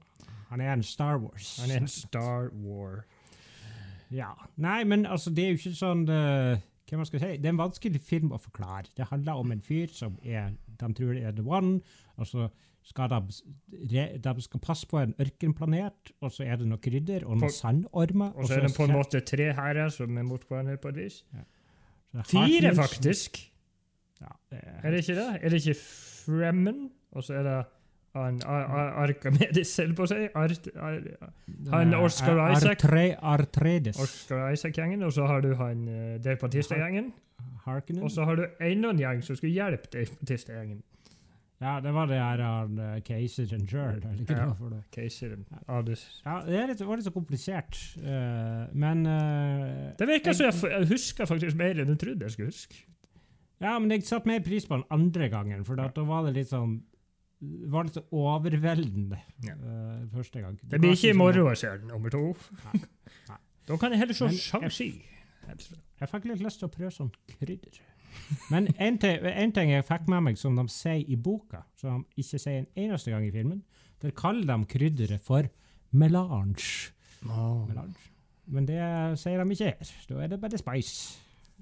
Han 0.50 0.62
er 0.62 0.74
en 0.74 0.84
Star 0.84 1.20
Wars. 1.22 1.58
Han 1.62 1.72
er 1.72 1.84
en 1.84 1.92
Star 1.92 2.50
War. 2.64 3.04
Ja. 4.10 4.32
Nei, 4.58 4.84
men 4.90 5.06
altså, 5.06 5.30
det 5.30 5.44
er 5.44 5.52
jo 5.54 5.60
ikke 5.60 5.76
sånn 5.78 6.08
eh, 6.10 6.62
Hva 6.90 6.98
man 6.98 7.06
skal 7.06 7.22
si? 7.22 7.36
Det 7.38 7.46
er 7.46 7.54
en 7.54 7.62
vanskelig 7.62 8.02
film 8.02 8.32
å 8.34 8.40
forklare. 8.42 8.90
Det 8.98 9.06
handler 9.12 9.38
om 9.44 9.54
en 9.54 9.62
fyr 9.62 9.92
som 9.94 10.16
er 10.26 10.56
De 10.80 10.90
tror 10.98 11.14
det 11.14 11.28
er 11.30 11.36
the 11.38 11.46
one, 11.46 11.78
og 12.18 12.26
så 12.30 12.48
skal 12.90 13.12
de, 13.12 14.06
de 14.24 14.32
skal 14.42 14.62
passe 14.64 14.88
på 14.90 14.98
en 14.98 15.12
ørkenplanet, 15.22 16.14
og 16.26 16.32
så 16.34 16.48
er 16.48 16.58
det 16.58 16.66
noe 16.72 16.82
krydder 16.82 17.26
og 17.28 17.38
noen 17.38 17.54
sandormer. 17.54 18.32
Og 18.34 18.48
så 18.50 18.56
er 18.58 18.66
det 18.66 18.72
på 18.74 18.88
en 18.88 18.96
måte 18.96 19.22
tre 19.28 19.52
hærer 19.54 19.92
som 19.94 20.18
er 20.18 20.26
mot 20.26 20.42
hverandre 20.48 20.80
på 20.82 20.90
et 20.96 21.02
vis. 21.04 21.20
Ja. 21.36 22.24
Fire, 22.26 22.72
faktisk! 22.80 23.38
Ja, 24.24 24.32
det 24.50 24.64
er, 24.64 24.80
Er 24.82 24.96
det 24.96 25.04
ikke 25.04 25.18
det? 25.20 25.28
Er 25.38 25.54
det 25.54 25.60
ikke 25.62 25.78
Fremen? 25.84 26.80
Og 27.12 27.24
så 27.28 27.38
er 27.38 27.46
det 27.46 27.60
han 28.18 28.40
Ar 28.46 28.66
Ar 29.04 29.14
holdt 29.14 29.96
på 29.96 30.06
å 30.06 30.10
si. 30.10 30.20
Art, 30.34 30.70
Ar 30.76 31.00
han 31.72 31.94
Eh, 31.94 32.04
Oscar 32.04 32.40
Isaac. 32.52 32.84
Artre, 32.84 33.06
Artredes. 33.22 34.00
Oscar 34.02 34.52
Isaac-gjengen, 34.54 35.04
og 35.06 35.14
så 35.14 35.28
har 35.30 35.42
du 35.46 35.54
han 35.56 35.86
Dave 36.24 36.38
Batista-gjengen. 36.42 37.12
Og 38.02 38.12
så 38.12 38.26
har 38.26 38.36
du 38.36 38.46
enda 38.66 38.90
en 38.90 39.00
gjeng 39.00 39.22
som 39.24 39.38
skulle 39.38 39.54
hjelpe 39.54 39.92
Dave 39.94 40.18
Batista-gjengen. 40.22 40.82
Ja, 41.60 41.80
det 41.84 41.92
var 41.92 42.08
det 42.08 42.16
her 42.16 42.40
han 42.40 42.78
uh, 42.80 43.00
keiseren 43.04 43.66
sjøl, 43.68 43.98
Ja. 44.30 44.46
var. 44.56 44.78
Keiseren. 44.96 45.42
Ja, 45.68 45.82
det, 46.46 46.56
er 46.56 46.70
litt, 46.72 46.84
var 46.88 46.96
litt 46.96 47.08
så 47.10 47.12
komplisert, 47.12 47.76
uh, 48.00 48.70
men 48.72 49.04
uh, 49.04 49.90
det 50.00 50.08
virker 50.08 50.38
som 50.38 50.48
jeg, 50.48 50.56
jeg 50.72 50.88
husker 50.94 51.28
faktisk 51.28 51.60
mer 51.60 51.82
enn 51.84 51.92
jeg 51.92 52.00
trodde 52.00 52.30
jeg 52.30 52.36
skulle 52.38 52.54
huske. 52.54 52.80
Ja, 53.60 53.74
men 53.76 53.92
jeg 53.92 54.06
satte 54.08 54.32
mer 54.32 54.40
pris 54.40 54.70
på 54.70 54.78
den 54.80 54.88
andre 54.96 55.28
gangen, 55.28 55.66
for 55.68 55.76
da, 55.76 55.90
da 55.92 56.06
var 56.08 56.30
det 56.30 56.38
litt 56.38 56.54
sånn 56.54 56.78
var 57.42 57.84
litt 57.88 57.98
overveldende 58.12 59.20
Ja. 59.46 59.54
uh, 59.56 60.08
første 60.14 60.42
gang. 60.44 60.58
Det 60.72 60.80
blir 60.82 60.92
ikke 60.96 61.14
i 61.14 61.18
morgen 61.18 61.48
å 61.48 61.56
se 61.58 61.70
nummer 61.88 62.10
to. 62.14 62.36
Nei. 62.66 62.82
Nei. 63.30 63.38
Da 63.70 63.78
kan 63.78 63.92
jeg 63.94 64.00
heller 64.02 64.14
se 64.18 64.28
Shang-Chi. 64.34 64.90
Jeg 66.00 66.10
fikk 66.10 66.26
litt 66.30 66.42
lyst 66.44 66.60
til 66.60 66.68
å 66.68 66.72
prøve 66.74 66.92
sånn 66.92 67.12
krydder. 67.40 67.80
Men 68.52 68.68
en 68.82 68.98
ting, 69.02 69.24
en 69.26 69.52
ting 69.56 69.72
jeg 69.72 69.86
fikk 69.86 70.08
med 70.10 70.24
meg 70.26 70.38
som 70.38 70.56
de 70.58 70.66
sier 70.70 71.06
i 71.10 71.16
boka, 71.16 71.64
som 71.78 72.04
de 72.16 72.22
ikke 72.24 72.40
sier 72.42 72.60
en 72.64 72.68
eneste 72.76 73.12
gang 73.14 73.26
i 73.26 73.32
filmen, 73.34 73.64
der 74.02 74.12
kaller 74.18 74.46
de 74.50 74.66
krydderet 74.70 75.22
for 75.26 75.48
melange. 75.92 76.92
melange. 77.24 77.96
Men 78.48 78.66
det 78.66 78.80
sier 79.22 79.44
de 79.44 79.52
ikke 79.56 79.72
her. 79.72 79.94
Da 80.10 80.20
er 80.24 80.28
det 80.34 80.42
bare 80.42 80.58
spice. 80.58 81.20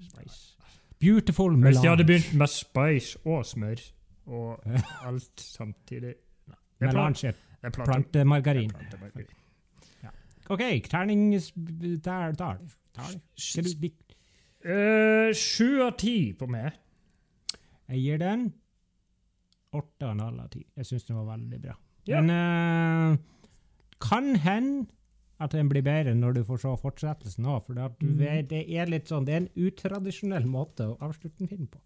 spice. 0.10 0.56
Beautiful 1.00 1.52
Hvis 1.54 1.60
melange. 1.64 1.84
de 1.84 1.90
hadde 1.90 2.06
begynt 2.08 2.34
med 2.40 2.48
spice 2.48 3.18
og 3.26 3.46
smør 3.46 3.82
og 4.28 4.60
alt 5.08 5.40
samtidig 5.42 6.14
Nei, 6.48 6.56
det 6.80 6.88
Melange 6.90 7.32
det 7.32 7.36
er 7.64 7.70
plante- 7.74 8.12
plantemargarin. 8.12 8.70
det 8.70 9.26
er. 9.26 9.34
OK, 10.50 10.62
terning 10.90 11.32
Der, 12.06 12.32
der. 12.32 12.58
der. 12.96 13.04
Sju 15.36 15.82
av 15.86 15.94
ti 16.00 16.34
på 16.38 16.48
meg. 16.50 16.72
Jeg 17.88 18.02
gir 18.04 18.18
den 18.22 18.48
åtte 19.78 20.06
og 20.08 20.12
en 20.16 20.20
halv 20.24 20.40
av 20.46 20.50
ti. 20.54 20.64
Jeg 20.76 20.86
syns 20.90 21.06
den 21.08 21.18
var 21.20 21.28
veldig 21.38 21.60
bra. 21.62 21.76
Ja. 22.08 22.22
Men 22.22 22.32
uh, 22.32 23.18
kan 24.00 24.36
hende 24.44 24.88
at 25.40 25.54
den 25.54 25.70
blir 25.70 25.84
bedre 25.86 26.16
når 26.18 26.40
du 26.40 26.44
får 26.48 26.64
se 26.64 26.74
fortsettelsen 26.82 27.46
òg. 27.46 27.66
For 27.68 27.78
mm. 27.78 28.14
Vet, 28.20 28.50
det 28.50 28.64
er 28.74 28.90
litt 28.90 29.12
sånn, 29.12 29.26
det 29.28 29.36
er 29.36 29.42
en 29.44 29.68
utradisjonell 29.68 30.48
måte 30.50 30.88
å 30.90 30.98
avslutte 31.06 31.44
en 31.46 31.52
film 31.52 31.68
på. 31.72 31.82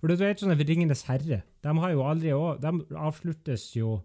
For 0.00 0.08
du 0.12 0.16
vet 0.20 0.40
sånn 0.40 0.56
Ringenes 0.56 1.04
herre, 1.08 1.42
de 1.64 1.76
har 1.80 1.92
jo 1.92 2.04
aldri 2.04 2.32
å- 2.36 2.58
De 2.60 2.96
avsluttes 2.96 3.74
jo 3.76 4.02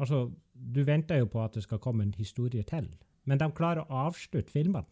Altså, 0.00 0.32
du 0.54 0.82
venter 0.82 1.18
jo 1.20 1.26
på 1.26 1.38
at 1.44 1.52
det 1.54 1.62
skal 1.62 1.78
komme 1.78 2.02
en 2.02 2.14
historie 2.16 2.64
til, 2.66 2.88
men 3.24 3.38
de 3.38 3.46
klarer 3.54 3.84
å 3.84 4.06
avslutte 4.08 4.50
filmene. 4.50 4.84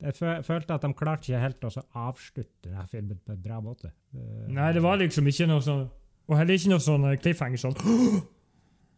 Jeg 0.00 0.44
følte 0.44 0.74
at 0.74 0.82
de 0.84 0.92
klarte 0.94 1.28
ikke 1.28 1.40
helt 1.42 1.64
å 1.64 1.82
avslutte 1.94 2.68
denne 2.68 2.86
filmen 2.88 3.18
på 3.24 3.34
en 3.34 3.42
bra 3.42 3.58
måte. 3.60 3.90
Eh, 4.14 4.46
Nei, 4.48 4.72
det 4.72 4.82
var 4.82 4.96
liksom 5.00 5.26
ikke 5.26 5.48
noe 5.50 5.60
sånn 5.60 5.88
Og 6.30 6.36
heller 6.38 6.54
ikke 6.54 6.70
noe 6.70 6.84
sånn 6.84 7.04
eh, 7.10 7.16
cliffhanger 7.18 7.58
sånn. 7.58 7.74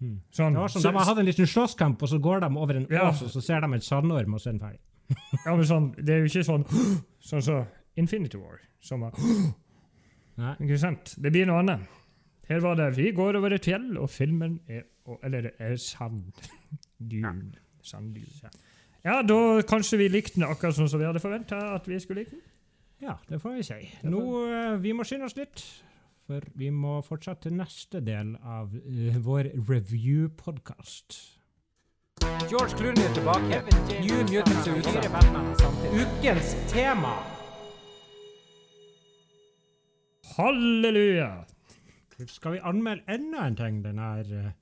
Hmm. 0.03 0.16
Sånn. 0.34 0.53
Det 0.57 0.59
var 0.64 0.68
sånn, 0.72 0.82
så- 0.82 0.90
De 0.92 1.05
hadde 1.07 1.20
en 1.22 1.26
liten 1.28 1.46
slåsskamp, 1.46 2.03
og 2.03 2.09
så 2.11 2.18
går 2.20 2.40
de 2.42 2.57
over 2.59 2.74
en 2.80 2.86
Ja. 2.90 3.05
ås, 3.12 3.22
og 3.22 3.30
så 3.30 3.42
ser 3.42 3.61
de 3.62 3.72
en 3.72 3.80
sandorm, 3.80 4.34
og 4.34 4.40
så 4.42 4.48
er 4.50 4.59
den 4.59 4.61
ferdig. 4.61 4.80
ja, 5.46 5.55
men 5.57 5.64
sånn, 5.64 5.94
det 6.05 6.11
er 6.16 6.18
jo 6.24 6.30
ikke 6.30 6.44
sånn 6.48 6.64
sånn 7.30 7.42
som 7.42 7.66
Infinity 7.96 8.38
War. 8.38 8.59
Som 8.80 9.00
var, 9.07 9.12
Nei. 10.38 10.55
ikke 10.61 10.78
sant? 10.80 11.14
Det 11.20 11.30
blir 11.32 11.46
noe 11.46 11.61
annet. 11.62 11.86
Her 12.48 12.61
var 12.61 12.74
det 12.76 12.96
Vi 12.96 13.12
går 13.12 13.36
over 13.38 13.53
et 13.55 13.62
fjell, 13.64 13.96
og 13.98 14.11
filmen 14.11 14.59
er 14.68 14.82
og, 15.07 15.18
Eller 15.22 15.50
er 15.61 15.76
sand. 15.76 16.32
Dune. 17.00 17.53
Sanddune. 17.82 18.50
Ja, 19.05 19.20
da 19.22 19.34
kanskje 19.66 19.98
vi 19.98 20.09
likte 20.09 20.34
den 20.38 20.44
akkurat 20.46 20.74
sånn 20.76 20.88
som 20.88 21.00
vi 21.00 21.07
hadde 21.07 21.18
forventa 21.22 21.74
at 21.74 21.86
vi 21.90 21.98
skulle 21.98 22.20
like 22.22 22.30
den. 22.30 22.42
Ja, 23.03 23.16
det 23.28 23.40
får 23.42 23.57
vi 23.57 23.62
si. 23.66 23.90
Nå, 24.05 24.20
eh, 24.46 24.76
Vi 24.78 24.92
må 24.94 25.03
skynde 25.03 25.24
oss 25.26 25.34
litt, 25.36 25.62
for 26.27 26.47
vi 26.59 26.70
må 26.70 27.01
fortsette 27.07 27.49
til 27.49 27.57
neste 27.59 28.01
del 28.05 28.35
av 28.43 28.75
uh, 28.75 29.20
vår 29.25 29.53
review-podkast. 29.68 31.20
George 32.51 32.77
Clooney 32.79 33.03
er 33.03 33.14
tilbake. 33.16 33.62
New 34.05 34.20
Mutants 34.29 34.68
er 34.68 34.77
utsatt. 34.79 35.87
Ukens 35.93 36.53
tema. 36.70 37.14
Halleluja! 40.37 41.31
Skal 42.27 42.53
vi 42.53 42.61
anmelde 42.62 43.03
enda 43.11 43.47
en 43.47 43.57
ting? 43.57 43.81
Den 43.85 43.99
her, 43.99 44.20
eh, 44.39 44.53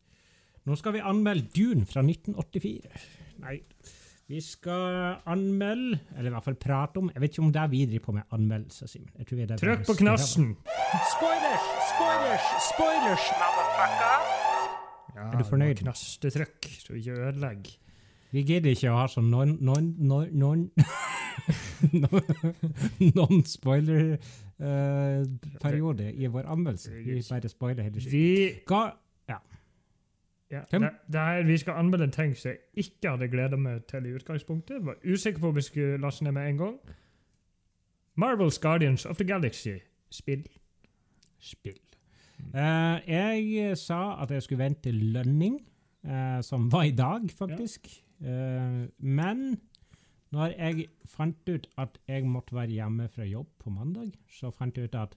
nå 0.65 0.77
skal 0.77 0.97
vi 0.97 1.03
anmelde 1.05 1.51
Dune 1.57 1.87
fra 1.87 2.03
1984. 2.03 3.01
Nei, 3.45 3.61
vi 4.31 4.39
skal 4.41 5.17
anmelde, 5.27 5.99
eller 6.17 6.31
i 6.31 6.33
hvert 6.37 6.45
fall 6.45 6.55
prate 6.63 6.99
om 7.01 7.09
Jeg 7.11 7.21
vet 7.23 7.31
ikke 7.35 7.43
om 7.43 7.53
det 7.53 7.61
er 7.63 7.69
vi 7.73 7.81
driver 7.91 8.05
på 8.05 8.13
med 8.15 8.23
anmeldelser, 8.37 8.87
Simen. 8.87 9.11
Trykk 9.59 9.83
på 9.89 9.95
knassen! 9.99 10.47
Spoilers, 11.11 11.65
spoilers, 11.91 12.47
spoilers, 12.69 13.25
motherfucker! 13.41 14.19
Ja, 15.17 15.23
Er 15.27 15.35
du 15.39 15.45
fornøyd? 15.49 15.77
Knastetrykk, 15.83 16.61
så 16.79 16.89
vi 16.93 16.99
ikke 17.03 17.15
ødelegger. 17.27 17.73
Vi 18.31 18.41
gidder 18.47 18.71
ikke 18.71 18.93
å 18.93 18.97
ha 19.01 19.07
sånn 19.11 19.27
non, 19.33 19.57
non, 19.67 19.85
non, 19.99 20.27
non, 20.31 20.71
non-spoiler-periode 23.19 26.07
i 26.15 26.31
vår 26.31 26.47
anmeldelse. 26.55 26.95
Vi 27.03 27.19
bare 27.19 27.51
spoiler 27.51 27.83
hele 27.83 27.99
tiden. 27.99 28.15
Vi 28.15 28.63
Ja, 30.51 30.61
det, 30.71 30.81
det 31.07 31.21
her, 31.21 31.43
vi 31.47 31.57
skal 31.57 31.79
anmelde 31.79 32.05
en 32.05 32.15
ting 32.15 32.33
som 32.37 32.51
jeg 32.51 32.59
ikke 32.75 33.11
hadde 33.13 33.29
gleda 33.31 33.57
meg 33.57 33.85
til 33.91 34.07
i 34.07 34.15
utgangspunktet. 34.19 34.81
Var 34.87 34.99
usikker 35.07 35.41
på 35.41 35.53
om 35.53 35.57
vi 35.57 35.63
skulle 35.63 36.01
laste 36.03 36.25
ned 36.25 36.33
med 36.33 36.49
en 36.49 36.59
gang. 36.59 36.81
Marvels 38.15 38.59
Guardians 38.59 39.07
of 39.07 39.17
the 39.17 39.25
Galaxy-spill. 39.25 40.47
spill. 41.39 41.79
Uh, 42.55 42.99
jeg 43.07 43.79
sa 43.79 44.23
at 44.23 44.31
jeg 44.31 44.43
skulle 44.43 44.65
vente 44.65 44.91
lønning, 44.91 45.61
uh, 46.05 46.41
som 46.43 46.73
var 46.73 46.83
i 46.83 46.91
dag, 46.91 47.31
faktisk. 47.39 47.87
Eh, 48.21 48.89
men 48.99 49.61
når 50.31 50.47
jeg 50.47 50.87
fant 51.09 51.49
ut 51.49 51.67
at 51.81 51.99
jeg 52.09 52.27
måtte 52.29 52.55
være 52.55 52.75
hjemme 52.77 53.09
fra 53.09 53.25
jobb 53.25 53.49
på 53.59 53.71
mandag, 53.71 54.13
så 54.29 54.51
fant 54.51 54.77
jeg 54.77 54.91
ut 54.91 54.95
at 54.95 55.17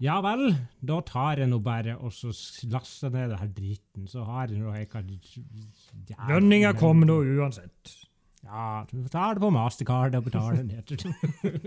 ja 0.00 0.16
vel, 0.24 0.46
da 0.80 1.00
tar 1.04 1.42
jeg 1.42 1.50
nå 1.50 1.58
bare 1.64 1.96
og 2.00 2.12
så 2.16 2.30
laster 2.72 3.12
ned 3.12 3.26
denne 3.28 3.40
her 3.42 3.50
driten, 3.52 4.06
så 4.08 4.24
har 4.24 4.48
jeg 4.48 4.62
nå 4.62 4.72
jeg 4.72 4.88
kan 4.92 5.10
Lønninga 6.30 6.72
kommer 6.78 7.10
nå 7.10 7.18
uansett. 7.36 7.92
ja, 8.46 8.86
du 8.88 9.04
tar 9.12 9.36
det 9.36 9.44
på 9.44 9.50
Mastercard 9.52 10.16
og 10.16 10.24
betaler 10.30 10.62
ned. 10.64 10.94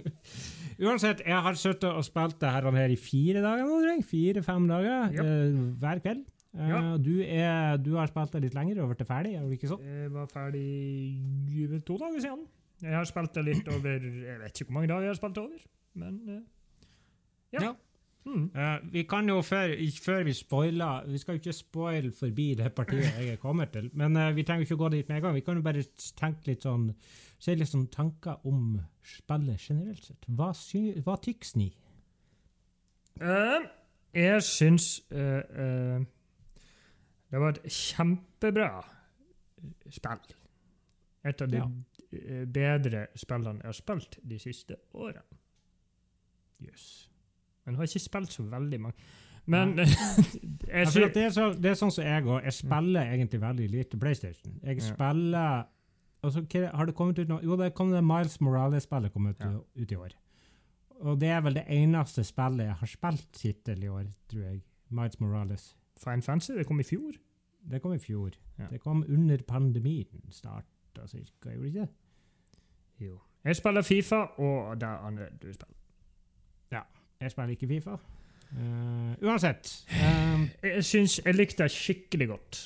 Uansett, 0.83 1.21
jeg 1.21 1.43
har 1.45 1.59
sittet 1.59 1.91
og 1.91 2.01
spilt 2.05 2.39
det 2.41 2.49
her, 2.55 2.69
her 2.73 2.95
i 2.95 2.97
fire 2.97 3.43
dager 3.45 3.69
nå, 3.69 3.77
Dreng. 3.85 4.01
Fire-fem 4.09 4.65
dager 4.71 5.13
yep. 5.13 5.21
uh, 5.21 5.61
hver 5.83 6.01
kveld. 6.01 6.25
Uh, 6.53 6.67
Ja. 6.69 6.81
du, 7.01 7.13
er, 7.21 7.77
du 7.81 7.95
har 7.97 8.09
spilt 8.09 8.33
det 8.33 8.43
litt 8.47 8.57
lenger 8.57 8.81
og 8.81 8.91
blitt 8.91 9.07
ferdig, 9.09 9.37
er 9.37 9.45
det 9.45 9.59
ikke 9.59 9.69
sånn? 9.71 9.85
Jeg 9.85 10.09
var 10.13 10.27
ferdig 10.33 11.79
to 11.85 12.01
dager 12.01 12.19
siden. 12.25 12.43
Jeg 12.83 12.97
har 12.97 13.07
spilt 13.07 13.33
det 13.37 13.45
litt 13.47 13.69
over 13.71 14.03
Jeg 14.03 14.41
vet 14.41 14.59
ikke 14.59 14.67
hvor 14.67 14.75
mange 14.81 14.89
dager 14.91 15.05
jeg 15.07 15.13
har 15.13 15.21
spilt 15.21 15.37
det 15.37 15.45
over, 15.45 15.65
men 16.01 16.21
uh, 16.27 16.43
ja. 17.53 17.67
Ja. 17.69 17.73
Mm. 18.25 18.51
Eh, 18.55 18.79
vi 18.93 19.03
kan 19.03 19.27
jo, 19.27 19.41
før, 19.43 19.73
før 20.03 20.21
vi 20.23 20.33
spoiler 20.33 21.03
Vi 21.11 21.17
skal 21.19 21.35
jo 21.35 21.41
ikke 21.41 21.53
spoile 21.53 22.11
forbi 22.15 22.53
det 22.55 22.69
partiet 22.73 23.17
jeg 23.19 23.39
kommer 23.41 23.65
til, 23.65 23.89
men 23.93 24.15
uh, 24.15 24.29
vi 24.35 24.45
trenger 24.47 24.63
ikke 24.63 24.73
ikke 24.73 24.83
gå 24.83 24.89
dit 24.89 25.09
med 25.09 25.17
en 25.17 25.23
gang. 25.23 25.35
Vi 25.35 25.41
kan 25.41 25.59
jo 25.59 25.61
bare 25.65 25.83
tenke 26.17 26.47
litt 26.51 26.63
sånn 26.63 26.89
Se 27.43 27.55
litt 27.55 27.67
sånn 27.67 27.89
tanker 27.91 28.39
om 28.47 28.77
spillet 29.03 29.59
generelt 29.59 30.05
sett. 30.05 30.23
Hva, 30.31 30.53
sy, 30.55 30.93
hva 31.03 31.17
tyks 31.19 31.57
ni? 31.59 31.73
Uh, 33.19 33.65
jeg 34.15 34.43
syns 34.47 34.85
eh, 35.11 35.41
eh, 35.43 36.05
det 37.33 37.41
var 37.41 37.57
et 37.57 37.67
kjempebra 37.67 38.69
spill. 39.91 40.35
Et 41.25 41.41
av 41.41 41.51
de 41.51 41.57
Ja. 41.57 41.67
bedre 42.45 43.07
spillene 43.15 43.59
jeg 43.59 43.65
har 43.65 43.73
spilt 43.73 44.19
de 44.23 44.39
siste 44.39 44.77
årene. 44.93 45.23
Jøss. 46.61 47.09
Men 47.65 47.75
hun 47.75 47.81
har 47.83 47.87
ikke 47.91 47.99
spilt 48.03 48.31
så 48.33 48.43
veldig 48.43 48.79
mange. 48.81 48.95
Men 49.45 49.73
jeg 49.77 49.87
Ja, 50.71 51.07
det, 51.07 51.17
er 51.25 51.29
så, 51.35 51.49
det 51.53 51.71
er 51.71 51.75
sånn 51.79 51.91
som 51.91 52.05
jeg 52.05 52.23
òg. 52.25 52.43
Jeg 52.47 52.53
spiller 52.53 53.09
egentlig 53.11 53.41
veldig 53.41 53.69
lite 53.71 53.97
PlayStation. 53.99 54.59
Jeg 54.63 54.77
Ja. 54.81 54.93
spiller 54.93 55.63
altså, 56.23 56.45
Har 56.73 56.85
det 56.85 56.95
kommet 56.95 57.19
ut 57.19 57.27
noe 57.27 57.43
Jo, 57.43 57.55
det 57.59 57.73
kom 57.75 57.91
det 57.91 58.03
Miles 58.03 58.39
Morales-spillet 58.41 59.11
kom 59.13 59.27
ut, 59.27 59.43
ut 59.75 59.91
i 59.91 59.95
år. 59.95 60.15
Og 61.03 61.19
det 61.19 61.29
er 61.35 61.41
vel 61.43 61.53
det 61.59 61.65
eneste 61.67 62.23
spillet 62.23 62.65
jeg 62.69 62.75
har 62.79 62.87
spilt 62.87 63.41
hittil 63.43 63.83
i 63.83 63.87
år, 63.91 64.05
tror 64.31 64.43
jeg. 64.45 64.61
Miles 64.89 65.19
Morales. 65.19 65.75
Fine 65.99 66.21
Fancy, 66.21 66.53
det 66.55 66.65
kom 66.67 66.79
i 66.79 66.83
fjor. 66.87 67.11
Det 67.71 67.81
kom 67.81 67.93
i 67.93 67.99
fjor. 67.99 68.31
Det 68.69 68.79
kom 68.79 69.03
under 69.09 69.37
pandemien 69.47 70.23
starta 70.31 71.07
cirka, 71.07 71.51
gjorde 71.51 71.63
det 71.63 71.73
ikke? 71.73 71.87
Jo. 72.99 73.19
Jeg 73.43 73.55
spiller 73.55 73.81
Fifa 73.81 74.21
og 74.39 74.79
det 74.79 74.87
andre 74.87 75.27
du 75.41 75.49
spiller. 75.51 75.75
Jeg 77.23 77.31
spiller 77.33 77.55
ikke 77.55 77.69
Fifa. 77.71 77.97
Uh, 78.53 79.13
uansett. 79.25 79.71
eh, 79.89 80.43
Jeg 80.75 80.83
syns 80.85 81.15
jeg 81.25 81.35
likte 81.35 81.63
det 81.63 81.71
skikkelig 81.73 82.27
godt. 82.29 82.59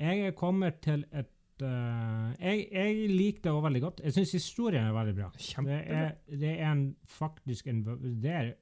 Jeg 0.00 0.24
er 0.26 0.32
kommet 0.34 0.80
til 0.82 1.04
et 1.12 1.62
uh, 1.62 2.32
jeg, 2.40 2.64
jeg 2.72 3.10
liker 3.12 3.44
det 3.44 3.52
også 3.52 3.66
veldig 3.68 3.82
godt. 3.84 4.00
Jeg 4.04 4.16
syns 4.16 4.32
historien 4.32 4.88
er 4.88 4.96
veldig 4.96 5.14
bra. 5.20 5.28
Det 5.68 5.78
er, 5.86 6.10
det 6.32 6.50
er 6.56 6.72
en, 6.72 6.96
faktisk 7.20 7.70
en 7.70 7.84
Det 8.22 8.34
er 8.40 8.52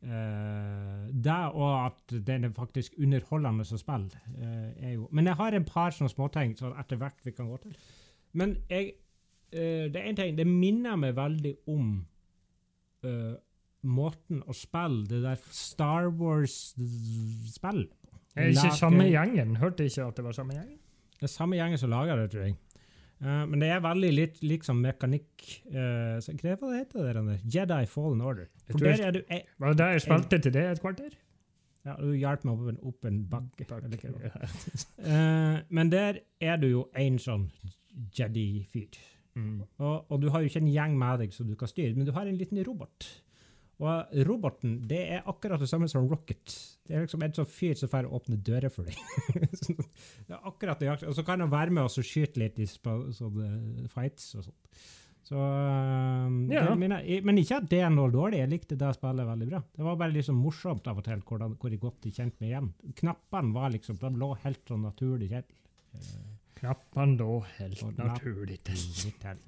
Uh, 0.00 1.10
Det 1.12 1.32
og 1.52 1.86
at 1.86 2.12
den 2.26 2.44
er 2.44 2.52
faktisk 2.56 2.94
underholdende 2.96 3.66
å 3.68 3.76
spille, 3.76 4.20
uh, 4.40 4.70
er 4.80 4.94
jo 4.94 5.08
Men 5.12 5.26
jeg 5.28 5.36
har 5.36 5.52
en 5.52 5.66
par 5.68 5.92
sånne 5.92 6.08
småting 6.08 6.54
som 6.56 6.72
etter 6.80 6.96
hvert 6.96 7.20
vi 7.24 7.34
kan 7.36 7.50
gå 7.50 7.58
til. 7.66 7.74
Men 8.32 8.54
jeg 8.70 8.94
uh, 9.52 9.92
Det 9.92 10.00
er 10.00 10.08
en 10.08 10.16
ting 10.16 10.38
Det 10.38 10.46
minner 10.48 10.96
meg 10.96 11.12
veldig 11.18 11.52
om 11.68 11.90
eh, 13.04 13.34
måten 13.82 14.42
å 14.44 14.56
spille 14.56 15.06
det 15.08 15.22
der 15.24 15.40
Star 15.54 16.10
Wars-spill 16.10 17.84
Er 18.36 18.42
er 18.42 18.50
ikke 18.54 18.74
samme 18.76 19.06
gjengen. 19.08 19.56
Hørte 19.60 19.86
ikke 19.88 20.08
at 20.08 20.18
det 20.18 20.24
var 20.24 20.36
samme 20.36 20.56
gjengen. 20.56 20.76
det 21.20 21.28
er 21.28 21.32
samme 21.32 21.56
gjengen 21.56 21.78
som 21.78 21.90
lager 21.90 22.16
det, 22.16 22.30
tror 22.34 22.44
jeg. 22.48 22.58
Uh, 23.20 23.44
men 23.50 23.60
det 23.60 23.68
er 23.68 23.82
veldig 23.84 24.10
litt 24.16 24.38
liksom 24.40 24.78
mekanikk 24.80 25.42
uh, 25.74 26.16
så, 26.24 26.32
Hva 26.32 26.54
det 26.56 26.78
heter 26.78 27.04
det 27.04 27.24
der? 27.26 27.42
Jedi 27.44 27.82
Fallen 27.86 28.22
Order. 28.24 28.46
For 28.70 28.80
der 28.80 29.02
er 29.04 29.10
du 29.12 29.20
er, 29.28 29.42
Var 29.58 29.74
det 29.74 29.78
der 29.82 29.90
jeg 29.92 30.04
spilte 30.06 30.38
til 30.38 30.54
det 30.54 30.62
et 30.70 30.80
kvarter? 30.80 31.18
ja, 31.84 31.96
Du 32.00 32.12
hjalp 32.16 32.44
meg 32.44 32.58
opp 32.58 32.68
en, 32.72 32.80
opp 32.90 33.08
en 33.08 33.20
bakke. 33.30 33.66
Det. 33.88 34.00
Ja. 34.04 34.50
Eh, 35.10 35.60
men 35.68 35.92
der 35.92 36.20
er 36.40 36.56
du 36.60 36.68
jo 36.68 36.82
en 36.96 37.18
sånn 37.18 37.48
Jedi-fyr. 38.16 38.98
Mm. 39.34 39.62
Og, 39.78 40.10
og 40.10 40.20
du 40.22 40.28
har 40.30 40.42
jo 40.42 40.50
ikke 40.50 40.60
en 40.60 40.70
gjeng 40.70 40.96
med 40.98 41.22
deg 41.24 41.34
som 41.34 41.48
du 41.48 41.56
kan 41.58 41.70
styre, 41.70 41.94
men 41.96 42.08
du 42.08 42.12
har 42.16 42.28
en 42.28 42.36
liten 42.36 42.60
robot. 42.66 43.08
Og 43.80 44.10
roboten 44.28 44.74
det 44.90 45.00
er 45.16 45.22
akkurat 45.30 45.60
det 45.62 45.68
samme 45.70 45.88
som 45.88 46.04
Rocket. 46.10 46.52
Det 46.84 46.94
er 46.98 47.06
liksom 47.06 47.22
en 47.24 47.32
sånn 47.32 47.46
fyr 47.48 47.74
som 47.80 47.88
får 47.88 48.08
åpne 48.12 48.36
dører 48.44 48.68
for 48.74 48.84
deg. 48.84 48.98
Det 50.28 50.34
er 50.36 50.40
akkurat 50.50 50.78
det. 50.82 50.90
Og 51.08 51.14
så 51.16 51.24
kan 51.24 51.40
han 51.40 51.50
være 51.52 51.72
med 51.72 51.86
og 51.86 51.90
skyte 52.04 52.42
litt 52.42 52.58
i 52.60 52.66
sånne 52.68 53.88
fights 53.88 54.34
og 54.36 54.44
sånt. 54.50 54.82
Så, 55.30 55.36
um, 55.38 56.50
Ja. 56.50 56.64
det, 56.66 56.76
men, 56.80 56.90
jeg- 57.06 57.24
men 57.24 57.38
ikke 57.38 57.56
at 57.62 57.68
det 57.70 57.80
er 57.86 57.90
noe 57.94 58.10
dårlig. 58.10 58.38
Jeg 58.42 58.50
likte 58.50 58.76
det 58.76 58.92
spillet 58.96 59.26
veldig 59.28 59.48
bra. 59.48 59.60
Det 59.76 59.84
var 59.86 59.96
bare 60.00 60.12
liksom 60.16 60.36
morsomt 60.42 60.86
av 60.90 60.98
og 60.98 61.04
til 61.06 61.20
hvordan, 61.22 61.56
hvor 61.60 61.76
godt 61.86 62.00
de 62.02 62.10
kjente 62.10 62.40
meg 62.40 62.50
igjen. 62.50 62.72
Knappene 63.00 63.52
var 63.54 63.70
liksom, 63.70 63.96
de 64.00 64.10
lå 64.18 64.32
helt 64.42 64.60
sånn 64.68 64.82
naturlig 64.88 65.30
til. 65.30 65.44
Knappene 66.60 67.16
lå 67.20 67.38
helt 67.58 67.84
naturlig 67.96 68.58
til. 68.64 69.38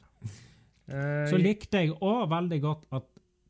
Eh, 0.89 1.27
Så 1.31 1.39
likte 1.39 1.79
jeg 1.85 1.93
òg 2.01 2.29
veldig 2.31 2.61
godt 2.65 2.87
at 2.93 3.05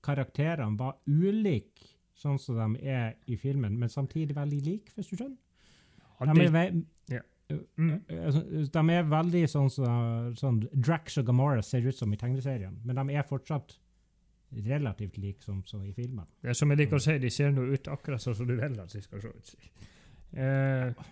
karakterene 0.04 0.78
var 0.78 0.98
ulike 1.06 1.90
sånn 2.22 2.38
som 2.38 2.58
de 2.58 2.86
er 2.86 3.14
i 3.30 3.36
filmen, 3.40 3.78
men 3.78 3.90
samtidig 3.90 4.36
veldig 4.36 4.60
like, 4.66 4.94
hvis 4.94 5.10
du 5.10 5.16
skjønner. 5.16 5.38
De 6.22 6.44
er, 6.44 6.50
ve 6.54 6.64
Ja. 7.10 7.20
Mm. 7.76 8.04
altså, 8.08 8.40
de 8.72 8.82
er 8.94 9.08
veldig 9.10 9.42
sånn 9.50 9.70
som 9.70 10.34
sånn, 10.38 10.60
Drax 10.72 11.18
og 11.20 11.26
Gamora 11.26 11.62
ser 11.62 11.84
ut 11.84 11.96
som 11.96 12.12
i 12.14 12.16
tegneserien, 12.16 12.78
men 12.84 12.96
de 12.96 13.16
er 13.16 13.26
fortsatt 13.28 13.74
relativt 14.52 15.18
like 15.18 15.42
som, 15.42 15.62
som 15.66 15.82
i 15.84 15.92
filmen. 15.96 16.28
Det 16.42 16.52
er 16.52 16.56
som 16.56 16.70
jeg 16.70 16.82
liker 16.82 17.00
å 17.00 17.02
si, 17.02 17.16
de 17.18 17.30
ser 17.32 17.52
nå 17.52 17.64
ut 17.72 17.88
akkurat 17.88 18.22
sånn 18.22 18.36
som 18.38 18.48
du 18.48 18.54
vil 18.54 18.78
at 18.80 18.92
de 18.92 19.02
skal 19.02 19.22
se 19.24 19.32
ut. 19.32 19.52
Eh, 20.32 21.02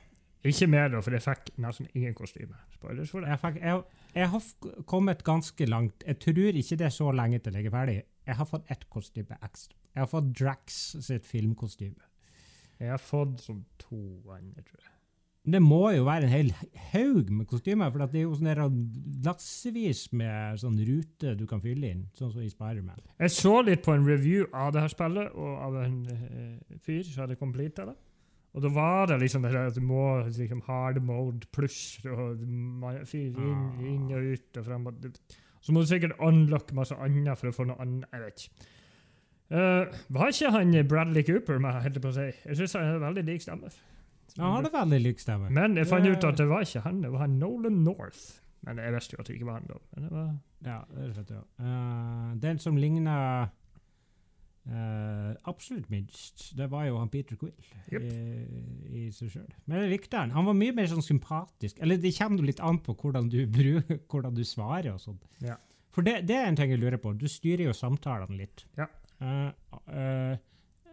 ikke 0.51 0.69
mer, 0.73 0.89
da, 0.93 1.01
for 1.05 1.17
jeg 1.17 1.25
fikk 1.25 1.53
nesten 1.61 1.89
ingen 1.95 2.15
kostyme. 2.17 2.57
Spoilers 2.77 3.13
for 3.13 3.25
det. 3.25 3.33
Jeg, 3.33 3.41
fikk, 3.43 3.59
jeg, 3.65 4.00
jeg 4.15 4.31
har 4.33 4.47
kommet 4.91 5.25
ganske 5.27 5.67
langt. 5.67 6.05
Jeg 6.07 6.19
tror 6.23 6.61
ikke 6.61 6.79
det 6.81 6.87
er 6.89 6.95
så 6.95 7.11
lenge 7.15 7.39
til 7.39 7.59
jeg 7.59 7.71
er 7.71 7.75
ferdig. 7.75 7.99
Jeg 8.27 8.39
har 8.39 8.49
fått 8.49 8.71
ett 8.71 8.87
kostyme 8.91 9.39
ekstra. 9.43 9.77
Jeg 9.95 10.05
har 10.05 10.11
fått 10.11 10.31
Drax 10.39 10.79
sitt 11.03 11.27
filmkostyme. 11.27 12.09
Jeg 12.81 12.95
har 12.95 13.03
fått 13.03 13.43
sånn 13.45 13.65
to 13.81 14.01
andre, 14.33 14.63
tror 14.65 14.81
jeg. 14.81 14.97
Det 15.51 15.61
må 15.65 15.87
jo 15.95 16.05
være 16.05 16.27
en 16.27 16.33
hel 16.35 16.51
haug 16.93 17.31
med 17.33 17.47
kostymer, 17.49 17.89
for 17.91 18.05
det 18.13 18.21
er 18.21 18.27
jo 18.27 18.37
sånn 18.37 18.77
lassevis 19.25 20.03
med 20.13 20.61
sånn 20.61 20.77
rute 20.85 21.33
du 21.39 21.47
kan 21.49 21.63
fylle 21.65 21.95
inn, 21.95 22.03
sånn 22.17 22.33
som 22.35 22.45
i 22.45 22.51
Spiderman. 22.53 23.01
Jeg 23.17 23.33
så 23.33 23.55
litt 23.65 23.83
på 23.87 23.95
en 23.97 24.05
review 24.05 24.45
av 24.53 24.75
det 24.77 24.85
her 24.85 24.93
spillet, 24.93 25.33
og 25.33 25.65
av 25.65 25.79
en 25.81 25.99
uh, 26.11 26.77
fyr 26.85 27.03
som 27.09 27.25
hadde 27.25 27.41
completa 27.41 27.89
det. 27.89 27.97
Og 28.51 28.65
da 28.65 28.71
var 28.75 29.07
det 29.07 29.21
liksom 29.23 29.45
at 29.47 29.77
du 29.77 29.81
må 29.87 30.05
liksom 30.27 30.65
hard 30.67 30.99
mode 31.07 31.47
pluss 31.55 32.01
og 32.11 32.41
fyr 33.07 33.29
inn, 33.31 33.37
Ah. 33.39 33.85
inn 33.87 34.09
og 34.11 34.33
ut 34.33 34.59
og 34.59 34.65
frem. 34.67 34.89
Så 35.61 35.73
må 35.73 35.85
du 35.85 35.87
sikkert 35.87 36.19
unlocke 36.19 36.75
masse 36.75 36.97
annet 36.99 37.39
for 37.39 37.51
å 37.51 37.55
få 37.55 37.67
noe 37.69 37.79
annet. 37.79 38.09
Jeg 38.13 38.25
vet 38.25 38.45
ikke. 38.45 38.69
Uh, 39.51 39.87
var 40.15 40.31
ikke 40.31 40.51
han 40.55 40.75
Bradley 40.87 41.23
Cooper 41.27 41.59
med, 41.59 41.83
helt 41.83 42.01
på 42.03 42.11
å 42.11 42.15
si? 42.15 42.29
Jeg 42.47 42.57
syns 42.59 42.75
han 42.79 42.85
har 42.87 43.01
veldig 43.03 43.25
lik 43.27 43.43
stemme. 43.43 43.71
Han 44.39 44.57
hadde 44.57 44.71
veldig 44.75 45.01
lik 45.03 45.23
stemme. 45.23 45.51
Men 45.51 45.75
jeg 45.77 45.89
fant 45.91 46.07
ut 46.07 46.25
at 46.25 46.39
det 46.39 46.47
var 46.51 46.63
ikke 46.63 46.85
han, 46.85 47.01
det 47.03 47.11
var 47.11 47.25
han 47.27 47.39
Nolan 47.39 47.81
North. 47.85 48.41
Men 48.67 48.79
jeg 48.79 48.95
visste 48.95 49.17
jo 49.17 49.23
at 49.23 49.27
det 49.31 49.35
ikke 49.39 49.49
var 49.49 49.59
han 49.59 49.71
da. 49.71 49.79
Var 50.11 50.29
Ja, 50.67 50.79
det 50.93 51.17
vet 51.17 51.31
ja. 51.35 51.43
Uh, 51.59 52.35
den 52.43 52.59
som 52.63 52.77
ligna 52.77 53.17
eh, 54.69 55.31
absolutt 55.51 55.89
minst, 55.93 56.51
det 56.59 56.69
var 56.73 56.87
jo 56.89 56.99
han 57.01 57.11
Peter 57.13 57.39
Quill 57.41 57.55
yep. 57.93 58.03
i, 58.03 59.01
i 59.01 59.07
seg 59.15 59.33
sjøl. 59.33 59.49
Men 59.65 59.85
jeg 59.85 59.95
likte 59.95 60.21
han. 60.21 60.35
Han 60.37 60.51
var 60.51 60.59
mye 60.59 60.77
mer 60.77 60.91
sånn 60.91 61.05
sympatisk. 61.05 61.81
Eller 61.81 62.01
det 62.01 62.13
kommer 62.19 62.47
litt 62.47 62.63
an 62.65 62.83
på 62.85 62.97
hvordan 63.01 63.31
du, 63.33 63.43
bruker, 63.51 64.03
hvordan 64.11 64.37
du 64.37 64.45
svarer 64.49 64.93
og 64.95 65.03
sånn. 65.03 65.19
Ja. 65.47 65.57
For 65.91 66.07
det, 66.07 66.21
det 66.29 66.37
er 66.39 66.47
en 66.47 66.59
ting 66.59 66.71
jeg 66.71 66.83
lurer 66.83 67.01
på. 67.03 67.17
Du 67.19 67.27
styrer 67.31 67.67
jo 67.67 67.75
samtalene 67.75 68.39
litt. 68.45 68.67
Ja. 68.79 68.87
Uh, 69.21 69.51
uh, 69.91 70.37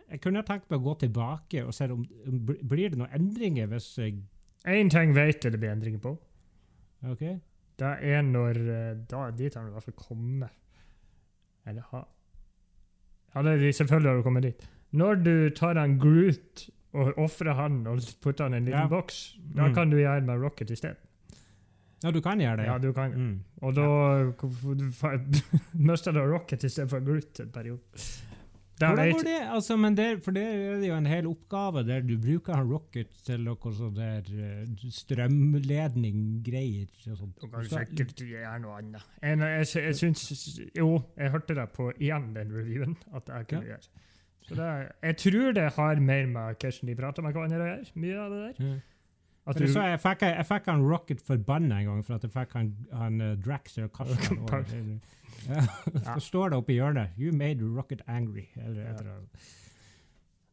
jeg 0.07 0.23
kunne 0.23 0.43
tenkt 0.47 0.71
meg 0.71 0.79
å 0.79 0.87
gå 0.87 0.95
tilbake 1.03 1.61
og 1.67 1.75
se 1.75 1.87
om, 1.91 2.01
om 2.27 2.39
blir 2.47 2.91
det 2.91 2.99
noen 2.99 3.13
endringer 3.15 3.69
hvis 3.71 3.93
Én 4.67 4.89
ting 4.91 5.13
vet 5.15 5.43
jeg 5.43 5.53
det 5.53 5.59
blir 5.61 5.71
endringer 5.71 6.01
på. 6.03 6.11
OK? 7.07 7.23
Det 7.77 7.91
er 8.09 8.23
når 8.25 8.57
eh, 8.57 8.93
da, 9.09 9.27
Dit 9.31 9.55
har 9.55 9.63
han 9.63 9.71
i 9.71 9.75
hvert 9.75 9.85
fall 9.85 9.99
kommet. 9.99 10.55
Eller 11.67 11.85
ha 11.91 12.01
Ja, 13.37 13.43
det 13.45 13.53
er, 13.61 13.71
selvfølgelig 13.77 14.09
har 14.11 14.17
du 14.17 14.23
kommet 14.25 14.43
dit. 14.49 14.67
Når 14.97 15.19
du 15.23 15.33
tar 15.55 15.77
en 15.81 15.97
Groot 16.01 16.67
og 16.97 17.13
ofrer 17.21 17.53
han 17.53 17.81
og 17.87 17.99
putter 18.23 18.47
han 18.47 18.53
i 18.55 18.57
en 18.57 18.65
liten 18.69 18.79
Ja. 18.81 18.87
boks, 18.89 19.37
da 19.55 19.67
Mm. 19.67 19.73
kan 19.75 19.89
du 19.91 19.97
gjøre 19.97 20.21
med 20.25 20.41
Rocket 20.41 20.71
i 20.71 20.75
sted 20.79 20.95
Ja, 22.03 22.11
du 22.11 22.21
kan 22.21 22.39
gjøre 22.39 22.57
det. 22.57 22.65
Ja, 22.67 22.77
du 22.77 22.91
kan. 22.93 23.11
Mm. 23.11 23.39
Og 23.61 23.73
da 23.75 23.85
mister 25.73 26.11
du 26.13 26.19
Rocket 26.31 26.63
i 26.63 26.69
stedet 26.69 26.89
for 26.91 26.99
Groot 27.05 27.39
en 27.39 27.49
periode. 27.53 27.79
Det 28.77 28.87
Hvordan 28.87 29.11
går 29.11 29.23
det? 29.25 29.37
Altså, 29.55 29.75
men 29.81 29.95
der, 29.97 30.19
for 30.21 30.31
det 30.35 30.43
er 30.45 30.75
det 30.81 30.87
jo 30.91 30.95
en 30.99 31.07
hel 31.09 31.25
oppgave 31.25 31.81
der 31.87 32.01
du 32.05 32.11
bruker 32.21 32.53
en 32.53 32.67
Rocket 32.69 33.09
til 33.25 33.41
noe 33.47 33.71
sånn 33.73 33.95
der 33.97 34.27
eh, 34.29 34.65
strømledning-greier. 34.93 36.87
og 37.11 37.17
sånt. 37.17 37.39
Du 37.41 37.47
kan 37.51 37.63
sikkert 37.71 38.21
gjøre 38.21 38.59
noe 38.63 38.75
annet. 38.81 39.07
En, 39.25 39.39
jeg, 39.41 39.67
jeg 39.81 39.95
syns 39.97 40.27
Jo, 40.77 40.91
jeg 41.17 41.33
hørte 41.33 41.55
det 41.57 41.65
på 41.75 41.89
igjen 41.97 42.29
den 42.35 42.53
reviewen, 42.53 42.97
at 43.17 43.27
jeg 43.33 43.47
kunne 43.49 43.63
Ja. 43.65 43.67
gjøre. 43.77 44.03
Så 44.47 44.55
det, 44.55 44.67
jeg 45.03 45.17
tror 45.17 45.51
det 45.57 45.65
har 45.75 45.99
mer 45.99 46.25
med 46.27 46.55
hvordan 46.61 46.87
de 46.87 46.95
prater 46.95 47.21
med 47.25 47.33
hverandre 47.35 47.57
å 47.57 47.67
gjøre. 47.67 47.91
Mye 47.95 48.19
av 48.23 48.29
det 48.31 48.39
der. 48.45 48.53
Ja. 48.63 48.75
Du, 49.55 49.67
så 49.71 49.85
jeg, 49.87 49.99
fikk, 50.03 50.21
jeg 50.27 50.45
fikk 50.49 50.65
han 50.67 50.81
Rocket 50.83 51.21
forbanna 51.23 51.77
en 51.79 51.85
gang 51.91 52.01
for 52.03 52.17
at 52.17 52.23
jeg 52.27 52.31
fikk 52.33 52.53
han, 52.59 52.73
han 52.91 53.21
uh, 53.21 53.35
Drax 53.39 53.77
og 53.79 53.91
kastet 53.95 54.27
han 54.27 54.41
over. 54.43 54.65
Ja. 55.47 55.61
Så 56.15 56.19
står 56.25 56.49
det 56.51 56.57
oppe 56.57 56.73
i 56.73 56.79
hjørnet 56.81 57.15
'You 57.17 57.31
made 57.31 57.63
Rocket 57.63 58.01
angry'. 58.07 58.49
Eller 58.59 58.89
eller. 58.97 59.23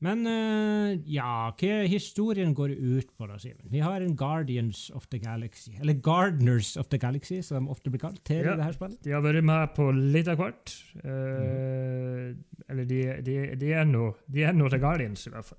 Men 0.04 0.26
uh, 0.26 0.90
ja, 1.08 1.50
hva 1.56 1.76
historien 1.88 2.52
går 2.54 2.74
ut 2.76 3.08
på, 3.16 3.26
da, 3.30 3.38
Simen? 3.40 3.64
Vi 3.72 3.80
har 3.80 4.02
en 4.04 4.16
Guardians 4.16 4.90
of 4.94 5.06
the 5.08 5.18
Galaxy, 5.22 5.72
eller 5.80 5.94
Gardeners 5.94 6.76
of 6.76 6.88
the 6.92 6.98
Galaxy, 6.98 7.40
som 7.42 7.64
de 7.64 7.70
ofte 7.72 7.90
blir 7.90 8.02
kalt 8.02 8.20
til 8.26 8.42
Ja. 8.44 8.56
det 8.58 8.64
her 8.66 8.72
spillet. 8.76 8.98
de 9.04 9.10
har 9.14 9.22
vært 9.24 9.44
med 9.44 9.72
på 9.74 9.86
litt 9.96 10.28
av 10.28 10.36
hvert. 10.42 10.74
Mm. 11.02 11.08
Eh, 11.08 12.34
Eller 12.68 12.84
de, 12.84 13.00
de, 13.24 13.56
de 13.60 13.72
er 13.72 13.84
nå 13.84 14.14
de 14.28 14.42
er 14.44 14.52
nå 14.52 14.68
The 14.68 14.78
Guardians, 14.78 15.26
i 15.26 15.30
hvert 15.30 15.44
fall. 15.44 15.58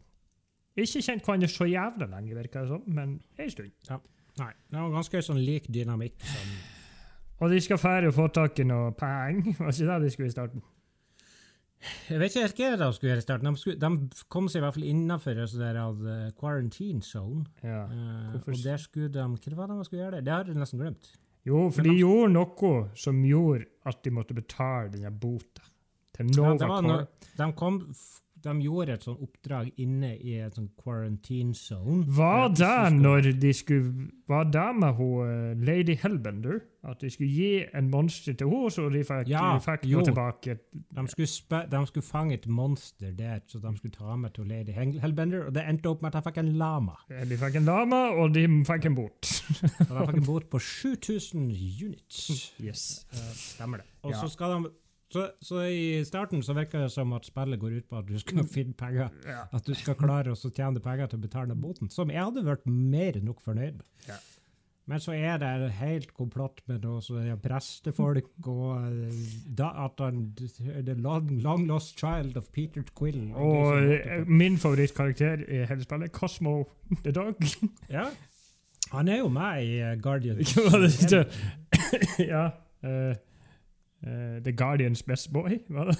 Ikke 0.75 1.01
kjent 1.01 1.23
hverandre 1.23 1.47
så 1.51 1.67
jævla 1.69 2.07
lenge, 2.11 2.35
virker 2.35 2.65
det 2.65 2.73
som, 2.73 2.81
men 2.91 3.17
en 3.39 3.51
stund. 3.51 3.71
Nei, 4.35 4.51
det 4.71 4.79
var 4.81 4.91
ganske 4.97 5.21
sånn 5.23 5.39
lik 5.39 5.69
dynamikk 5.71 6.17
som 6.27 6.55
Og 7.45 7.51
de 7.51 7.59
skal 7.63 7.79
fære 7.79 8.09
og 8.11 8.15
få 8.17 8.25
tak 8.35 8.59
i 8.59 8.65
noe 8.67 8.91
penger. 8.95 9.55
Var 9.59 9.71
ikke 9.71 9.87
det 9.91 9.99
de 10.03 10.11
skulle 10.11 10.31
i 10.31 10.33
starten? 10.35 10.63
Jeg 12.09 12.19
vet 12.21 12.35
ikke 12.35 12.69
hva 12.71 12.77
de 12.79 12.95
skulle 12.95 13.11
gjøre 13.11 13.21
i 13.21 13.25
starten. 13.25 13.49
De, 13.51 13.61
skulle, 13.61 13.77
de 13.79 14.23
kom 14.31 14.47
seg 14.49 14.61
i 14.61 14.63
hvert 14.65 14.77
fall 14.77 14.87
sånn 14.87 15.61
der 15.61 15.79
av 15.83 15.99
eh, 16.09 16.29
quarantine 16.39 17.03
zone. 17.05 17.43
Ja. 17.61 17.83
uh, 17.91 18.35
og 18.39 18.57
der 18.63 18.81
skulle 18.81 19.11
de 19.13 19.25
Hva 19.25 19.55
var 19.59 19.69
det 19.71 19.77
de 19.81 19.87
skulle 19.87 20.01
gjøre 20.03 20.17
der? 20.17 20.25
Det 20.25 20.33
har 20.33 20.49
jeg 20.51 20.59
nesten 20.59 20.81
glemt. 20.81 21.11
Jo, 21.45 21.67
for 21.69 21.85
de 21.85 21.91
de- 21.93 21.99
gjorde 22.01 22.31
noe 22.33 22.73
som 22.97 23.19
gjorde 23.27 23.67
at 23.85 24.01
de 24.03 24.13
måtte 24.15 24.33
betale 24.33 24.89
denne 24.95 25.11
bota. 25.13 25.67
Til 26.15 26.31
Ja, 26.31 26.53
Nova 26.55 26.65
ja, 26.65 26.81
Corp. 26.81 27.27
de, 27.37 27.49
kom, 27.59 27.79
de 28.45 28.53
gjorde 28.61 28.93
et 28.95 29.03
sånt 29.03 29.21
oppdrag 29.25 29.71
inne 29.81 30.13
i 30.21 30.37
et 30.45 30.55
sånt 30.55 30.71
quarantine 30.79 31.55
zone. 31.57 32.03
Var 32.17 32.47
det 32.55 32.93
når 32.99 33.31
de 33.41 33.51
skulle 33.53 34.09
Var 34.29 34.47
det 34.53 34.69
med 34.79 34.93
hun 34.97 35.27
eh, 35.29 35.65
Lady 35.67 35.97
Hellbender? 36.01 36.59
At 36.85 37.01
de 37.01 37.09
skulle 37.09 37.31
gi 37.33 37.63
en 37.73 37.87
monster 37.89 38.33
til 38.37 38.45
henne, 38.49 38.69
så 38.73 38.83
de 38.93 39.01
fikk, 39.05 39.29
Ja, 39.31 39.55
de 39.55 39.61
fikk 39.65 39.85
noe 39.89 40.03
tilbake? 40.05 40.55
De 40.93 41.05
skulle, 41.09 41.29
spe, 41.29 41.63
de 41.71 41.79
skulle 41.89 42.05
fange 42.05 42.33
et 42.37 42.45
monster 42.47 43.11
der, 43.17 43.39
så 43.49 43.57
de 43.63 43.71
skulle 43.79 43.93
ta 43.95 44.15
med 44.21 44.35
til 44.37 44.45
Lady 44.49 44.73
Hellbender, 45.01 45.47
og 45.47 45.55
det 45.57 45.63
endte 45.69 45.89
opp 45.89 46.03
med 46.05 46.13
at 46.13 46.19
de 46.21 46.29
fikk 46.29 46.37
en 46.43 46.51
lama. 46.61 46.93
De 47.09 47.37
fikk 47.41 47.57
en 47.57 47.65
lama, 47.65 48.03
og 48.13 48.33
de 48.37 48.45
fikk 48.69 48.85
en 48.91 48.97
bot. 49.01 49.31
Og 49.89 49.89
de 49.89 50.05
fikk 50.05 50.19
en 50.21 50.27
bot 50.29 50.45
på 50.53 50.61
7000 50.61 51.49
units. 51.49 52.21
Yes. 52.65 53.05
Uh, 53.13 53.33
stemmer 53.33 53.81
det. 53.81 53.87
Og 54.05 54.11
Ja. 54.13 54.21
så 54.21 54.29
skal 54.29 54.53
de 54.63 54.69
så, 55.13 55.27
så 55.41 55.61
i 55.69 56.03
starten 56.07 56.41
så 56.43 56.55
virker 56.57 56.85
det 56.85 56.91
som 56.93 57.13
at 57.15 57.27
spillet 57.27 57.59
går 57.61 57.77
ut 57.79 57.89
på 57.89 57.99
at 57.99 58.07
du 58.09 58.15
skal 58.19 58.45
finne 58.49 58.73
penger. 58.77 59.11
Ja. 59.27 59.43
At 59.53 59.67
du 59.67 59.75
skal 59.77 59.97
klare 59.99 60.33
å 60.33 60.39
tjene 60.49 60.81
penger 60.83 61.11
til 61.11 61.19
å 61.21 61.25
betale 61.27 61.57
boten, 61.57 61.91
som 61.93 62.11
jeg 62.13 62.23
hadde 62.23 62.45
vært 62.45 62.65
mer 62.65 63.19
enn 63.19 63.29
nok 63.29 63.43
fornøyd 63.45 63.77
med. 63.77 63.85
Ja. 64.09 64.17
Men 64.85 65.01
så 65.01 65.15
er 65.17 65.39
det 65.41 65.71
helt 65.79 66.11
komplott 66.13 66.59
med 66.69 66.83
noe 66.85 67.35
prestefolk 67.41 68.27
og 68.51 68.83
eh, 68.85 69.15
da, 69.57 69.71
at 69.87 70.01
han 70.03 70.27
The 70.37 70.93
long, 70.93 71.31
long 71.41 71.65
lost 71.65 71.97
child 71.97 72.37
of 72.37 72.51
Peter 72.53 72.85
Quill. 72.93 73.31
Og 73.33 73.81
eh, 73.95 74.21
min 74.29 74.59
favorittkarakter 74.61 75.41
i 75.47 75.63
hele 75.65 75.87
spillet, 75.87 76.13
Cosmo 76.13 76.59
the 77.01 77.13
Dog. 77.15 77.41
ja. 77.97 78.05
Han 78.91 79.09
er 79.09 79.23
jo 79.23 79.31
med 79.33 79.63
i 79.65 79.79
Guardian. 80.01 80.37
Guardians. 80.53 81.01
Ja, 82.21 82.49
det- 82.85 83.17
eh, 84.03 84.43
The 84.43 84.51
Guardians 84.51 85.03
Best 85.03 85.33
Boy, 85.33 85.59
var 85.69 85.91
det? 85.91 85.97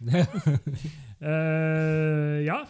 uh, 0.00 0.08
ja. 2.50 2.66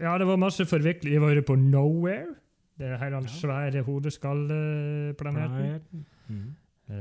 ja, 0.00 0.18
det 0.18 0.26
var 0.26 0.36
masse 0.36 0.66
forvikling. 0.66 1.14
Jeg 1.14 1.22
var 1.22 1.42
på 1.46 1.56
Nowhere. 1.56 2.34
Det 2.78 2.98
her 2.98 3.10
den 3.10 3.28
svære 3.28 3.82
hodeskallplaneten. 3.82 6.06
Mm. 6.28 6.54
Uh, 6.88 6.94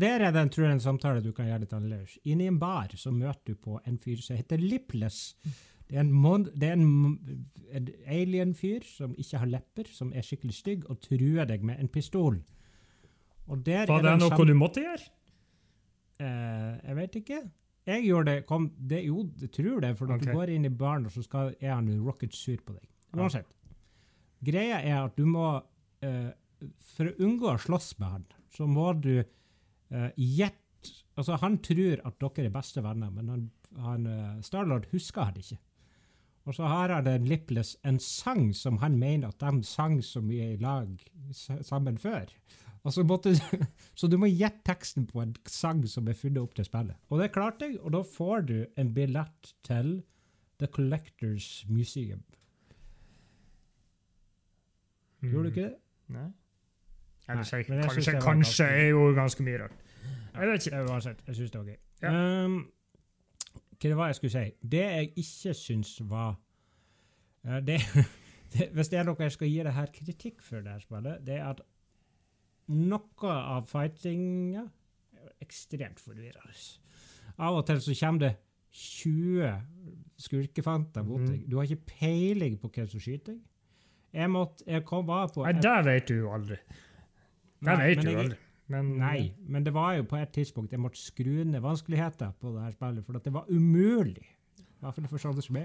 Der 0.00 0.20
er 0.20 0.30
det 0.30 0.52
tror 0.52 0.64
jeg, 0.64 0.72
en 0.72 0.80
samtale 0.80 1.20
du 1.20 1.32
kan 1.32 1.46
gjøre 1.46 1.58
litt 1.64 1.72
annerledes. 1.72 2.18
Inne 2.24 2.44
i 2.44 2.46
en 2.46 2.58
bar 2.58 2.88
så 2.94 3.10
møter 3.10 3.40
du 3.46 3.54
på 3.54 3.80
en 3.86 3.98
fyr 3.98 4.16
som 4.22 4.36
heter 4.36 4.56
Lipless. 4.56 5.36
Det 5.88 5.96
er 5.96 6.00
en, 6.00 6.44
det 6.54 6.68
er 6.68 6.72
en, 6.72 7.18
en 7.70 7.88
alien-fyr 8.06 8.80
som 8.86 9.14
ikke 9.18 9.38
har 9.38 9.46
lepper, 9.46 9.84
som 9.92 10.12
er 10.14 10.22
skikkelig 10.26 10.54
stygg, 10.54 10.90
og 10.90 11.00
truer 11.02 11.44
deg 11.46 11.62
med 11.62 11.74
en 11.80 11.88
pistol. 11.88 12.42
Og 13.46 13.66
der 13.66 13.86
var 13.86 14.02
det 14.02 14.18
noe 14.18 14.46
du 14.46 14.54
måtte 14.58 14.80
gjøre? 14.82 15.10
Eh, 16.22 16.72
jeg 16.88 16.96
vet 17.00 17.20
ikke. 17.20 17.40
Jeg 17.86 18.02
gjorde 18.08 18.32
det, 18.32 18.46
kom, 18.48 18.70
det 18.76 19.04
Jo, 19.04 19.28
jeg 19.40 19.52
tror 19.54 19.80
det, 19.84 19.92
for 19.98 20.10
når 20.10 20.20
okay. 20.20 20.32
du 20.32 20.38
går 20.38 20.52
inn 20.56 20.66
i 20.66 20.72
baren, 20.74 21.06
så 21.10 21.22
skal, 21.22 21.54
er 21.60 21.76
han 21.76 21.90
rocket 22.02 22.34
sur 22.34 22.58
på 22.66 22.74
deg. 22.74 22.88
Ja. 23.16 23.42
Greia 24.46 24.80
er 24.82 24.98
at 25.04 25.16
du 25.16 25.24
må 25.24 25.46
eh, 26.04 26.32
For 26.96 27.08
å 27.08 27.14
unngå 27.24 27.48
å 27.52 27.60
slåss 27.62 27.94
med 28.00 28.10
han, 28.10 28.24
så 28.52 28.66
må 28.68 28.90
du 28.98 29.14
gjette 30.16 30.66
Altså, 31.16 31.38
han 31.40 31.58
tror 31.64 32.02
at 32.04 32.18
dere 32.20 32.48
er 32.48 32.52
beste 32.52 32.82
venner, 32.84 33.12
men 33.12 33.30
han, 33.32 33.44
han 33.80 34.06
eh, 34.10 34.42
Starlord 34.44 34.88
husker 34.92 35.30
han 35.30 35.38
ikke. 35.40 35.58
Og 36.46 36.54
så 36.54 36.68
har 36.70 36.92
han 36.94 37.08
en 37.10 37.26
Lipless 37.26 37.74
en 37.82 37.98
sang 38.02 38.52
som 38.54 38.78
han 38.82 38.98
mener 39.00 39.32
at 39.32 39.40
de 39.42 39.64
sang 39.66 39.98
så 40.04 40.22
mye 40.22 40.52
i 40.52 40.60
lag 40.62 40.92
sammen 41.32 41.98
før. 41.98 42.30
Og 42.86 42.92
så, 42.94 43.02
måtte, 43.02 43.32
så 43.98 44.06
du 44.06 44.14
må 44.22 44.28
gjette 44.30 44.62
teksten 44.68 45.08
på 45.10 45.18
en 45.24 45.34
sang 45.50 45.82
som 45.90 46.06
er 46.06 46.14
funnet 46.14 46.38
opp 46.38 46.54
til 46.54 46.66
spillet. 46.68 46.94
Og 47.10 47.18
det 47.18 47.32
klarte 47.34 47.66
jeg, 47.66 47.80
og 47.82 47.96
da 47.96 48.02
får 48.06 48.46
du 48.46 48.56
en 48.78 48.92
billett 48.94 49.54
til 49.66 49.96
The 50.60 50.70
Collectors 50.70 51.66
Museum. 51.68 52.22
Gjorde 55.26 55.48
du 55.48 55.54
ikke 55.54 55.62
det? 55.66 55.74
Nei. 56.14 56.28
Nei, 57.26 57.34
men 57.34 57.42
kanskje, 57.42 58.12
det 58.14 58.22
kanskje 58.22 58.64
er 58.70 58.88
jo 58.92 59.10
ganske 59.16 59.42
mye 59.42 59.58
rart. 59.64 59.84
Jeg 60.36 60.48
vet 60.48 60.66
ikke. 60.66 60.82
Uansett, 60.86 61.22
jeg 61.26 61.36
syns 61.36 61.50
det 61.50 61.60
var 61.60 61.66
gøy. 61.66 61.78
Ja. 62.02 62.10
Um, 62.44 62.58
hva 63.76 63.88
det 63.88 63.96
var 63.96 64.12
jeg 64.12 64.18
skulle 64.20 64.34
si? 64.36 64.52
Det 64.62 64.82
jeg 64.84 65.08
ikke 65.22 65.54
syns 65.58 65.96
var 66.06 66.36
eh, 67.48 67.60
det, 67.68 67.80
Hvis 68.72 68.92
det 68.92 69.00
er 69.00 69.08
noe 69.08 69.26
jeg 69.26 69.34
skal 69.34 69.50
gi 69.50 69.64
det 69.66 69.74
her 69.74 69.90
kritikk 69.92 70.42
for, 70.42 70.62
det 70.62 70.76
her 70.76 70.84
spillet, 70.84 71.26
det 71.26 71.40
er 71.40 71.48
at 71.50 71.64
noe 72.68 73.30
av 73.32 73.66
fightinga 73.70 74.64
ekstremt 75.42 76.00
forvirrende. 76.00 76.54
Av 77.38 77.54
og 77.58 77.66
til 77.68 77.76
så 77.84 77.94
kommer 78.00 78.18
det 78.20 78.36
20 78.76 79.50
skurkefanter 80.18 81.04
mot 81.04 81.20
Mhm. 81.20 81.26
deg. 81.30 81.48
Du 81.50 81.56
har 81.56 81.64
ikke 81.64 81.86
peiling 82.00 82.58
på 82.58 82.68
hvem 82.70 82.88
som 82.88 83.00
skyter 83.00 83.32
deg. 83.34 83.40
Jeg 84.12 84.30
måtte, 84.30 84.64
jeg 84.66 84.84
kom 84.84 85.06
bare 85.06 85.28
på 85.28 85.42
Nei, 85.44 85.52
det 85.52 85.84
vet 85.84 86.06
du 86.08 86.14
jo 86.14 86.30
aldri. 86.32 86.56
Det 86.56 87.62
Nei, 87.62 87.76
vet 87.94 88.00
du 88.02 88.10
jeg- 88.10 88.18
aldri. 88.18 88.36
Men 88.68 88.98
Nei, 88.98 89.34
men 89.46 89.62
det 89.64 89.72
var 89.72 89.94
jo 89.94 90.02
på 90.02 90.16
et 90.20 90.32
tidspunkt 90.32 90.70
jeg 90.72 90.80
måtte 90.80 90.96
skru 90.98 91.44
ned 91.44 91.60
vanskeligheter 91.62 92.32
på 92.40 92.52
det 92.54 92.62
her 92.62 92.72
spillet, 92.72 93.04
for 93.04 93.12
det 93.12 93.32
var 93.32 93.44
umulig. 93.48 94.24
I 94.58 94.80
hvert 94.82 94.94
fall 94.94 95.06
for 95.06 95.18
sånne 95.18 95.42
som 95.42 95.52
meg. 95.54 95.64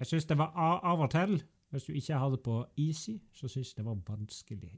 Jeg 0.00 0.06
syns 0.08 0.26
det 0.26 0.36
var 0.38 0.52
av 0.56 1.00
og 1.00 1.10
til, 1.10 1.42
hvis 1.74 1.88
du 1.88 1.92
ikke 1.98 2.18
hadde 2.20 2.38
på 2.44 2.60
easy, 2.78 3.16
så 3.34 3.48
syns 3.50 3.72
jeg 3.72 3.82
det 3.82 3.86
var 3.88 3.98
vanskelig. 4.08 4.70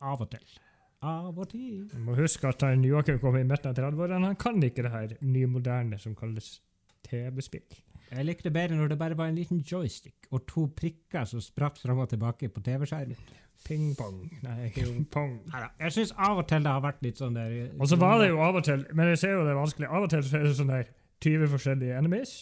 Av 0.00 0.20
og 0.22 0.30
til. 0.30 0.58
Av 1.06 1.38
og 1.38 1.48
til. 1.50 1.88
Du 1.92 1.98
må 2.02 2.14
huske 2.16 2.48
at 2.48 2.62
han 2.64 2.84
Joakim 2.86 3.18
kom 3.22 3.36
i 3.36 3.44
midten 3.44 3.72
av 3.72 3.78
30-årene. 3.78 4.30
Han 4.30 4.38
kan 4.40 4.62
ikke 4.62 4.86
det 4.86 4.94
her 4.94 5.16
nymoderne 5.20 5.98
som 6.00 6.14
kalles 6.18 6.60
TV-spill. 7.06 7.82
Jeg 8.06 8.26
likte 8.28 8.52
bedre 8.54 8.78
når 8.78 8.92
det 8.92 8.98
bare 9.00 9.18
var 9.18 9.30
en 9.32 9.38
liten 9.38 9.64
joystick 9.66 10.28
og 10.30 10.44
to 10.46 10.68
prikker 10.78 11.26
som 11.26 11.42
spratt 11.42 11.80
fram 11.82 11.98
og 12.04 12.08
tilbake 12.12 12.48
på 12.54 12.62
TV-skjermen. 12.62 13.18
Ping-pong. 13.66 14.20
Nei, 14.44 14.68
ping-pong. 14.74 15.40
Jeg 15.82 15.94
syns 15.96 16.12
av 16.14 16.38
og 16.38 16.46
til 16.46 16.62
det 16.62 16.70
har 16.70 16.84
vært 16.84 17.02
litt 17.02 17.18
sånn 17.18 17.34
der 17.34 17.54
Og 17.80 17.88
så 17.90 17.98
var 17.98 18.20
det 18.22 18.28
jo 18.30 18.38
av 18.44 18.60
og 18.60 18.66
til, 18.66 18.84
men 18.94 19.10
jeg 19.10 19.18
ser 19.24 19.34
jo 19.34 19.46
det 19.46 19.54
er 19.54 19.58
vanskelig, 19.58 19.88
av 19.90 20.06
og 20.06 20.12
til 20.12 20.22
så 20.22 20.38
er 20.38 20.44
det 20.46 20.52
sånn 20.58 20.70
der 20.70 20.92
20 21.24 21.50
forskjellige 21.50 21.96
enemies. 21.98 22.34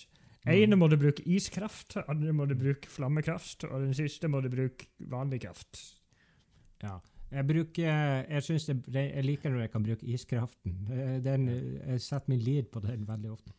Ene 0.53 0.77
må 0.77 0.89
du 0.93 0.97
bruke 1.01 1.23
iskraft, 1.25 1.97
andre 2.09 2.33
må 2.37 2.45
du 2.51 2.55
bruke 2.59 2.91
flammekraft, 2.91 3.65
og 3.65 3.81
den 3.81 3.95
siste 3.97 4.29
må 4.29 4.43
du 4.45 4.51
bruke 4.53 4.91
vanlig 4.99 5.41
kraft. 5.47 5.81
Ja. 6.83 6.99
Jeg 7.35 7.47
bruker 7.49 8.27
Jeg 8.29 8.43
synes 8.47 8.69
jeg 8.69 9.25
liker 9.25 9.51
når 9.51 9.61
jeg 9.65 9.71
kan 9.73 9.83
bruke 9.83 10.07
iskraften. 10.07 10.75
Eh, 10.93 11.21
Den, 11.25 11.49
jeg 11.87 12.01
setter 12.01 12.29
min 12.29 12.39
lid 12.45 12.69
på 12.71 12.81
den 12.85 13.09
veldig 13.09 13.31
ofte. 13.33 13.53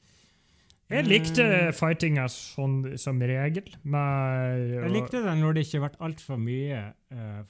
Jeg 0.90 1.08
likte 1.10 1.46
fightinga 1.74 2.28
sånn 2.30 2.98
som 3.02 3.18
regel, 3.20 3.72
med 3.90 4.60
Jeg 4.76 4.92
likte 4.94 5.24
den 5.26 5.42
når 5.42 5.58
det 5.58 5.64
ikke 5.66 5.82
ble 5.82 5.90
altfor 6.06 6.38
mye 6.38 6.84
uh, 7.10 7.42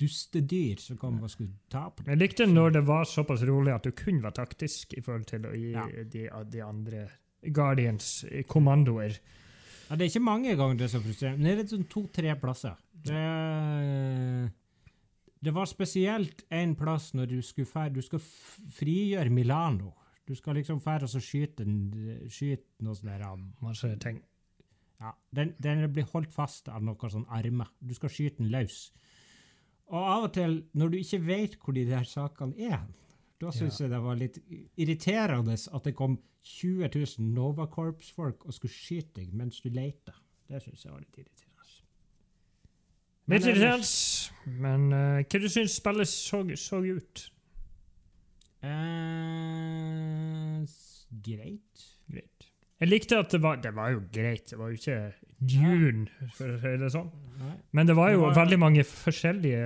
dustedyr 0.00 0.80
som 0.80 0.98
kom 1.00 1.16
og 1.24 1.32
skulle 1.32 1.56
ta 1.72 1.86
på 1.88 2.04
det. 2.04 2.12
Jeg 2.12 2.20
likte 2.20 2.46
når 2.50 2.76
det 2.76 2.82
var 2.88 3.08
såpass 3.08 3.46
rolig 3.48 3.72
at 3.72 3.88
du 3.88 3.94
kun 3.96 4.20
var 4.20 4.36
taktisk 4.36 4.92
i 4.96 5.00
forhold 5.04 5.24
til 5.32 5.48
gi 5.56 5.72
Ja. 5.72 5.86
de, 6.04 6.28
de 6.52 6.62
andre 6.64 7.08
Guardians 7.42 8.24
eh. 8.28 8.44
Ja, 8.44 9.96
det 9.96 10.04
er 10.04 10.08
ikke 10.10 10.22
mange 10.22 10.56
ganger 10.56 10.76
det 10.78 10.86
er 10.86 10.92
så 10.94 11.02
frustrerende. 11.02 11.54
Det 11.56 11.64
er 11.64 11.70
sånn 11.72 11.88
to-tre 11.90 12.34
plasser. 12.38 12.76
Det, 12.92 13.22
det 15.42 15.54
var 15.56 15.66
spesielt 15.66 16.44
en 16.52 16.76
plass 16.78 17.10
når 17.16 17.32
du 17.32 17.40
skulle 17.42 17.66
fære, 17.66 17.94
du 17.96 18.02
skal 18.04 18.22
frigjøre 18.76 19.32
Milano. 19.34 19.94
Du 20.28 20.36
skal 20.38 20.60
liksom 20.60 20.78
fære 20.80 21.08
og 21.08 21.10
så 21.10 21.20
skyte, 21.24 21.64
skyte 22.30 22.84
noe 22.86 22.94
sånt 22.94 23.10
der. 23.10 23.24
Masse 23.64 23.90
ting. 23.98 24.20
Ja, 25.00 25.14
den, 25.34 25.54
den 25.58 25.86
blir 25.90 26.06
holdt 26.12 26.32
fast 26.32 26.68
av 26.68 26.84
noen 26.84 27.10
sånne 27.10 27.32
armer. 27.34 27.72
Du 27.80 27.96
skal 27.96 28.12
skyte 28.12 28.42
den 28.42 28.52
løs. 28.52 28.90
Og 29.90 29.98
av 29.98 30.28
og 30.28 30.34
til, 30.36 30.60
når 30.78 30.92
du 30.92 30.98
ikke 31.00 31.22
vet 31.26 31.56
hvor 31.58 31.74
de 31.74 31.86
der 31.88 32.06
sakene 32.06 32.68
er, 32.68 32.84
da 33.40 33.50
syns 33.54 33.78
jeg 33.80 33.90
det 33.90 34.00
var 34.04 34.18
litt 34.20 34.36
irriterende 34.76 35.54
at 35.56 35.86
det 35.86 35.94
kom 35.96 36.18
20 36.44 36.90
000 36.92 37.28
Nova 37.34 37.66
Corps-folk 37.72 38.44
og 38.46 38.56
skulle 38.56 38.74
skyte 38.74 39.20
deg 39.20 39.32
mens 39.36 39.60
du 39.64 39.70
leita. 39.72 40.12
Det 40.48 40.60
syns 40.64 40.84
jeg 40.84 40.92
var 40.92 41.00
litt 41.00 41.22
irriterende. 41.22 41.46
Litt 43.30 43.46
irriterende, 43.46 43.86
men 44.58 44.88
uh, 44.90 45.20
hva 45.22 45.38
du 45.38 45.46
syns 45.52 45.76
spillet 45.78 46.08
så, 46.10 46.40
så 46.58 46.80
ut? 46.82 47.20
Uh, 48.60 50.64
greit. 51.24 51.84
Greit. 52.10 52.48
Jeg 52.80 52.90
likte 52.90 53.20
at 53.20 53.30
det 53.32 53.40
var 53.44 53.60
Det 53.62 53.70
var 53.76 53.92
jo 53.94 54.02
greit, 54.12 54.50
det 54.50 54.58
var 54.58 54.72
jo 54.72 54.80
ikke 54.80 54.98
Dune, 55.40 56.08
for 56.36 56.52
å 56.52 56.58
si 56.60 56.72
det 56.82 56.90
sånn. 56.92 57.08
Nei. 57.40 57.54
Men 57.76 57.88
det 57.88 57.94
var 57.96 58.10
Det 58.10 58.18
jo 58.18 58.24
var- 58.26 58.36
veldig 58.42 58.58
mange 58.60 58.82
forskjellige 58.84 59.62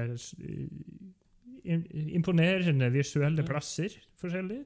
imponerende 1.65 2.91
visuelle 2.93 3.45
plasser. 3.47 3.95
forskjellig. 4.21 4.63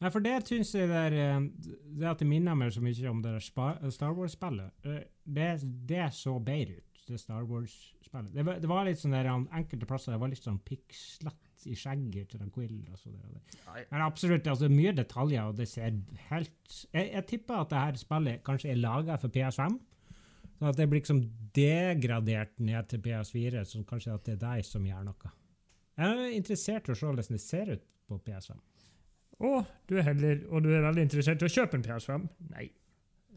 Nei, 0.00 0.10
for 0.12 0.20
det 0.20 0.34
syns 0.44 0.74
jeg 0.76 0.88
det 0.90 0.96
er 1.06 1.14
eh, 1.16 1.44
Det 1.96 2.04
at 2.10 2.18
det 2.20 2.26
minner 2.28 2.54
meg 2.54 2.72
så 2.74 2.82
mye 2.84 3.08
om 3.08 3.22
det 3.24 3.30
der 3.38 3.90
Star 3.90 4.12
Wars-spillet. 4.12 4.72
eh, 4.84 5.04
Det, 5.24 5.46
det 5.88 6.10
så 6.12 6.34
bedre 6.44 6.76
ut, 6.82 7.04
det 7.08 7.20
Star 7.20 7.44
Wars-spillet. 7.48 8.32
Det, 8.34 8.44
var- 8.44 8.60
det 8.60 8.68
var 8.68 8.84
litt 8.84 8.98
sånn 9.00 9.12
der 9.16 9.30
Enkelte 9.32 9.86
plasser 9.88 10.12
det 10.12 10.20
var 10.20 10.28
litt 10.28 10.44
sånn 10.44 10.60
pikslett 10.64 11.42
i 11.66 11.74
skjegget 11.74 12.28
til 12.28 12.38
den 12.40 12.50
Quill. 12.52 12.84
og 12.92 12.98
så 13.00 13.10
det. 13.10 13.86
Men 13.90 14.02
absolutt, 14.04 14.46
altså 14.46 14.68
mye 14.68 14.92
detaljer, 14.94 15.48
og 15.48 15.56
det 15.56 15.66
ser 15.68 15.96
helt 16.28 16.86
Jeg, 16.92 17.12
jeg 17.14 17.26
tipper 17.26 17.62
at 17.64 17.70
det 17.72 17.78
her 17.78 17.94
spillet 17.96 18.44
kanskje 18.44 18.70
er 18.70 18.76
laga 18.76 19.16
for 19.18 19.28
PS5. 19.32 19.78
Sånn 20.58 20.68
at 20.68 20.76
det 20.76 20.86
blir 20.88 21.00
liksom 21.00 21.22
degradert 21.56 22.60
ned 22.60 22.86
til 22.88 23.00
PS4, 23.00 23.64
så 23.64 23.82
kanskje 23.88 24.12
at 24.14 24.24
det 24.28 24.36
er 24.36 24.44
deg 24.44 24.64
som 24.68 24.84
gjør 24.84 25.04
noe. 25.08 25.32
Jeg 25.96 26.16
er 26.16 26.32
interessert 26.36 26.88
i 26.88 26.92
å 26.92 26.96
se 26.98 27.06
hvordan 27.06 27.30
det 27.36 27.40
ser 27.40 27.70
ut 27.72 27.84
på 28.08 28.18
PS5. 28.26 28.56
Og 29.46 29.64
du 29.88 29.96
er 29.98 30.02
heller, 30.02 30.42
og 30.50 30.62
du 30.64 30.70
er 30.72 30.82
veldig 30.84 31.02
interessert 31.06 31.42
i 31.42 31.48
å 31.48 31.52
kjøpe 31.52 31.76
en 31.78 31.84
PS5? 31.84 32.26
Nei. 32.50 32.66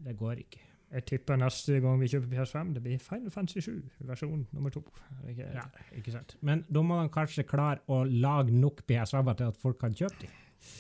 Det 0.06 0.16
går 0.20 0.42
ikke. 0.46 0.60
Jeg 0.90 1.06
tipper 1.06 1.38
neste 1.38 1.80
gang 1.84 2.00
vi 2.02 2.08
kjøper 2.10 2.32
PS5, 2.34 2.72
det 2.74 2.82
blir 2.82 3.02
Final 3.04 3.30
Fantasy 3.34 3.62
7, 3.62 3.74
versjon 4.10 4.46
nummer 4.56 4.72
to. 4.74 4.82
Ikke- 5.28 5.54
Ja, 5.54 5.66
ikke 5.96 6.12
sant. 6.12 6.36
Men 6.42 6.64
da 6.72 6.82
må 6.82 7.02
de 7.04 7.10
kanskje 7.14 7.44
klare 7.46 7.80
å 7.88 8.04
lage 8.10 8.50
nok 8.52 8.82
PS5-er 8.88 9.38
til 9.38 9.48
at 9.48 9.58
folk 9.58 9.78
kan 9.80 9.94
kjøpe 9.94 10.20
dem. 10.22 10.30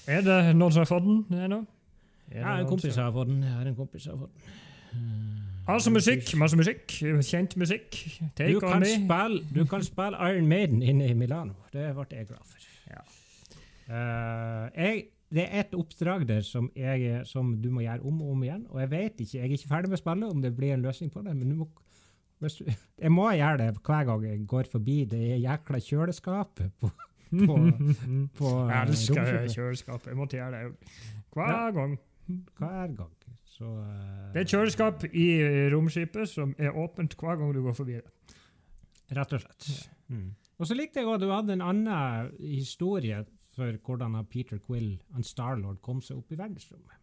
Er 0.07 0.21
det 0.21 0.55
noen 0.55 0.71
som 0.73 0.84
har 0.84 0.89
fått 0.89 1.05
den 1.30 1.39
ennå? 1.39 1.67
Ja, 2.34 2.57
en 2.59 2.65
kompis 2.67 2.95
har 2.95 3.11
fått 3.11 3.27
den. 3.27 3.41
Jeg 3.43 3.51
har 3.53 3.65
en 3.67 3.75
kompis 3.75 4.01
som 4.01 4.17
har 4.17 4.27
fått 4.27 4.34
den. 4.93 5.48
Altså 5.70 5.91
musikk, 5.93 6.32
masse 6.39 6.57
musikk, 6.57 6.95
kjent 7.22 7.55
musikk. 7.61 7.97
Take 8.38 8.53
Du 8.55 8.59
kan, 8.63 8.86
spille, 8.86 9.43
du 9.55 9.65
kan 9.70 9.84
spille 9.86 10.17
Iron 10.32 10.47
Maiden 10.49 10.82
inne 10.82 11.09
i 11.11 11.13
Milano. 11.13 11.53
Det 11.74 11.91
ble 11.93 12.05
jeg 12.11 12.28
glad 12.28 12.45
for. 12.45 12.70
Ja. 12.89 13.03
Uh, 13.89 14.65
jeg, 14.74 15.03
det 15.30 15.45
er 15.45 15.67
et 15.67 15.76
oppdrag 15.78 16.26
der 16.30 16.41
som, 16.45 16.72
jeg, 16.76 17.22
som 17.30 17.51
du 17.61 17.70
må 17.74 17.84
gjøre 17.86 18.01
om 18.01 18.22
og 18.22 18.32
om 18.34 18.47
igjen. 18.47 18.65
Og 18.70 18.82
jeg 18.82 18.91
vet 18.91 19.22
ikke, 19.22 19.38
jeg 19.38 19.45
er 19.45 19.59
ikke 19.59 19.70
ferdig 19.76 19.93
med 19.93 20.01
spillet, 20.01 20.34
om 20.34 20.41
det 20.41 20.55
blir 20.57 20.74
en 20.74 20.82
løsning 20.82 21.13
på 21.13 21.22
det. 21.26 21.36
Men 21.38 21.53
du 21.53 21.55
må, 21.61 21.70
du, 22.41 22.49
jeg 23.05 23.13
må 23.13 23.30
gjøre 23.38 23.61
det 23.61 23.70
hver 23.86 24.09
gang 24.09 24.26
jeg 24.26 24.41
går 24.49 24.72
forbi 24.72 24.97
det 25.11 25.24
jækla 25.43 25.84
kjøleskapet 25.86 26.74
på, 26.82 26.89
på, 27.30 27.59
på 28.39 28.55
Jeg 28.57 28.74
eh, 28.74 28.82
elsker 28.88 29.32
kjøleskapet. 29.53 30.11
Jeg 30.15 30.17
måtte 30.17 30.41
gjøre 30.41 30.63
det 30.63 30.97
hver 31.38 31.72
gang. 31.78 31.97
Hver 32.57 32.97
gang. 32.97 33.13
Så, 33.60 33.68
uh, 33.68 34.30
Det 34.32 34.39
er 34.39 34.45
et 34.45 34.53
kjøleskap 34.53 35.03
i 35.12 35.28
romskipet 35.74 36.32
som 36.32 36.53
er 36.57 36.76
åpent 36.76 37.16
hver 37.20 37.39
gang 37.41 37.51
du 37.55 37.62
går 37.66 37.76
forbi 37.76 37.97
det. 37.97 38.38
Rett 39.18 39.36
og 39.36 39.43
slett. 39.43 39.68
Mm. 40.07 40.30
Og 40.60 40.68
så 40.70 40.78
likte 40.78 41.01
jeg 41.01 41.12
at 41.12 41.22
du 41.22 41.30
hadde 41.32 41.55
en 41.57 41.66
annen 41.66 42.32
historie 42.39 43.24
for 43.55 43.76
hvordan 43.84 44.16
Peter 44.32 44.60
Quill 44.64 44.93
og 45.16 45.26
Starlord 45.28 45.82
kom 45.84 45.99
seg 46.05 46.22
opp 46.22 46.32
i 46.32 46.39
verdensrommet. 46.39 46.95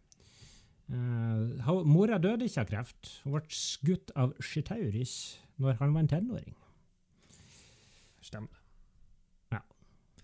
Uh, 0.87 1.83
mora 1.85 2.17
døde 2.17 2.47
ikke 2.47 2.63
av 2.63 2.69
kreft. 2.71 3.17
Hun 3.23 3.35
ble 3.35 3.43
skutt 3.53 4.13
av 4.15 4.33
Chitauris 4.41 5.17
når 5.61 5.81
han 5.81 5.93
var 5.93 6.05
en 6.05 6.15
tenåring. 6.15 6.55
Stemmer. 8.23 8.57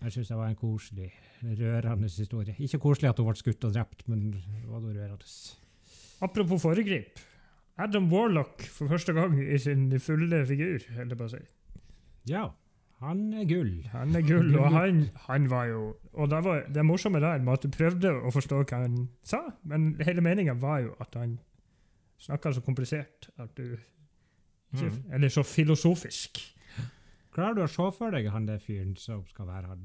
Jeg 0.04 0.12
syns 0.12 0.28
det 0.28 0.36
var 0.36 0.50
en 0.52 0.56
koselig, 0.60 1.12
rørende 1.42 2.08
historie. 2.08 2.54
Ikke 2.58 2.78
koselig 2.78 3.08
at 3.08 3.20
hun 3.20 3.30
ble 3.30 3.40
skutt 3.40 3.64
og 3.64 3.72
drept, 3.72 4.02
men 4.08 4.34
det 4.34 4.42
var 4.68 4.82
rørende. 4.84 5.28
Apropos 6.22 6.62
foregrip. 6.62 7.20
Adam 7.78 8.12
Warlock 8.12 8.62
for 8.70 8.88
første 8.88 9.12
gang 9.12 9.34
i 9.42 9.58
sin 9.58 9.88
fulle 10.00 10.44
figur, 10.46 10.78
holdt 10.94 11.10
jeg 11.10 11.18
på 11.18 11.26
å 11.26 11.32
si. 11.32 11.40
Ja, 12.30 12.44
han 13.02 13.24
er 13.34 13.48
gull. 13.50 13.72
Han 13.92 14.14
er 14.14 14.22
gull, 14.22 14.52
og 14.58 14.70
han, 14.72 15.08
han 15.26 15.48
var 15.50 15.64
jo 15.72 15.80
Og 16.12 16.30
det, 16.30 16.44
var, 16.44 16.62
det 16.74 16.84
morsomme 16.86 17.20
der 17.20 17.42
med 17.42 17.52
at 17.52 17.64
du 17.66 17.68
prøvde 17.74 18.12
å 18.14 18.30
forstå 18.30 18.60
hva 18.62 18.84
han 18.84 19.08
sa, 19.26 19.42
men 19.66 19.96
hele 20.06 20.22
meninga 20.22 20.54
var 20.54 20.84
jo 20.86 20.94
at 21.02 21.18
han 21.18 21.38
snakka 22.22 22.52
så 22.54 22.62
komplisert 22.62 23.28
at 23.38 23.50
du 23.58 23.74
ikke, 23.74 23.90
Mm. 24.74 25.14
Eller 25.14 25.28
så 25.30 25.42
filosofisk. 25.46 26.38
Klarer 27.34 27.56
du 27.58 27.64
å 27.64 27.70
se 27.70 27.86
for 27.96 28.14
deg 28.14 28.28
han 28.30 28.46
der 28.46 28.60
fyren 28.62 28.92
som 29.00 29.24
skal 29.26 29.48
være 29.48 29.72
her? 29.72 29.80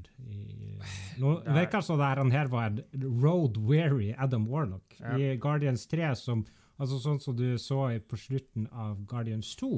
Nå 1.18 1.32
virker 1.48 1.82
som 1.82 1.98
det 1.98 2.10
han 2.20 2.30
her 2.30 2.50
var 2.52 2.68
en 2.70 3.08
road-weary 3.22 4.12
Adam 4.16 4.46
Warlock. 4.50 4.94
Ja. 5.00 5.16
I 5.18 5.32
Guardians 5.42 5.88
3, 5.90 6.12
som, 6.18 6.44
altså 6.78 7.00
sånn 7.02 7.18
som 7.22 7.34
du 7.38 7.58
så 7.58 7.88
på 8.06 8.20
slutten 8.20 8.68
av 8.70 9.02
Guardians 9.10 9.50
2, 9.58 9.72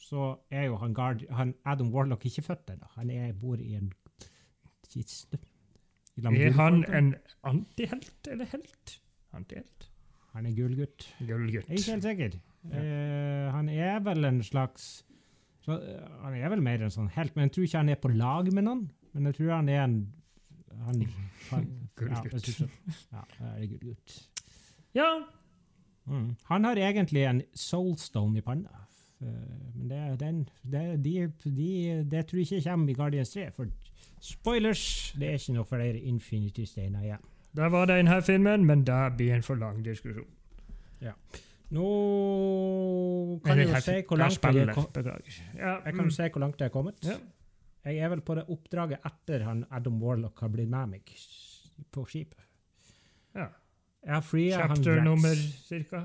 så 0.00 0.30
er 0.48 0.70
jo 0.70 0.78
han, 0.80 0.96
Guard, 0.96 1.26
han 1.36 1.52
Adam 1.68 1.92
Warlock 1.92 2.24
ikke 2.30 2.46
født 2.46 2.72
ennå. 2.72 2.88
Han 2.96 3.12
er, 3.12 3.34
bor 3.36 3.60
i 3.60 3.76
en 3.76 3.92
kiste. 4.90 5.38
Er 6.20 6.56
han 6.56 6.82
en 6.88 7.12
antihelt 7.46 8.32
eller 8.32 8.48
helt? 8.50 8.96
Antihelt. 9.36 9.90
Han 10.32 10.46
er 10.46 10.56
gullgutt. 10.56 11.06
Gullgutt. 11.20 11.68
Jeg 11.68 11.76
er 11.76 11.84
ikke 11.84 11.94
helt 11.94 12.08
sikker. 12.08 12.40
Eh, 12.70 13.46
han 13.52 13.68
er 13.72 14.00
vel 14.04 14.26
en 14.28 14.42
slags 14.44 14.90
så, 15.64 15.72
eh, 15.82 16.08
Han 16.22 16.34
er 16.34 16.48
vel 16.48 16.62
mer 16.62 16.82
en 16.82 16.90
sånn 16.94 17.10
helt, 17.16 17.36
men 17.36 17.48
jeg 17.48 17.52
tror 17.52 17.64
ikke 17.68 17.78
han 17.78 17.88
er 17.88 18.00
på 18.00 18.08
lag 18.14 18.52
med 18.52 18.64
noen. 18.64 18.90
Men 19.12 19.26
jeg 19.30 19.34
tror 19.40 19.52
han 19.56 19.68
er 19.68 19.84
en 19.84 19.98
han, 20.86 21.00
han, 21.50 21.66
ja, 22.00 22.22
Gullgutt. 22.22 22.60
ja, 23.12 23.24
det 23.58 23.68
gullgutt. 23.74 24.16
Ja, 24.94 25.10
Mm. 26.10 26.34
Han 26.48 26.64
har 26.64 26.74
egentlig 26.80 27.22
en 27.28 27.42
soulstone 27.54 28.38
i 28.38 28.40
panna. 28.42 28.68
Eh, 29.22 29.26
Men 29.76 29.88
det, 29.90 30.20
den, 30.20 30.48
det, 30.64 31.04
de, 31.04 31.28
de, 31.44 32.04
det 32.10 32.26
tror 32.26 32.38
jeg 32.40 32.52
ikke 32.58 32.70
kommer 32.70 32.88
i 32.90 32.94
Guardians 32.94 33.30
3. 33.30 33.50
For 33.52 33.66
spoilers, 34.20 35.12
det 35.20 35.28
er 35.28 35.32
ikke 35.38 35.52
noe 35.54 35.64
flere 35.68 36.00
Infinity-steiner 36.00 37.04
igjen. 37.04 37.22
der 37.56 37.68
var 37.68 37.86
denne 37.86 38.22
filmen, 38.22 38.64
men 38.66 38.82
det 38.84 38.98
blir 39.16 39.34
en 39.34 39.42
for 39.42 39.54
lang 39.60 39.84
diskusjon. 39.84 40.26
Nå 41.70 41.86
kan 43.44 43.58
jeg 43.60 43.68
jo 43.70 43.80
se 43.84 43.96
hvor 44.08 44.18
langt 44.18 44.42
jeg 44.42 44.62
er 44.66 44.72
kommet. 44.74 44.96
Jeg 45.86 45.94
kan 45.94 46.10
se 46.10 46.28
hvor 46.34 46.42
langt 46.42 46.60
jeg 46.60 46.66
er 46.70 46.74
kommet. 46.74 47.10
Jeg 47.84 47.96
er 48.04 48.08
vel 48.12 48.20
på 48.26 48.34
det 48.36 48.44
oppdraget 48.52 48.98
etter 49.08 49.44
han 49.46 49.62
Adam 49.72 50.00
Warlock 50.02 50.40
har 50.44 50.50
blitt 50.52 50.68
med 50.68 50.90
meg 50.96 51.12
på 51.94 52.02
skipet. 52.10 52.42
Ja. 53.34 53.46
Jeg 54.04 54.14
har 54.16 54.24
fria 54.24 54.58
han 54.64 54.74
Chapter 54.76 54.96
Rex. 54.98 55.04
nummer 55.06 55.34
cirka? 55.68 56.02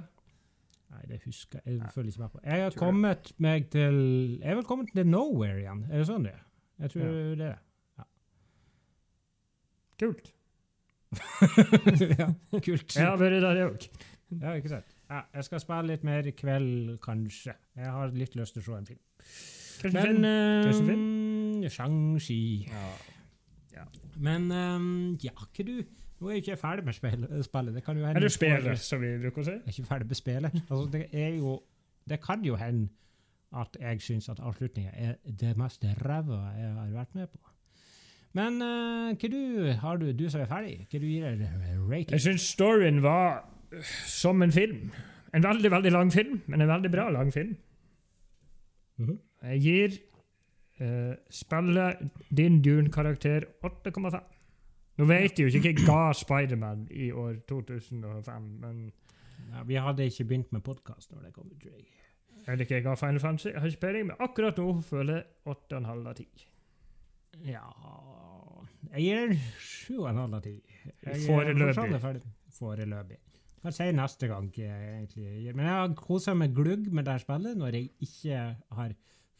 Nei, 0.93 1.01
det 1.09 1.19
husker 1.25 1.59
jeg. 1.65 1.79
Jeg 1.81 1.91
ikke 2.07 2.21
med 2.21 2.29
på. 2.31 2.39
Jeg 2.45 2.61
har 2.63 2.75
kommet 2.79 3.31
meg 3.41 3.69
til 3.73 3.97
Jeg 4.39 4.51
er 4.53 4.55
vel 4.61 4.67
kommet 4.69 4.93
til 4.95 5.07
Nowhere 5.07 5.59
igjen. 5.63 5.81
Er 5.91 5.97
det 6.03 6.07
sånn 6.07 6.23
det 6.27 6.35
er? 6.37 6.43
Jeg 6.85 6.91
tror 6.93 7.01
Ja. 7.01 7.11
det 7.11 7.31
er 7.31 7.35
det. 7.43 7.55
Kult. 10.05 10.31
ja, 12.19 12.27
kult. 12.59 12.95
Jeg 12.95 13.05
har 13.07 13.17
vært 13.19 13.37
der, 13.41 13.55
jeg 13.61 13.69
òg. 13.71 13.85
Ja, 14.41 14.55
ikke 14.59 14.71
sant. 14.73 14.94
Ja, 15.09 15.19
jeg 15.35 15.45
skal 15.47 15.61
spille 15.61 15.87
litt 15.91 16.05
mer 16.07 16.25
i 16.25 16.33
kveld, 16.33 16.95
kanskje. 17.03 17.53
Jeg 17.77 17.91
har 17.93 18.13
litt 18.15 18.35
lyst 18.37 18.55
til 18.55 18.63
å 18.63 18.65
se 18.65 18.77
en 18.79 18.87
film. 18.89 19.01
Kanskje 19.81 19.91
Men 19.99 20.07
film? 20.07 20.23
Kanskje 20.65 20.95
uh, 20.95 21.69
Shang-Chi. 21.75 22.39
Ja. 22.71 22.87
Ja. 23.75 23.85
Men 24.23 24.49
um, 24.51 24.89
ja, 25.23 25.35
ikke 25.49 25.67
du 25.67 25.75
Nå 26.15 26.29
er 26.29 26.37
jeg 26.37 26.45
ikke 26.45 26.55
ferdig 26.61 26.85
med 26.87 26.95
spill- 26.95 27.25
spillet. 27.43 27.73
Det 27.75 27.81
kan 27.83 27.97
jo 27.99 28.05
hende 28.07 28.21
Er 28.21 28.23
du 28.23 28.31
spiller, 28.31 28.77
som 28.79 29.01
vi 29.03 29.09
bruker 29.19 29.41
å 29.41 29.47
si? 29.49 29.55
Jeg 29.57 29.65
er 29.67 29.73
ikke 29.73 29.89
ferdig 29.89 30.07
med 30.07 30.19
spillet. 30.21 30.53
Altså, 30.69 30.85
det 30.93 31.01
er 31.11 31.33
jo 31.35 31.57
Det 32.07 32.21
kan 32.23 32.45
jo 32.45 32.55
hende 32.55 32.87
at 33.55 33.75
jeg 33.79 34.01
syns 34.01 34.29
at 34.31 34.39
avslutninga 34.39 34.91
er 34.95 35.17
det 35.25 35.51
mest 35.59 35.83
ræva 36.01 36.39
jeg 36.57 36.71
har 36.75 36.87
vært 36.95 37.13
med 37.15 37.27
på. 37.31 37.39
Men 38.35 38.57
uh, 38.63 39.11
hva 39.15 39.29
du 39.31 39.71
har 39.83 39.99
du, 40.01 40.07
du 40.11 40.25
som 40.31 40.41
er 40.43 40.49
ferdig, 40.49 40.87
hva 40.91 40.99
du 40.99 41.05
gir 41.07 41.27
deg 41.27 41.43
rating? 41.87 42.15
Jeg 42.15 42.23
syns 42.25 42.47
storyen 42.55 43.03
var 43.03 43.43
som 43.83 44.41
en 44.41 44.51
film. 44.51 44.91
En 45.33 45.43
veldig, 45.43 45.71
veldig 45.71 45.91
lang 45.91 46.11
film, 46.13 46.41
men 46.47 46.61
en 46.61 46.67
veldig 46.69 46.91
bra 46.91 47.09
lang 47.11 47.31
film. 47.33 47.55
Mhm. 48.97 49.19
Jeg 49.43 49.59
gir 49.61 49.97
uh, 50.81 51.15
spillet 51.29 51.99
din 52.37 52.61
Dune-karakter 52.63 53.43
8,5. 53.63 54.19
Nå 54.97 55.05
vet 55.05 55.39
jeg 55.39 55.51
jo 55.51 55.59
ikke 55.59 55.83
hva 55.85 56.07
ga 56.07 56.13
Spiderman 56.15 56.87
i 56.91 57.11
år 57.11 57.41
2005, 57.49 58.41
men 58.61 58.91
Ja, 59.51 59.63
vi 59.67 59.75
hadde 59.75 60.05
ikke 60.07 60.23
begynt 60.25 60.53
med 60.53 60.63
podkast 60.63 61.11
når 61.11 61.21
det 61.25 61.33
kom 61.33 61.45
ut. 61.51 61.63
jeg. 61.65 61.85
eller 62.47 62.61
ikke 62.65 62.95
Final 62.97 63.19
Fantasy. 63.19 63.47
Jeg 63.51 63.59
har 63.59 63.67
ikke 63.67 63.79
peiling, 63.81 64.05
men 64.07 64.15
akkurat 64.19 64.57
nå 64.57 64.81
føler 64.81 65.13
jeg 65.15 65.25
8,5 65.45 66.07
av 66.07 66.15
10. 66.15 66.25
Ja 67.45 67.65
Jeg 68.93 69.01
gir 69.03 69.15
den 69.27 69.37
sju 69.59 69.97
og 69.99 70.09
en 70.09 70.15
halv 70.21 70.33
av 70.35 70.41
ti. 70.41 70.53
Jeg 71.03 71.13
er 71.13 71.25
Foreløpig. 71.27 71.75
fortsatt. 71.75 72.27
Foreløpig. 72.59 73.17
Kan 73.65 73.73
si 73.73 73.91
neste 73.97 74.27
gang. 74.29 74.51
egentlig. 74.53 75.55
Men 75.55 75.65
jeg 75.65 75.73
har 75.73 75.93
kosa 75.97 76.35
meg 76.37 76.53
glugg 76.53 76.91
med 76.93 77.07
det 77.07 77.17
spillet 77.23 77.57
når 77.57 77.79
jeg 77.79 77.89
ikke 78.05 78.41
har 78.77 78.91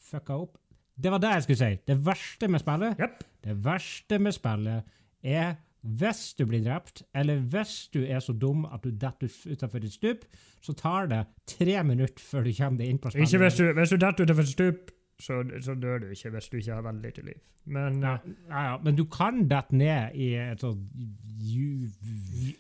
fucka 0.02 0.34
opp. 0.34 0.58
Det 0.96 1.12
var 1.12 1.22
det 1.22 1.34
jeg 1.36 1.44
skulle 1.44 1.58
si. 1.58 1.78
Det 1.88 1.98
verste 2.06 2.48
med 2.48 2.64
spillet 2.64 3.00
yep. 3.00 3.24
Det 3.44 3.56
verste 3.66 4.20
med 4.20 4.34
spillet 4.34 4.84
er 5.22 5.56
hvis 5.86 6.34
du 6.34 6.46
blir 6.50 6.64
drept, 6.66 7.04
eller 7.14 7.44
hvis 7.46 7.88
du 7.94 8.00
er 8.02 8.20
så 8.20 8.34
dum 8.34 8.66
at 8.66 8.82
du 8.84 8.90
detter 8.90 9.30
utenfor 9.52 9.78
et 9.78 9.94
stup, 9.94 10.26
så 10.62 10.74
tar 10.74 11.06
det 11.12 11.26
tre 11.46 11.84
minutter 11.84 12.24
før 12.26 12.48
du 12.48 12.54
kommer 12.58 12.82
deg 12.82 12.90
inn 12.90 12.98
på 12.98 13.12
spillet. 13.14 13.28
Ikke 13.30 13.44
hvis 13.44 13.60
du, 13.60 13.66
hvis 13.78 13.94
du 13.94 13.98
detter 14.02 14.26
utenfor 14.26 14.42
et 14.42 14.50
stup, 14.50 14.94
så, 15.20 15.44
så 15.62 15.76
dør 15.78 16.00
du 16.02 16.08
ikke 16.10 16.30
hvis 16.34 16.50
du 16.50 16.58
ikke 16.58 16.74
har 16.74 16.82
veldig 16.82 17.04
lite 17.06 17.26
liv. 17.28 17.42
Men 17.66 18.02
ja, 18.02 18.16
uh, 18.18 18.32
ja, 18.50 18.64
ja, 18.72 18.78
men 18.84 18.98
du 18.98 19.06
kan 19.06 19.46
dette 19.50 19.78
ned 19.78 20.18
i 20.18 20.34
et 20.42 20.62
sånt 20.62 20.90
juv... 21.38 21.94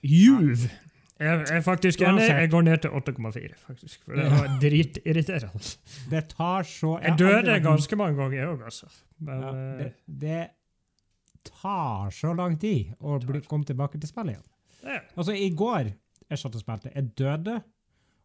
Juv! 0.03 0.69
Jeg 1.15 1.45
jeg, 1.47 1.63
faktisk 1.63 2.01
enig. 2.03 2.25
Jeg 2.27 2.49
går 2.51 2.63
ned 2.67 2.81
til 2.83 2.91
8,4, 2.91 3.51
faktisk. 3.61 4.01
For 4.03 4.19
det 4.19 4.25
var 4.33 4.49
dritirriterende. 4.59 5.69
Det 6.11 6.23
tar 6.33 6.67
så 6.67 6.97
Jeg 6.99 7.15
døde 7.19 7.59
ganske 7.63 7.99
mange 7.99 8.17
ganger, 8.19 8.37
jeg 8.37 8.49
òg, 8.51 8.65
altså. 8.67 8.89
Men 9.23 9.45
ja, 9.45 9.53
eh, 9.53 9.77
det, 9.79 9.91
det 10.25 11.51
tar 11.61 12.11
så 12.11 12.33
lang 12.35 12.57
tid 12.59 12.91
å 12.99 13.19
bli, 13.23 13.39
komme 13.47 13.67
tilbake 13.67 14.01
til 14.01 14.11
spillet 14.11 14.35
igjen. 14.35 14.49
ja. 14.83 14.99
Altså, 15.15 15.37
i 15.37 15.47
går 15.55 15.93
jeg 16.29 16.41
satt 16.41 16.57
og 16.57 16.63
spilte, 16.63 16.91
jeg 16.91 17.13
døde, 17.17 17.59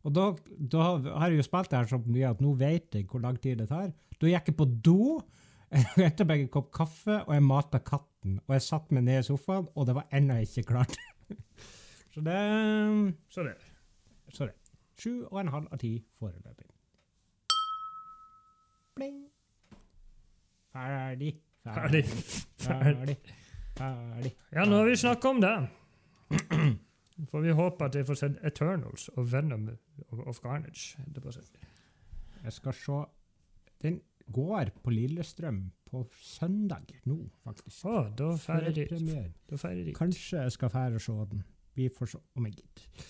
og 0.01 0.15
da, 0.17 0.27
da 0.73 0.87
har 1.21 1.29
jeg 1.29 1.43
jo 1.43 1.45
spilt 1.45 1.71
det 1.71 1.77
her 1.77 1.91
så 1.91 1.99
mye 2.01 2.31
at 2.33 2.41
nå 2.41 2.55
vet 2.59 2.97
jeg 2.97 3.07
hvor 3.11 3.21
lang 3.23 3.37
tid 3.43 3.61
det 3.61 3.69
tar. 3.69 3.91
Da 4.17 4.31
gikk 4.31 4.51
jeg 4.51 4.57
på 4.57 4.67
do, 4.89 5.21
jeg 5.75 5.87
hentet 5.99 6.27
meg 6.27 6.47
en 6.47 6.53
kopp 6.53 6.73
kaffe, 6.75 7.21
og 7.27 7.35
jeg 7.37 7.45
mata 7.47 7.83
katten. 7.85 8.41
Og 8.47 8.57
jeg 8.57 8.67
satt 8.67 8.91
meg 8.97 9.07
ned 9.07 9.23
i 9.23 9.29
sofaen, 9.29 9.69
og 9.77 9.87
det 9.87 9.97
var 10.01 10.09
ennå 10.17 10.41
ikke 10.47 10.67
klart. 10.73 10.97
Så 12.15 12.21
det 12.27 13.15
Så 13.31 13.43
det. 13.47 13.55
Så 14.33 14.47
det. 14.47 14.55
Sju 15.01 15.25
og 15.31 15.41
en 15.41 15.49
halv 15.49 15.69
av 15.73 15.79
ti 15.79 15.95
foreløpig. 16.19 16.67
Bling. 18.97 19.21
Ferdig. 20.73 21.35
Ferdig. 21.65 22.05
Ferdig. 22.61 23.17
Ferdig. 23.79 24.33
Ja, 24.53 24.65
nå 24.69 24.77
har 24.83 24.89
vi 24.91 24.97
snakka 25.01 25.29
om 25.33 25.41
det. 25.41 25.55
Får 27.31 27.41
vi 27.45 27.51
håpe 27.57 27.85
at 27.85 27.97
vi 27.99 28.05
får 28.09 28.15
sett 28.21 28.37
Eternals 28.47 29.09
og 29.17 29.27
Venom 29.33 29.69
of- 30.27 30.41
Garnage. 30.45 30.97
Jeg 32.45 32.53
skal 32.53 32.73
se 32.75 33.01
Den 33.83 34.01
går 34.33 34.71
på 34.85 34.91
Lillestrøm 34.93 35.71
på 35.91 36.05
søndag 36.23 36.87
nå, 37.09 37.17
faktisk. 37.45 37.85
Å, 37.89 38.03
da 38.17 38.35
feirer 38.39 38.73
de. 38.77 39.93
Kanskje 39.97 40.43
jeg 40.45 40.53
skal 40.53 40.71
fære 40.71 40.95
og 41.01 41.01
se 41.05 41.17
den. 41.33 41.43
Vi 41.75 41.89
får 41.89 42.15
se 42.15 42.23
om 42.37 42.47
jeg 42.47 42.61
gidder. 42.61 43.05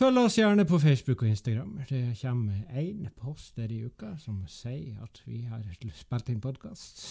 Følg 0.00 0.16
oss 0.16 0.38
gjerne 0.38 0.64
på 0.64 0.78
Facebook 0.80 1.22
og 1.22 1.28
Instagram. 1.28 1.72
Det 1.88 2.14
kommer 2.22 2.62
én 2.80 3.08
post 3.20 3.56
der 3.60 3.72
i 3.74 3.82
uka 3.84 4.14
som 4.16 4.38
sier 4.48 4.96
at 5.04 5.20
vi 5.26 5.42
har 5.44 5.60
spilt 5.92 6.30
inn 6.32 6.40
podkast. 6.40 7.02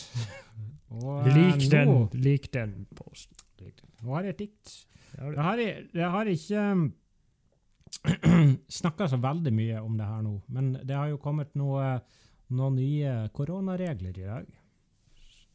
Lik 1.35 1.67
den, 1.69 1.91
lik 2.17 2.47
den 2.53 2.87
posten. 2.97 3.37
Nå 4.01 4.15
har 4.15 4.25
jeg 4.25 4.33
et 4.33 4.39
dikt. 4.39 4.73
Jeg 5.13 5.37
har, 5.37 5.61
jeg 5.93 6.09
har 6.15 6.31
ikke 6.31 6.63
snakka 8.79 9.09
så 9.11 9.19
veldig 9.21 9.53
mye 9.53 9.81
om 9.83 9.97
det 9.99 10.07
her 10.09 10.23
nå, 10.25 10.33
men 10.47 10.71
det 10.81 10.95
har 10.95 11.11
jo 11.11 11.21
kommet 11.21 11.53
noe, 11.59 11.99
noen 12.55 12.77
nye 12.79 13.13
koronaregler 13.35 14.17
i 14.17 14.25
dag. 14.25 14.49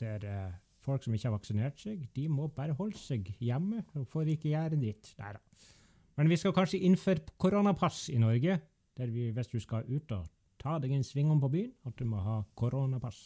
Der 0.02 0.26
eh, 0.28 0.52
folk 0.84 1.04
som 1.04 1.14
ikke 1.16 1.28
har 1.30 1.34
vaksinert 1.38 1.80
seg, 1.80 2.04
de 2.14 2.28
må 2.28 2.46
bare 2.52 2.76
holde 2.78 2.98
seg 3.00 3.30
hjemme 3.42 3.82
og 3.96 4.06
får 4.12 4.30
ikke 4.34 4.52
gjøre 4.52 4.78
dritt. 4.80 5.14
Nei 5.20 5.32
da. 5.36 5.40
Men 6.18 6.30
vi 6.30 6.36
skal 6.38 6.54
kanskje 6.54 6.78
innføre 6.86 7.24
koronapass 7.42 8.04
i 8.14 8.20
Norge, 8.22 8.60
der 8.94 9.10
vi, 9.10 9.30
hvis 9.34 9.50
du 9.50 9.58
skal 9.62 9.88
ut 9.90 10.12
og 10.14 10.28
ta 10.62 10.76
deg 10.78 10.92
en 10.94 11.02
sving 11.04 11.32
om 11.32 11.40
på 11.42 11.50
byen, 11.50 11.72
at 11.88 11.96
du 11.98 12.04
må 12.06 12.20
ha 12.22 12.36
koronapass. 12.56 13.18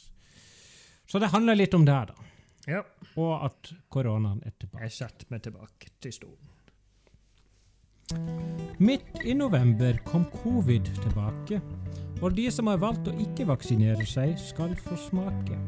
Så 1.08 1.20
det 1.20 1.28
handler 1.34 1.58
litt 1.58 1.74
om 1.76 1.84
det, 1.88 1.98
da. 2.12 2.28
Ja, 2.68 2.82
Og 3.16 3.44
at 3.46 3.70
koronaen 3.88 4.42
er 4.44 4.52
tilbake. 4.60 4.82
jeg 4.84 4.92
setter 4.92 5.26
meg 5.30 5.42
tilbake 5.42 5.92
til 6.00 6.12
stolen. 6.12 6.54
Midt 8.80 9.20
i 9.24 9.34
november 9.36 9.98
kom 10.08 10.24
covid 10.42 10.88
tilbake, 11.02 11.60
og 12.22 12.34
de 12.36 12.48
som 12.50 12.66
har 12.70 12.80
valgt 12.80 13.08
å 13.10 13.16
ikke 13.20 13.46
vaksinere 13.48 14.06
seg, 14.08 14.36
skal 14.40 14.72
få 14.80 14.96
smake. 15.08 15.58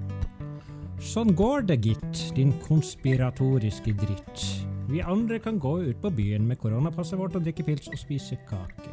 Sånn 1.00 1.32
går 1.32 1.64
det, 1.64 1.78
gitt, 1.80 2.18
din 2.36 2.50
konspiratoriske 2.60 3.94
dritt. 3.96 4.42
Vi 4.90 5.00
andre 5.00 5.38
kan 5.40 5.56
gå 5.58 5.78
ut 5.88 5.96
på 6.02 6.10
byen 6.12 6.44
med 6.46 6.60
koronapasset 6.60 7.18
vårt 7.18 7.38
og 7.38 7.46
drikke 7.46 7.64
pils 7.64 7.88
og 7.88 7.96
spise 7.98 8.36
kake. 8.44 8.92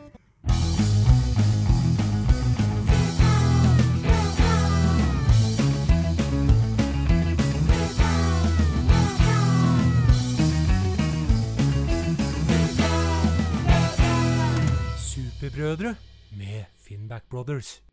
Superbrødre 14.97 15.97
med 16.39 16.71
Finnback 16.79 17.27
Brothers. 17.29 17.86